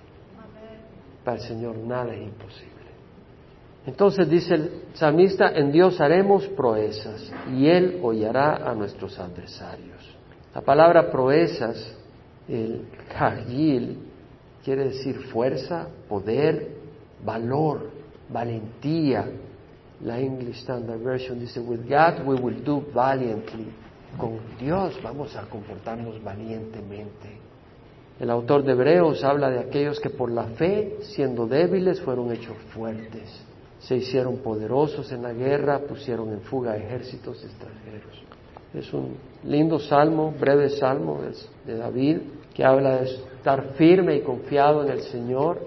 Para 1.23 1.37
el 1.37 1.43
Señor 1.43 1.75
nada 1.77 2.13
es 2.13 2.21
imposible. 2.21 2.78
Entonces 3.85 4.29
dice 4.29 4.55
el 4.55 4.71
salmista, 4.93 5.51
en 5.55 5.71
Dios 5.71 5.99
haremos 6.01 6.47
proezas 6.49 7.31
y 7.55 7.67
Él 7.67 7.99
hollará 8.03 8.69
a 8.69 8.75
nuestros 8.75 9.17
adversarios. 9.19 10.17
La 10.53 10.61
palabra 10.61 11.09
proezas, 11.09 11.95
el 12.47 12.87
kajil, 13.17 13.97
quiere 14.63 14.85
decir 14.85 15.17
fuerza, 15.31 15.87
poder, 16.07 16.69
valor, 17.23 17.89
valentía. 18.29 19.25
La 20.01 20.19
English 20.19 20.61
Standard 20.61 20.99
Version 20.99 21.39
dice, 21.39 21.59
with 21.59 21.81
God 21.87 22.25
we 22.25 22.35
will 22.35 22.63
do 22.63 22.83
valiantly. 22.93 23.67
Con 24.17 24.39
Dios 24.59 24.99
vamos 25.03 25.35
a 25.35 25.43
comportarnos 25.43 26.21
valientemente. 26.23 27.37
El 28.19 28.29
autor 28.29 28.63
de 28.63 28.73
Hebreos 28.73 29.23
habla 29.23 29.49
de 29.49 29.59
aquellos 29.59 29.99
que 29.99 30.09
por 30.09 30.29
la 30.29 30.43
fe, 30.43 30.97
siendo 31.01 31.47
débiles, 31.47 32.01
fueron 32.01 32.31
hechos 32.31 32.57
fuertes. 32.73 33.45
Se 33.79 33.95
hicieron 33.95 34.37
poderosos 34.37 35.11
en 35.11 35.23
la 35.23 35.33
guerra, 35.33 35.79
pusieron 35.79 36.31
en 36.31 36.41
fuga 36.41 36.75
ejércitos 36.75 37.43
extranjeros. 37.43 38.23
Es 38.73 38.93
un 38.93 39.15
lindo 39.43 39.79
salmo, 39.79 40.33
breve 40.37 40.69
salmo 40.69 41.21
de 41.65 41.77
David, 41.77 42.17
que 42.53 42.63
habla 42.63 42.97
de 42.97 43.05
estar 43.05 43.73
firme 43.75 44.17
y 44.17 44.21
confiado 44.21 44.83
en 44.83 44.91
el 44.91 45.01
Señor 45.01 45.59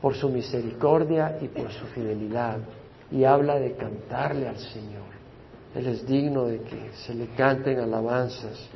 por 0.00 0.14
su 0.14 0.28
misericordia 0.28 1.38
y 1.40 1.48
por 1.48 1.70
su 1.70 1.86
fidelidad. 1.86 2.58
Y 3.10 3.24
habla 3.24 3.58
de 3.58 3.72
cantarle 3.72 4.48
al 4.48 4.58
Señor. 4.58 5.04
Él 5.74 5.86
es 5.86 6.06
digno 6.06 6.46
de 6.46 6.60
que 6.60 6.90
se 7.06 7.14
le 7.14 7.26
canten 7.28 7.78
alabanzas. 7.78 8.68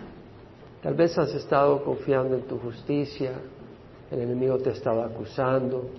Tal 0.82 0.94
vez 0.94 1.16
has 1.18 1.34
estado 1.34 1.82
confiando 1.82 2.36
en 2.36 2.42
tu 2.42 2.58
justicia, 2.58 3.32
el 4.10 4.20
enemigo 4.20 4.58
te 4.58 4.70
estaba 4.70 5.06
acusando. 5.06 5.90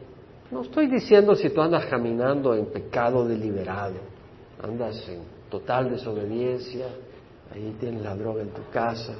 No 0.51 0.61
estoy 0.61 0.87
diciendo 0.87 1.35
si 1.35 1.49
tú 1.51 1.61
andas 1.61 1.85
caminando 1.85 2.55
en 2.55 2.65
pecado 2.67 3.27
deliberado, 3.27 3.95
andas 4.63 5.07
en 5.07 5.21
total 5.49 5.91
desobediencia, 5.91 6.87
ahí 7.53 7.75
tienes 7.79 8.01
la 8.01 8.15
droga 8.15 8.41
en 8.41 8.49
tu 8.49 8.67
casa, 8.71 9.13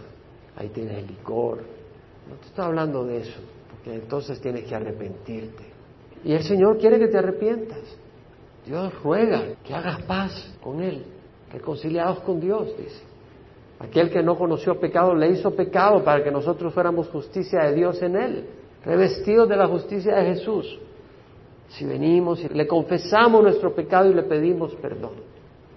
ahí 0.55 0.69
tienes 0.69 0.97
el 0.97 1.07
licor. 1.07 1.59
No 2.27 2.35
te 2.35 2.47
estoy 2.47 2.65
hablando 2.65 3.05
de 3.05 3.17
eso, 3.19 3.39
porque 3.69 3.93
entonces 3.93 4.41
tienes 4.41 4.63
que 4.65 4.73
arrepentirte. 4.73 5.63
Y 6.23 6.33
el 6.33 6.43
Señor 6.43 6.79
quiere 6.79 6.97
que 6.97 7.07
te 7.07 7.19
arrepientas. 7.19 7.79
Dios 8.65 8.91
ruega 9.03 9.55
que 9.63 9.73
hagas 9.73 10.01
paz 10.03 10.57
con 10.61 10.81
Él, 10.81 11.05
reconciliados 11.51 12.21
con 12.21 12.39
Dios, 12.39 12.75
dice. 12.75 13.03
Aquel 13.79 14.09
que 14.09 14.21
no 14.21 14.37
conoció 14.37 14.79
pecado 14.79 15.15
le 15.15 15.29
hizo 15.29 15.51
pecado 15.51 16.03
para 16.03 16.23
que 16.23 16.31
nosotros 16.31 16.73
fuéramos 16.73 17.07
justicia 17.09 17.63
de 17.65 17.75
Dios 17.75 18.01
en 18.01 18.15
Él, 18.15 18.45
revestidos 18.83 19.47
de 19.47 19.55
la 19.55 19.67
justicia 19.67 20.15
de 20.15 20.33
Jesús. 20.33 20.79
Si 21.69 21.85
venimos 21.85 22.43
y 22.43 22.49
le 22.49 22.67
confesamos 22.67 23.43
nuestro 23.43 23.73
pecado 23.73 24.09
y 24.09 24.13
le 24.13 24.23
pedimos 24.23 24.73
perdón. 24.75 25.29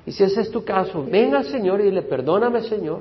Y 0.06 0.12
si 0.12 0.24
ese 0.24 0.40
es 0.40 0.50
tu 0.50 0.64
caso, 0.64 1.04
ven 1.04 1.34
al 1.34 1.44
Señor 1.44 1.80
y 1.80 1.90
le 1.90 2.02
perdóname 2.02 2.62
Señor, 2.62 3.00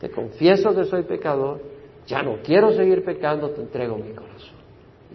te 0.00 0.10
confieso 0.10 0.74
que 0.74 0.84
soy 0.84 1.02
pecador, 1.04 1.60
ya 2.06 2.22
no 2.22 2.38
quiero 2.42 2.72
seguir 2.72 3.04
pecando, 3.04 3.50
te 3.50 3.62
entrego 3.62 3.96
mi 3.96 4.12
corazón. 4.12 4.56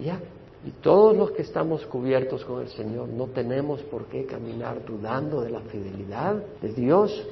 Ya. 0.02 0.20
Y 0.66 0.70
todos 0.80 1.14
los 1.14 1.30
que 1.32 1.42
estamos 1.42 1.84
cubiertos 1.86 2.44
con 2.44 2.62
el 2.62 2.68
Señor 2.68 3.08
no 3.08 3.26
tenemos 3.26 3.82
por 3.82 4.06
qué 4.06 4.24
caminar 4.24 4.84
dudando 4.84 5.42
de 5.42 5.50
la 5.50 5.60
fidelidad 5.60 6.42
de 6.62 6.72
Dios 6.72 7.26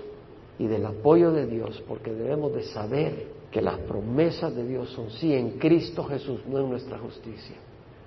y 0.59 0.67
del 0.67 0.85
apoyo 0.85 1.33
de 1.33 1.47
Dios, 1.47 1.83
porque 1.89 2.13
debemos 2.13 2.53
de 2.55 2.65
saber 2.65 3.27
que 3.51 3.63
las 3.63 3.79
promesas 3.81 4.55
de 4.55 4.67
Dios 4.67 4.91
son 4.91 5.11
sí 5.11 5.35
en 5.35 5.59
Cristo 5.59 6.05
Jesús, 6.05 6.41
no 6.47 6.59
en 6.59 6.71
nuestra 6.71 6.99
justicia. 6.99 7.57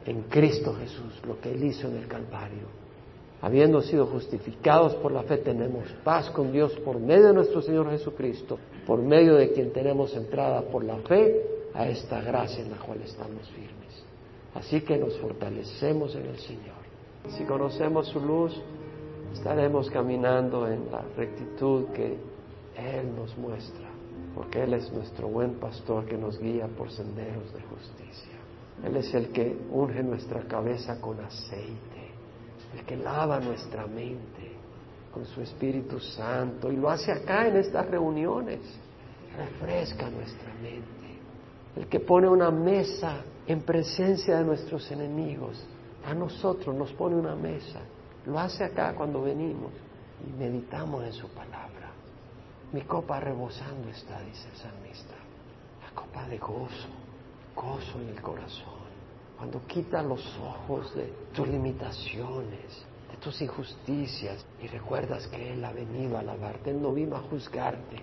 En 0.05 0.23
Cristo 0.23 0.75
Jesús, 0.75 1.19
lo 1.27 1.39
que 1.39 1.51
Él 1.51 1.63
hizo 1.63 1.87
en 1.87 1.97
el 1.97 2.07
Calvario. 2.07 2.67
Habiendo 3.41 3.81
sido 3.81 4.05
justificados 4.07 4.95
por 4.95 5.11
la 5.11 5.23
fe, 5.23 5.37
tenemos 5.37 5.83
paz 6.03 6.29
con 6.29 6.51
Dios 6.51 6.73
por 6.79 6.99
medio 6.99 7.27
de 7.27 7.33
nuestro 7.33 7.61
Señor 7.61 7.89
Jesucristo, 7.89 8.57
por 8.85 8.99
medio 9.01 9.35
de 9.35 9.51
quien 9.51 9.71
tenemos 9.71 10.15
entrada 10.15 10.61
por 10.61 10.83
la 10.83 10.97
fe 10.97 11.43
a 11.73 11.87
esta 11.87 12.21
gracia 12.21 12.63
en 12.63 12.71
la 12.71 12.77
cual 12.77 13.01
estamos 13.01 13.47
firmes. 13.49 14.03
Así 14.53 14.81
que 14.81 14.97
nos 14.97 15.17
fortalecemos 15.17 16.15
en 16.15 16.25
el 16.27 16.37
Señor. 16.39 16.85
Si 17.29 17.43
conocemos 17.43 18.07
su 18.07 18.19
luz, 18.19 18.55
estaremos 19.33 19.89
caminando 19.89 20.67
en 20.67 20.89
la 20.91 21.03
rectitud 21.17 21.87
que 21.93 22.17
Él 22.77 23.15
nos 23.15 23.37
muestra, 23.37 23.89
porque 24.33 24.63
Él 24.63 24.75
es 24.75 24.91
nuestro 24.93 25.27
buen 25.27 25.55
pastor 25.55 26.05
que 26.05 26.17
nos 26.17 26.39
guía 26.39 26.67
por 26.67 26.89
senderos 26.89 27.53
de 27.53 27.61
justicia. 27.61 28.44
Él 28.83 28.97
es 28.97 29.13
el 29.13 29.31
que 29.31 29.57
unge 29.71 30.03
nuestra 30.03 30.41
cabeza 30.47 30.99
con 30.99 31.19
aceite, 31.19 32.11
el 32.73 32.85
que 32.85 32.97
lava 32.97 33.39
nuestra 33.39 33.87
mente 33.87 34.55
con 35.15 35.25
su 35.25 35.41
Espíritu 35.41 35.97
Santo 35.99 36.69
y 36.69 36.75
lo 36.75 36.89
hace 36.89 37.11
acá 37.11 37.47
en 37.47 37.55
estas 37.55 37.89
reuniones. 37.89 38.59
Refresca 39.37 40.09
nuestra 40.09 40.53
mente, 40.55 41.19
el 41.75 41.87
que 41.87 42.01
pone 42.01 42.27
una 42.27 42.51
mesa 42.51 43.23
en 43.47 43.61
presencia 43.61 44.37
de 44.37 44.43
nuestros 44.43 44.89
enemigos. 44.91 45.65
A 46.05 46.13
nosotros 46.13 46.75
nos 46.75 46.91
pone 46.93 47.15
una 47.15 47.35
mesa. 47.35 47.79
Lo 48.25 48.39
hace 48.39 48.63
acá 48.63 48.93
cuando 48.93 49.21
venimos 49.21 49.71
y 50.27 50.31
meditamos 50.37 51.03
en 51.03 51.13
su 51.13 51.27
palabra. 51.29 51.91
Mi 52.73 52.81
copa 52.81 53.19
rebosando 53.19 53.89
está, 53.89 54.21
dice 54.21 54.49
el 54.49 54.57
salmista. 54.57 55.15
La 55.81 56.01
copa 56.01 56.27
de 56.27 56.37
gozo, 56.37 56.89
gozo 57.55 57.99
en 58.01 58.09
el 58.09 58.21
corazón. 58.21 58.85
Cuando 59.37 59.65
quita 59.65 60.01
los 60.01 60.21
ojos 60.39 60.93
de 60.95 61.05
tus 61.33 61.47
limitaciones, 61.47 62.85
de 63.11 63.17
tus 63.17 63.41
injusticias 63.41 64.45
y 64.61 64.67
recuerdas 64.67 65.27
que 65.27 65.53
Él 65.53 65.63
ha 65.63 65.71
venido 65.71 66.17
a 66.17 66.23
lavarte. 66.23 66.71
Él 66.71 66.81
no 66.81 66.91
vino 66.91 67.15
a 67.15 67.21
juzgarte, 67.21 67.97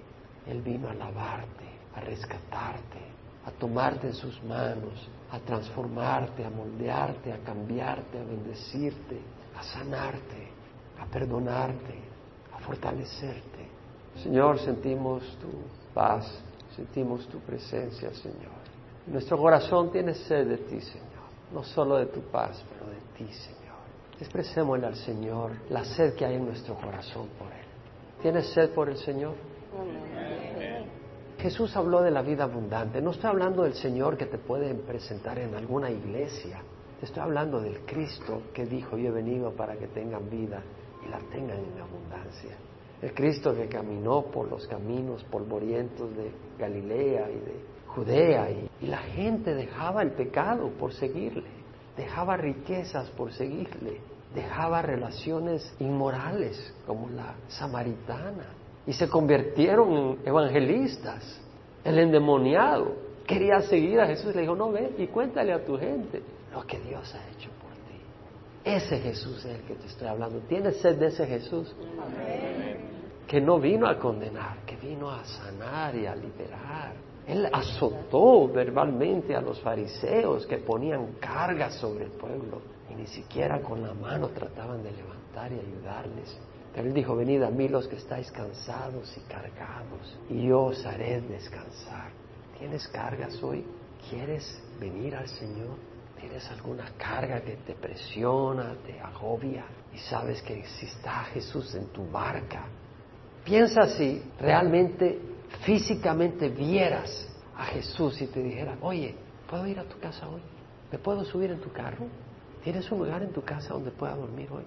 Él 0.47 0.63
vino 0.63 0.89
a 0.89 0.95
lavarte, 0.95 1.65
a 1.95 2.01
rescatarte, 2.01 2.99
a 3.45 3.51
tomarte 3.51 4.09
en 4.09 4.15
sus 4.15 4.43
manos, 4.45 5.09
a 5.31 5.39
transformarte, 5.41 6.45
a 6.45 6.51
moldearte, 6.51 7.33
a 7.33 7.39
cambiarte, 7.39 8.19
a 8.19 8.25
bendecirte, 8.25 9.21
a 9.59 9.63
sanarte, 9.63 10.49
a 11.01 11.07
perdonarte, 11.07 11.99
a 12.55 12.59
fortalecerte. 12.61 13.69
Señor, 14.23 14.59
sentimos 14.61 15.23
tu 15.41 15.49
paz, 15.95 16.39
sentimos 16.77 17.27
tu 17.29 17.39
presencia, 17.41 18.13
Señor. 18.15 18.62
Nuestro 19.07 19.37
corazón 19.37 19.91
tiene 19.91 20.15
sed 20.15 20.47
de 20.47 20.59
ti, 20.59 20.81
Señor, 20.81 21.07
no 21.53 21.65
solo 21.65 21.97
de 21.97 22.07
tu 22.07 22.21
paz, 22.21 22.65
pero 22.73 22.91
de 22.91 23.01
ti, 23.17 23.33
Señor. 23.33 23.63
Expresémosle 24.21 24.87
al 24.87 24.97
Señor 24.97 25.51
la 25.71 25.85
sed 25.85 26.15
que 26.15 26.25
hay 26.25 26.37
en 26.37 26.47
nuestro 26.47 26.75
corazón 26.77 27.29
por 27.39 27.49
Él. 27.49 27.67
¿Tienes 28.23 28.47
sed 28.53 28.71
por 28.71 28.89
el 28.89 28.97
Señor? 28.97 29.35
Jesús 31.39 31.75
habló 31.77 32.03
de 32.03 32.13
la 32.13 32.23
vida 32.23 32.45
abundante. 32.45 33.03
No 33.03 33.11
estoy 33.11 33.31
hablando 33.31 33.65
del 33.65 33.75
Señor 33.75 34.17
que 34.17 34.27
te 34.27 34.39
pueden 34.39 34.83
presentar 34.83 35.41
en 35.41 35.57
alguna 35.57 35.91
iglesia. 35.91 36.63
Estoy 37.03 37.21
hablando 37.21 37.61
del 37.61 37.81
Cristo 37.81 38.43
que 38.55 38.65
dijo, 38.65 38.97
yo 38.97 39.09
he 39.09 39.11
venido 39.11 39.51
para 39.51 39.75
que 39.77 39.89
tengan 39.89 40.31
vida 40.31 40.63
y 41.05 41.09
la 41.09 41.19
tengan 41.19 41.59
en 41.59 41.81
abundancia. 41.81 42.57
El 43.03 43.13
Cristo 43.13 43.53
que 43.57 43.67
caminó 43.67 44.23
por 44.27 44.49
los 44.49 44.69
caminos 44.69 45.25
polvorientos 45.25 46.17
de 46.17 46.31
Galilea 46.57 47.29
y 47.29 47.41
de 47.41 47.57
Judea 47.95 48.51
y, 48.51 48.69
y 48.81 48.87
la 48.87 48.99
gente 48.99 49.55
dejaba 49.55 50.03
el 50.03 50.13
pecado 50.13 50.71
por 50.79 50.93
seguirle, 50.93 51.49
dejaba 51.97 52.37
riquezas 52.37 53.11
por 53.11 53.33
seguirle, 53.33 54.01
dejaba 54.35 54.83
relaciones 54.83 55.75
inmorales 55.79 56.75
como 56.87 57.09
la 57.11 57.35
samaritana 57.49 58.47
y 58.87 58.93
se 58.93 59.09
convirtieron 59.09 59.93
en 59.93 60.19
evangelistas. 60.25 61.41
El 61.85 61.99
endemoniado 61.99 62.95
quería 63.27 63.61
seguir 63.61 64.01
a 64.01 64.07
Jesús 64.07 64.33
y 64.33 64.37
le 64.37 64.41
dijo, 64.43 64.55
no 64.55 64.71
ve 64.73 64.95
y 64.99 65.07
cuéntale 65.07 65.53
a 65.53 65.65
tu 65.65 65.79
gente 65.79 66.23
lo 66.53 66.67
que 66.67 66.79
Dios 66.81 67.15
ha 67.15 67.29
hecho 67.31 67.51
por 67.61 67.73
ti. 67.89 68.01
Ese 68.65 68.99
Jesús 68.99 69.45
es 69.45 69.59
el 69.59 69.63
que 69.63 69.75
te 69.75 69.87
estoy 69.87 70.09
hablando. 70.09 70.41
¿Tienes 70.41 70.81
sed 70.81 70.97
de 70.97 71.07
ese 71.07 71.27
Jesús? 71.27 71.75
Que 73.27 73.41
no 73.41 73.59
vino 73.59 73.87
a 73.87 73.99
condenar, 73.99 74.59
que 74.67 74.77
vino 74.77 75.11
a 75.11 75.25
sanar 75.25 75.95
y 75.95 76.07
a 76.07 76.15
liberar. 76.15 76.93
Él 77.27 77.49
azotó 77.53 78.49
verbalmente 78.49 79.37
a 79.37 79.41
los 79.41 79.61
fariseos 79.61 80.47
que 80.47 80.59
ponían 80.59 81.15
cargas 81.21 81.75
sobre 81.75 82.05
el 82.05 82.11
pueblo 82.11 82.61
y 82.91 82.95
ni 82.95 83.07
siquiera 83.07 83.61
con 83.61 83.83
la 83.83 83.95
mano 83.95 84.29
trataban 84.29 84.83
de 84.83 84.91
levantar 84.91 85.53
y 85.53 85.61
ayudarles. 85.61 86.37
Pero 86.75 86.89
él 86.89 86.95
dijo, 86.95 87.15
venid 87.15 87.43
a 87.43 87.51
mí 87.51 87.69
los 87.69 87.87
que 87.87 87.97
estáis 87.97 88.31
cansados 88.33 89.15
y 89.17 89.21
cargados, 89.21 90.19
y 90.31 90.47
yo 90.47 90.65
os 90.65 90.85
haré 90.87 91.21
descansar. 91.21 92.11
¿Tienes 92.59 92.89
cargas 92.89 93.43
hoy? 93.43 93.65
¿Quieres 94.09 94.63
venir 94.81 95.15
al 95.15 95.29
Señor? 95.29 95.77
¿Tienes 96.19 96.49
alguna 96.51 96.85
carga 96.97 97.41
que 97.41 97.57
te 97.57 97.75
presiona, 97.75 98.75
te 98.87 98.99
agobia? 99.01 99.65
Y 99.93 99.99
sabes 99.99 100.41
que 100.43 100.65
si 100.65 100.87
está 100.87 101.25
Jesús 101.25 101.75
en 101.75 101.87
tu 101.89 102.11
barca, 102.11 102.65
piensa 103.45 103.87
si 103.89 104.23
realmente 104.39 105.19
físicamente 105.61 106.49
vieras 106.49 107.29
a 107.57 107.65
Jesús 107.67 108.21
y 108.21 108.27
te 108.27 108.43
dijera, 108.43 108.77
oye, 108.81 109.15
¿puedo 109.49 109.67
ir 109.67 109.79
a 109.79 109.85
tu 109.85 109.99
casa 109.99 110.29
hoy? 110.29 110.41
¿Me 110.91 110.99
puedo 110.99 111.25
subir 111.25 111.51
en 111.51 111.61
tu 111.61 111.71
carro? 111.73 112.07
¿Tienes 112.65 112.91
un 112.91 113.01
lugar 113.01 113.23
en 113.23 113.33
tu 113.33 113.43
casa 113.43 113.75
donde 113.75 113.91
pueda 113.91 114.15
dormir 114.15 114.49
hoy? 114.51 114.65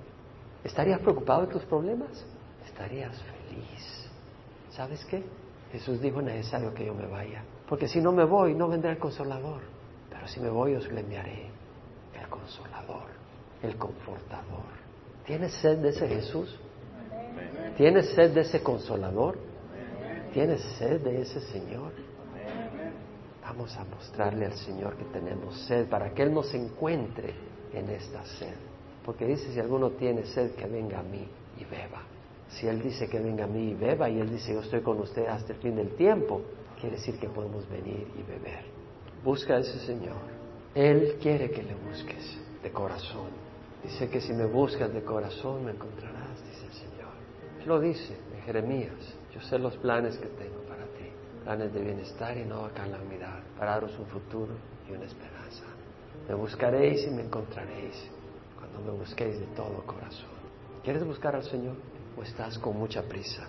¿Estarías 0.63 0.99
preocupado 0.99 1.41
de 1.41 1.53
tus 1.53 1.63
problemas? 1.63 2.25
Estarías 2.65 3.15
feliz. 3.21 4.09
¿Sabes 4.71 5.05
qué? 5.05 5.23
Jesús 5.71 6.01
dijo, 6.01 6.19
es 6.19 6.25
necesario 6.25 6.73
que 6.73 6.86
yo 6.86 6.93
me 6.93 7.05
vaya, 7.05 7.43
porque 7.67 7.88
si 7.88 8.01
no 8.01 8.11
me 8.11 8.23
voy, 8.23 8.53
no 8.53 8.67
vendrá 8.67 8.91
el 8.91 8.97
consolador. 8.97 9.61
Pero 10.09 10.27
si 10.27 10.39
me 10.39 10.49
voy, 10.49 10.75
os 10.75 10.91
le 10.91 11.01
enviaré 11.01 11.49
el 12.19 12.29
consolador, 12.29 13.07
el 13.61 13.75
confortador. 13.77 14.86
¿Tienes 15.25 15.53
sed 15.53 15.79
de 15.79 15.89
ese 15.89 16.07
Jesús? 16.07 16.59
¿Tienes 17.77 18.09
sed 18.13 18.33
de 18.33 18.41
ese 18.41 18.61
consolador? 18.61 19.38
¿Tienes 20.36 20.61
sed 20.77 20.99
de 20.99 21.21
ese 21.21 21.39
Señor? 21.39 21.93
Vamos 23.41 23.73
a 23.77 23.86
mostrarle 23.86 24.45
al 24.45 24.57
Señor 24.57 24.97
que 24.97 25.05
tenemos 25.05 25.57
sed 25.61 25.88
para 25.88 26.13
que 26.13 26.23
Él 26.23 26.33
nos 26.33 26.53
encuentre 26.53 27.33
en 27.71 27.89
esta 27.89 28.21
sed. 28.25 28.53
Porque 29.05 29.25
dice, 29.25 29.53
si 29.53 29.61
alguno 29.61 29.91
tiene 29.91 30.25
sed, 30.25 30.51
que 30.55 30.65
venga 30.65 30.99
a 30.99 31.03
mí 31.03 31.25
y 31.57 31.63
beba. 31.63 32.01
Si 32.49 32.67
Él 32.67 32.81
dice 32.81 33.07
que 33.07 33.17
venga 33.17 33.45
a 33.45 33.47
mí 33.47 33.69
y 33.69 33.73
beba, 33.75 34.09
y 34.09 34.19
Él 34.19 34.29
dice, 34.29 34.53
yo 34.53 34.59
estoy 34.59 34.81
con 34.81 34.99
usted 34.99 35.25
hasta 35.25 35.53
el 35.53 35.59
fin 35.59 35.77
del 35.77 35.95
tiempo, 35.95 36.41
quiere 36.81 36.97
decir 36.97 37.17
que 37.17 37.29
podemos 37.29 37.65
venir 37.69 38.05
y 38.19 38.21
beber. 38.23 38.65
Busca 39.23 39.53
a 39.55 39.59
ese 39.59 39.79
Señor. 39.86 40.17
Él 40.73 41.17
quiere 41.21 41.49
que 41.49 41.63
le 41.63 41.75
busques 41.75 42.38
de 42.61 42.71
corazón. 42.71 43.29
Dice 43.81 44.09
que 44.09 44.19
si 44.19 44.33
me 44.33 44.47
buscas 44.47 44.93
de 44.93 45.01
corazón 45.01 45.63
me 45.63 45.71
encontrarás, 45.71 46.43
dice 46.43 46.65
el 46.65 46.73
Señor. 46.73 47.13
Él 47.61 47.67
lo 47.69 47.79
dice 47.79 48.17
en 48.36 48.41
Jeremías. 48.41 49.15
Yo 49.36 49.41
sé 49.41 49.59
los 49.59 49.75
planes 49.77 50.17
que 50.17 50.27
tengo 50.27 50.61
para 50.67 50.86
ti. 50.86 51.11
Planes 51.43 51.73
de 51.73 51.81
bienestar 51.81 52.36
y 52.38 52.45
no 52.45 52.69
calamidad. 52.73 53.43
Para 53.59 53.71
daros 53.71 53.99
un 53.99 54.07
futuro 54.07 54.53
y 54.89 54.93
una 54.93 55.05
esperanza. 55.05 55.65
Me 56.27 56.33
buscaréis 56.33 57.05
y 57.05 57.11
me 57.11 57.23
encontraréis 57.23 58.15
me 58.83 58.91
busquéis 58.91 59.39
de 59.39 59.47
todo 59.47 59.86
corazón. 59.86 60.29
¿Quieres 60.83 61.05
buscar 61.05 61.36
al 61.36 61.43
Señor 61.43 61.75
o 62.17 62.23
estás 62.23 62.57
con 62.59 62.77
mucha 62.77 63.03
prisa? 63.03 63.47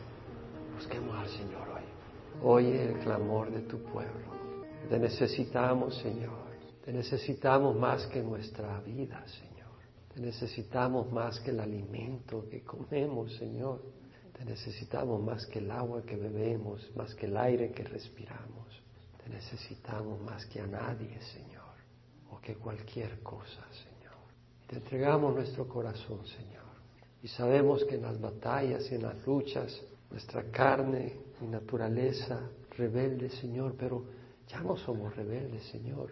Busquemos 0.75 1.17
al 1.17 1.29
Señor 1.29 1.69
hoy. 1.69 1.83
Oye 2.43 2.85
el 2.85 2.99
clamor 3.01 3.51
de 3.51 3.63
tu 3.63 3.79
pueblo. 3.83 4.37
Te 4.89 4.99
necesitamos, 4.99 5.97
Señor. 5.99 6.47
Te 6.85 6.93
necesitamos 6.93 7.77
más 7.77 8.07
que 8.07 8.23
nuestra 8.23 8.81
vida, 8.81 9.27
Señor. 9.27 9.67
Te 10.15 10.21
necesitamos 10.21 11.11
más 11.11 11.41
que 11.41 11.51
el 11.51 11.61
alimento 11.61 12.49
que 12.49 12.63
comemos, 12.63 13.35
Señor. 13.37 13.81
Te 14.37 14.45
necesitamos 14.45 15.23
más 15.23 15.47
que 15.47 15.61
el 15.61 15.71
agua 15.71 16.03
que 16.03 16.17
bebemos, 16.17 16.91
más 16.95 17.15
que 17.15 17.25
el 17.25 17.37
aire 17.39 17.73
que 17.73 17.85
respiramos. 17.85 18.83
Te 19.23 19.31
necesitamos 19.31 20.21
más 20.21 20.45
que 20.47 20.61
a 20.61 20.67
nadie, 20.67 21.19
Señor, 21.23 21.63
o 22.31 22.39
que 22.41 22.55
cualquier 22.55 23.21
cosa, 23.23 23.65
Señor. 23.73 24.15
Te 24.67 24.77
entregamos 24.77 25.35
nuestro 25.35 25.67
corazón, 25.67 26.27
Señor. 26.27 26.67
Y 27.23 27.29
sabemos 27.29 27.83
que 27.85 27.95
en 27.95 28.03
las 28.03 28.21
batallas 28.21 28.91
y 28.93 28.97
en 28.97 29.05
las 29.05 29.27
luchas, 29.27 29.81
nuestra 30.11 30.45
carne 30.51 31.15
y 31.41 31.47
naturaleza 31.47 32.39
rebelde, 32.77 33.31
Señor, 33.31 33.75
pero 33.79 34.05
ya 34.49 34.61
no 34.61 34.77
somos 34.77 35.17
rebeldes, 35.17 35.65
Señor. 35.65 36.11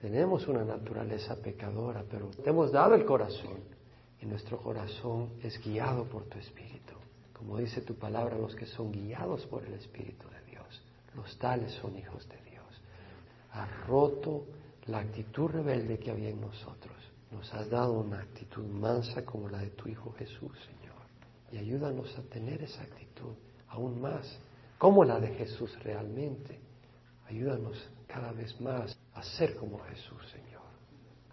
Tenemos 0.00 0.48
una 0.48 0.64
naturaleza 0.64 1.36
pecadora, 1.36 2.02
pero 2.10 2.28
te 2.30 2.48
hemos 2.48 2.72
dado 2.72 2.94
el 2.94 3.04
corazón 3.04 3.58
y 4.20 4.26
nuestro 4.26 4.58
corazón 4.58 5.34
es 5.42 5.62
guiado 5.62 6.04
por 6.04 6.24
tu 6.24 6.38
Espíritu. 6.38 6.97
Como 7.38 7.58
dice 7.58 7.82
tu 7.82 7.94
palabra, 7.94 8.36
los 8.36 8.54
que 8.56 8.66
son 8.66 8.90
guiados 8.90 9.46
por 9.46 9.64
el 9.64 9.74
Espíritu 9.74 10.28
de 10.28 10.50
Dios, 10.50 10.82
los 11.14 11.38
tales 11.38 11.72
son 11.74 11.96
hijos 11.96 12.28
de 12.28 12.36
Dios. 12.50 12.66
Has 13.52 13.86
roto 13.86 14.44
la 14.86 14.98
actitud 14.98 15.48
rebelde 15.48 15.98
que 15.98 16.10
había 16.10 16.30
en 16.30 16.40
nosotros. 16.40 16.96
Nos 17.30 17.52
has 17.54 17.70
dado 17.70 17.92
una 17.92 18.20
actitud 18.20 18.64
mansa 18.64 19.24
como 19.24 19.48
la 19.48 19.58
de 19.58 19.70
tu 19.70 19.88
Hijo 19.88 20.12
Jesús, 20.18 20.52
Señor. 20.66 20.96
Y 21.52 21.58
ayúdanos 21.58 22.18
a 22.18 22.22
tener 22.22 22.62
esa 22.62 22.82
actitud 22.82 23.34
aún 23.68 24.00
más, 24.00 24.38
como 24.76 25.04
la 25.04 25.20
de 25.20 25.28
Jesús 25.28 25.78
realmente. 25.84 26.58
Ayúdanos 27.28 27.88
cada 28.06 28.32
vez 28.32 28.60
más 28.60 28.98
a 29.14 29.22
ser 29.22 29.54
como 29.56 29.78
Jesús, 29.80 30.22
Señor. 30.32 30.62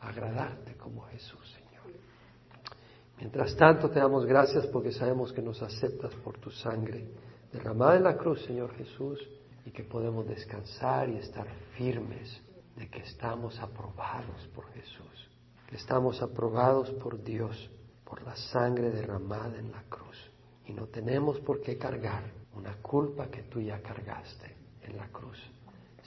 A 0.01 0.09
agradarte 0.09 0.75
como 0.75 1.01
Jesús, 1.07 1.39
Señor. 1.51 1.64
Mientras 3.17 3.55
tanto, 3.55 3.89
te 3.89 3.99
damos 3.99 4.25
gracias 4.25 4.67
porque 4.67 4.91
sabemos 4.91 5.31
que 5.31 5.41
nos 5.41 5.61
aceptas 5.61 6.13
por 6.15 6.37
tu 6.37 6.51
sangre 6.51 7.07
derramada 7.51 7.95
en 7.95 8.03
la 8.03 8.17
cruz, 8.17 8.43
Señor 8.43 8.73
Jesús, 8.75 9.19
y 9.65 9.71
que 9.71 9.83
podemos 9.83 10.27
descansar 10.27 11.09
y 11.09 11.17
estar 11.17 11.47
firmes 11.77 12.41
de 12.75 12.89
que 12.89 12.99
estamos 12.99 13.59
aprobados 13.59 14.47
por 14.53 14.67
Jesús, 14.73 15.29
que 15.67 15.77
estamos 15.77 16.21
aprobados 16.21 16.91
por 16.91 17.23
Dios 17.23 17.69
por 18.03 18.21
la 18.23 18.35
sangre 18.35 18.91
derramada 18.91 19.57
en 19.57 19.71
la 19.71 19.83
cruz. 19.83 20.17
Y 20.65 20.73
no 20.73 20.87
tenemos 20.87 21.39
por 21.39 21.61
qué 21.61 21.77
cargar 21.77 22.23
una 22.55 22.75
culpa 22.81 23.27
que 23.27 23.43
tú 23.43 23.61
ya 23.61 23.81
cargaste 23.81 24.55
en 24.83 24.97
la 24.97 25.07
cruz. 25.07 25.37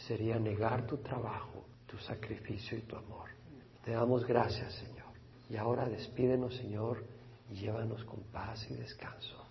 Sería 0.07 0.39
negar 0.39 0.87
tu 0.87 0.99
trabajo, 0.99 1.65
tu 1.87 1.99
sacrificio 1.99 2.79
y 2.79 2.83
tu 2.83 2.97
amor. 2.97 3.29
Te 3.85 3.93
damos 3.93 4.25
gracias, 4.25 4.75
Señor. 4.75 4.98
Y 5.51 5.57
ahora 5.57 5.89
despídenos, 5.89 6.57
Señor, 6.57 7.05
y 7.51 7.55
llévanos 7.55 8.05
con 8.05 8.21
paz 8.25 8.67
y 8.71 8.75
descanso. 8.75 9.47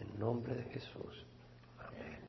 En 0.00 0.18
nombre 0.18 0.54
de 0.54 0.64
Jesús. 0.64 1.26